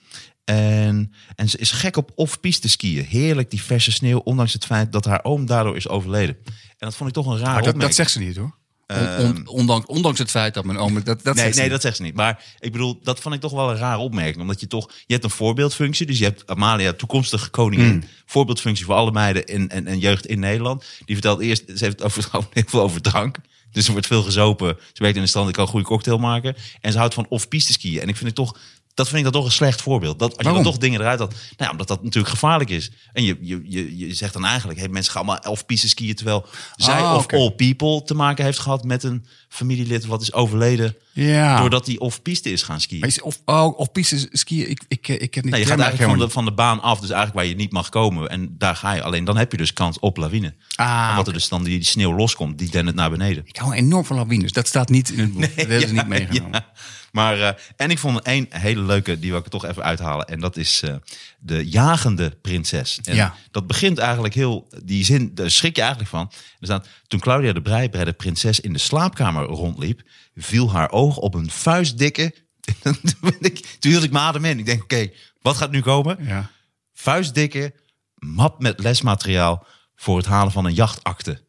[0.45, 3.05] En, en ze is gek op off-piste skiën.
[3.05, 6.37] Heerlijk die verse sneeuw, ondanks het feit dat haar oom daardoor is overleden.
[6.45, 8.63] En dat vond ik toch een raar dat, dat zegt ze niet hoor.
[8.87, 10.95] On- on- ondanks, ondanks het feit dat mijn oom...
[10.95, 11.71] Dat, dat Nee, zegt ze nee niet.
[11.71, 12.15] dat zegt ze niet.
[12.15, 14.41] Maar ik bedoel, dat vond ik toch wel een rare opmerking.
[14.41, 16.07] Omdat je toch, je hebt een voorbeeldfunctie.
[16.07, 17.91] Dus je hebt Amalia, toekomstige koningin.
[17.91, 18.03] Hmm.
[18.27, 20.85] Voorbeeldfunctie voor alle meiden en, en, en jeugd in Nederland.
[21.05, 23.37] Die vertelt eerst, ze heeft het over, heel veel over drank.
[23.73, 24.77] Dus er wordt veel gezopen.
[24.93, 26.57] Ze werkt in de stand, ik kan een goede cocktail maken.
[26.81, 28.01] En ze houdt van off-piste skiën.
[28.01, 28.57] En ik vind het toch,
[28.95, 30.19] dat vind ik dan toch een slecht voorbeeld.
[30.19, 31.31] Dat, als je dan toch dingen eruit had.
[31.31, 32.91] Nou, ja, omdat dat natuurlijk gevaarlijk is.
[33.13, 36.15] En je, je, je, je zegt dan eigenlijk, hey, mensen gaan allemaal off-piste skiën.
[36.15, 40.33] Terwijl zij Ah, of all people te maken heeft gehad met een familielid wat is
[40.33, 40.97] overleden.
[41.13, 41.61] Ja.
[41.61, 43.03] Doordat hij off-piste is gaan skiën.
[43.03, 45.51] Is- Of, oh, of piste skiën, ik, ik, ik ken niet.
[45.53, 47.73] Nee, je gaat eigenlijk van de, van de baan af, dus eigenlijk waar je niet
[47.73, 48.29] mag komen.
[48.29, 49.03] En daar ga je.
[49.03, 50.55] Alleen dan heb je dus kans op lawine.
[50.77, 51.27] Ah, Omdat oké.
[51.29, 53.43] er dus dan die, die sneeuw loskomt, die dendert naar beneden.
[53.47, 54.53] Ik hou enorm van lawines.
[54.53, 55.41] Dat staat niet in het boek.
[55.47, 56.51] dat hebben ze niet meegenomen.
[56.53, 56.73] Ja.
[57.15, 60.27] Maar, eh, en ik vond één hele leuke, die wil ik er toch even uithalen.
[60.27, 60.95] En dat is eh,
[61.39, 62.99] de jagende prinses.
[63.05, 63.35] En Ja.
[63.51, 66.31] dat begint eigenlijk heel, die zin, daar schrik je eigenlijk van.
[66.59, 70.03] Er staat, toen Claudia de Brij bij de prinses in de slaapkamer rondliep,
[70.37, 72.35] viel haar oog op een vuistdikke.
[73.79, 74.59] toen hield ik mijn adem in.
[74.59, 75.11] Ik denk, oké,
[75.43, 76.17] wat gaat nu komen?
[76.21, 76.51] Ja.
[76.93, 77.75] vuistdikke
[78.19, 79.67] map met lesmateriaal
[79.97, 81.44] voor het halen van een jachtakte.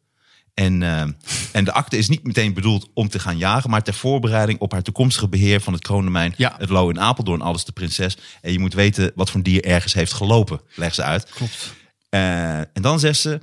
[0.56, 1.00] En, eh,
[1.52, 4.72] en de akte is niet meteen bedoeld om te gaan jagen, maar ter voorbereiding op
[4.72, 6.54] haar toekomstige beheer van het kroondomein, Ja.
[6.58, 8.16] het Lo in Apeldoorn, alles de prinses.
[8.42, 11.30] En je moet weten wat voor dier ergens heeft gelopen, legt ze uit.
[11.30, 11.72] Klopt.
[12.08, 13.40] Eh, en dan zegt ze,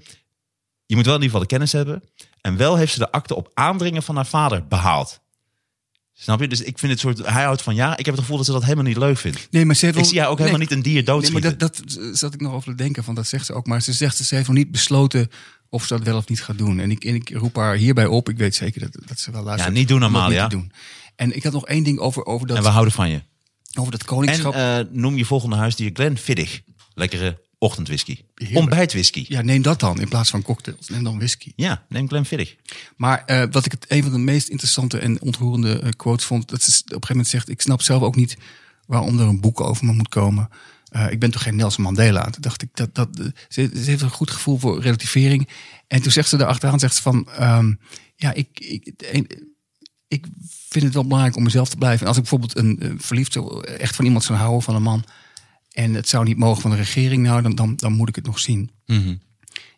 [0.86, 2.04] je moet wel in ieder geval de kennis hebben.
[2.42, 5.22] En wel heeft ze de akte op aandringen van haar vader behaald.
[6.14, 6.48] Snap je?
[6.48, 7.98] Dus ik vind het soort, hij houdt van ja.
[7.98, 9.48] Ik heb het gevoel dat ze dat helemaal niet leuk vindt.
[9.52, 11.04] Nee, maar ze heeft Ik wel- zie haar ook helemaal nee, niet een dier Nee,
[11.04, 11.50] doodschieten.
[11.50, 13.68] maar dat, dat zat ik nog over te denken van, dat zegt ze ook.
[13.68, 15.30] Maar ze zegt, ze heeft nog niet besloten
[15.74, 16.80] of ze dat wel of niet gaat doen.
[16.80, 18.30] En ik, en ik roep haar hierbij op.
[18.30, 19.74] Ik weet zeker dat, dat ze wel luistert.
[19.74, 20.72] Ja, niet doen, niet te doen.
[21.16, 23.22] En ik had nog één ding over, over, dat, en we houden van je.
[23.74, 24.54] over dat En koningschap.
[24.54, 26.62] eh, noem je volgende huisdier Glenfiddich.
[26.94, 28.18] Lekkere ochtendwhisky.
[28.36, 28.60] Heerlijk.
[28.60, 29.26] Ontbijtwhisky.
[29.28, 30.88] ja, neem dat dan in plaats van cocktails.
[30.90, 31.52] Neem dan whisky.
[31.56, 32.56] Ja, neem Glenfiddich.
[32.96, 36.50] Maar eh, wat ik het een van de meest interessante en ontroerende eh, quotes vond,
[36.50, 38.38] dat ze op een gegeven moment zegt: Ik snap zelf ook niet
[38.86, 40.50] waarom er een boek over me moet komen.
[40.94, 42.24] Eh, ik ben toch geen Nelson Mandela.
[42.24, 45.50] Toen dacht ik, dat, dat, eh, ze, ze heeft een goed gevoel voor relativering.
[45.88, 47.74] En toen zegt ze erachteraan, zegt ze van, ehm,
[48.16, 48.94] ja, ik, ik,
[50.08, 50.26] ik
[50.70, 52.02] vind het wel belangrijk om mezelf te blijven.
[52.02, 55.04] En als ik bijvoorbeeld een eh, verliefd echt van iemand zou houden, van een man,
[55.72, 58.26] en het zou niet mogen van de regering, nou, dan, dan, dan moet ik het
[58.26, 58.72] nog zien.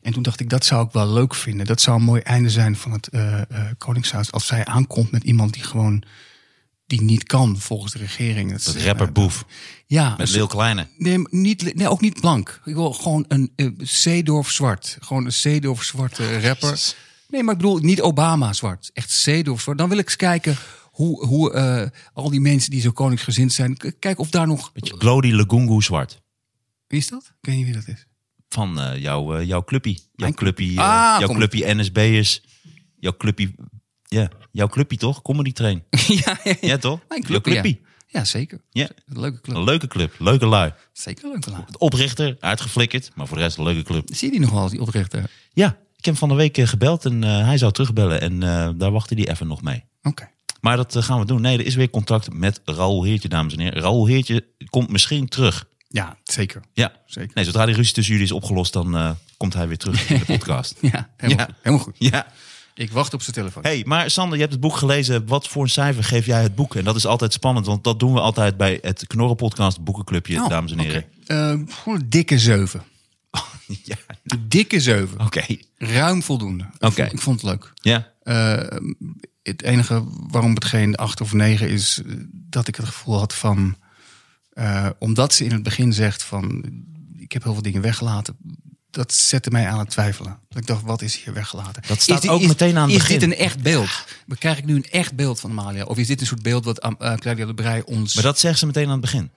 [0.01, 1.65] En toen dacht ik, dat zou ik wel leuk vinden.
[1.65, 3.09] Dat zou een mooi einde zijn van het
[3.77, 4.31] Koningshuis.
[4.31, 6.03] Als zij aankomt met iemand die gewoon
[6.85, 8.49] die niet kan volgens de regering.
[8.51, 9.45] Dat, is, Dat eh, rapper Boef.
[9.85, 10.87] ja, Met Lil Kleine.
[10.97, 12.61] Nee, niet, nee, ook niet blank.
[12.65, 14.97] Ik wil gewoon een uh, Zeedorf zwart.
[14.99, 16.69] Gewoon een Zeedorf zwarte rapper.
[16.69, 16.95] Jezus.
[17.29, 18.89] Nee, maar ik bedoel niet Obama zwart.
[18.93, 19.77] Echt Zeedorf zwart.
[19.77, 20.57] Dan wil ik eens kijken
[20.91, 23.77] hoe, hoe eh, al die mensen die zo koningsgezind zijn...
[23.99, 24.71] Kijk of daar nog...
[24.71, 26.21] Beetje Glody Legungu zwart.
[26.87, 27.23] Wie is dat?
[27.41, 28.05] Ik weet niet wie dat is.
[28.49, 30.09] Van eh, jouw, eh, jouw clubpie.
[30.15, 30.83] Jouw clubpie, eh,
[31.13, 31.35] Ah, jouw kom.
[31.37, 32.43] clubpie NSB'ers.
[32.99, 33.55] Jouw clubpie...
[34.03, 35.21] Ja, jouw clubpie toch?
[35.21, 35.83] Comedy Train.
[36.25, 36.99] ja, ja, Ja, toch?
[37.07, 37.65] Mijn Jouw club,
[38.07, 38.23] ja.
[38.23, 38.61] zeker.
[38.69, 38.89] Ja.
[39.07, 39.55] Een leuke club.
[39.55, 40.15] Een leuke club.
[40.19, 40.73] Leuke lui.
[40.93, 41.75] Zeker een leuke club.
[41.81, 43.11] Oprichter, uitgeflikkerd.
[43.15, 44.09] Maar voor de rest een leuke club.
[44.13, 45.19] Zie je die nog wel, die oprichter?
[45.19, 45.29] Oké.
[45.53, 48.21] Ja, ik heb hem van de week eh, gebeld en eh, hij zou terugbellen.
[48.21, 49.83] En eh, daar wachtte hij even nog mee.
[50.61, 51.41] Maar dat gaan we doen.
[51.41, 53.81] Nee, er is weer contact met Raoul Heertje, dames en heren.
[53.81, 55.65] Raoul Heertje komt misschien terug.
[55.87, 56.61] Ja, zeker.
[56.73, 57.31] Ja, Zeker.
[57.33, 60.25] Nee, zodra die ruzie tussen jullie is opgelost, dan komt hij weer terug in de
[60.37, 60.75] podcast.
[60.81, 61.45] Ja, helemaal, Ja.
[61.45, 61.55] Goed.
[61.61, 61.95] helemaal goed.
[61.97, 62.27] ja.
[62.77, 63.63] Ik wacht op zijn telefoon.
[63.63, 65.27] hey, maar Sander, je hebt het boek gelezen.
[65.27, 66.75] Wat voor een cijfer geef jij het boek?
[66.75, 70.41] En dat is altijd spannend, want dat doen we altijd bij het Knorren Podcast Boekenclubje,
[70.43, 71.05] Oh, dames en heren.
[71.21, 71.33] oké.
[71.33, 72.83] Eh, gewoon een dikke zeven.
[73.83, 73.95] Ja,
[74.25, 75.19] Een dikke zeven.
[75.19, 75.43] oké.
[75.77, 76.63] Ruim voldoende.
[76.63, 76.95] Ik Oké.
[77.01, 77.71] vond- Ik vond het leuk.
[77.75, 78.77] Ja, Eh,
[79.43, 83.33] het enige waarom het geen acht of negen is, eh, dat ik het gevoel had
[83.33, 83.75] van,
[84.53, 86.63] eh, omdat ze in het begin zegt van,
[87.17, 88.35] ik heb heel veel dingen weggelaten,
[88.95, 90.39] dat zette mij aan het twijfelen.
[90.49, 91.81] Dat ik dacht, wat is hier weggelaten?
[91.87, 93.19] Dat staat Is dit- ook is- meteen aan het Is begin.
[93.19, 93.89] dit een echt beeld?
[94.37, 95.83] Krijg ik nu een echt beeld van Amalia?
[95.83, 98.13] Of is dit een soort beeld wat uh, Claudia de Brij ons...
[98.13, 99.31] maar dat zegt ze meteen aan het begin.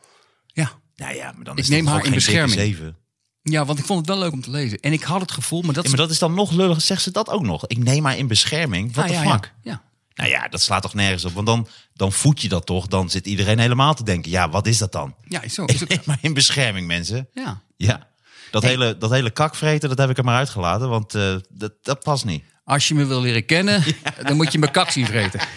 [0.47, 0.71] Ja.
[0.97, 2.53] Nou ja, maar dan Ik is neem het haar toch in bescherming.
[2.59, 2.97] zeven.
[3.43, 4.81] ja, want ik vond het wel leuk om te lezen.
[4.81, 6.83] En ik had het gevoel, maar dat Ja, maar dat is dan nog lullig.
[6.83, 7.67] Zegt ze dat ook nog?
[7.67, 8.95] Ik neem haar in bescherming.
[8.95, 9.53] Wat Ah, de ja, fuck?
[9.63, 9.71] Ja.
[9.73, 9.83] ja.
[10.15, 11.33] Nou ja, dat slaat toch nergens op.
[11.33, 12.87] Want dan, dan voed je dat toch.
[12.87, 14.31] Dan zit iedereen helemaal te denken.
[14.31, 15.15] Ja, wat is dat dan?
[15.29, 15.65] Ja, is zo.
[15.65, 17.29] Is Ik neem maar in bescherming, mensen.
[17.35, 17.63] ja.
[17.77, 18.07] Ja.
[18.51, 20.89] Dat, hele, dat hele kakvreten, dat heb ik er maar uitgelaten.
[20.89, 22.45] Want eh, dat, dat past niet.
[22.65, 23.85] Als je me wil leren kennen,
[24.27, 25.41] dan moet je mijn kak zien vreten.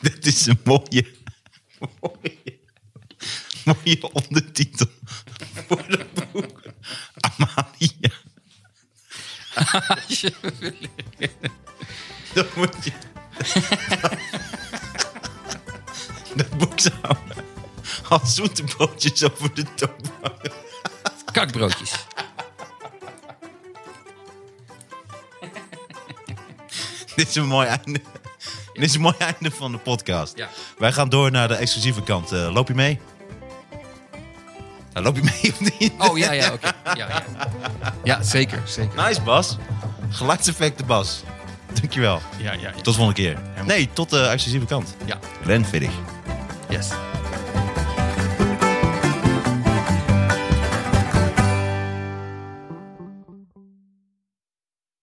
[0.00, 1.14] Dit is een mooie,
[2.00, 2.58] mooie,
[3.64, 4.86] mooie ondertitel
[5.68, 6.62] voor het boek.
[7.20, 8.10] Amalia.
[9.88, 11.36] Als je me wil leren
[12.34, 12.92] Dan moet je...
[16.36, 17.16] Dat boek zou
[18.12, 19.90] als zoete broodjes over de toon
[20.20, 20.52] hangen.
[21.32, 21.92] Kakbroodjes.
[27.16, 28.00] Dit is een mooi einde.
[28.72, 30.36] Dit is een mooi einde van de podcast.
[30.36, 30.48] Ja.
[30.78, 32.32] Wij gaan door naar de exclusieve kant.
[32.32, 33.00] Eh, loop je mee?
[34.92, 35.92] Nou, loop je mee of niet?
[35.98, 36.72] Oh ja, ja, oké.
[36.84, 37.24] Ja, ja.
[38.04, 39.04] ja, zeker, zeker.
[39.04, 39.56] Nice, Bas.
[40.10, 41.22] Geluidseffecten, Bas.
[41.80, 42.20] Dankjewel.
[42.38, 42.70] Ja, ja, ja.
[42.70, 43.38] Tot de volgende keer.
[43.64, 44.94] Nee, tot de exclusieve kant.
[45.04, 45.66] Ja, Ren
[46.68, 46.88] yes.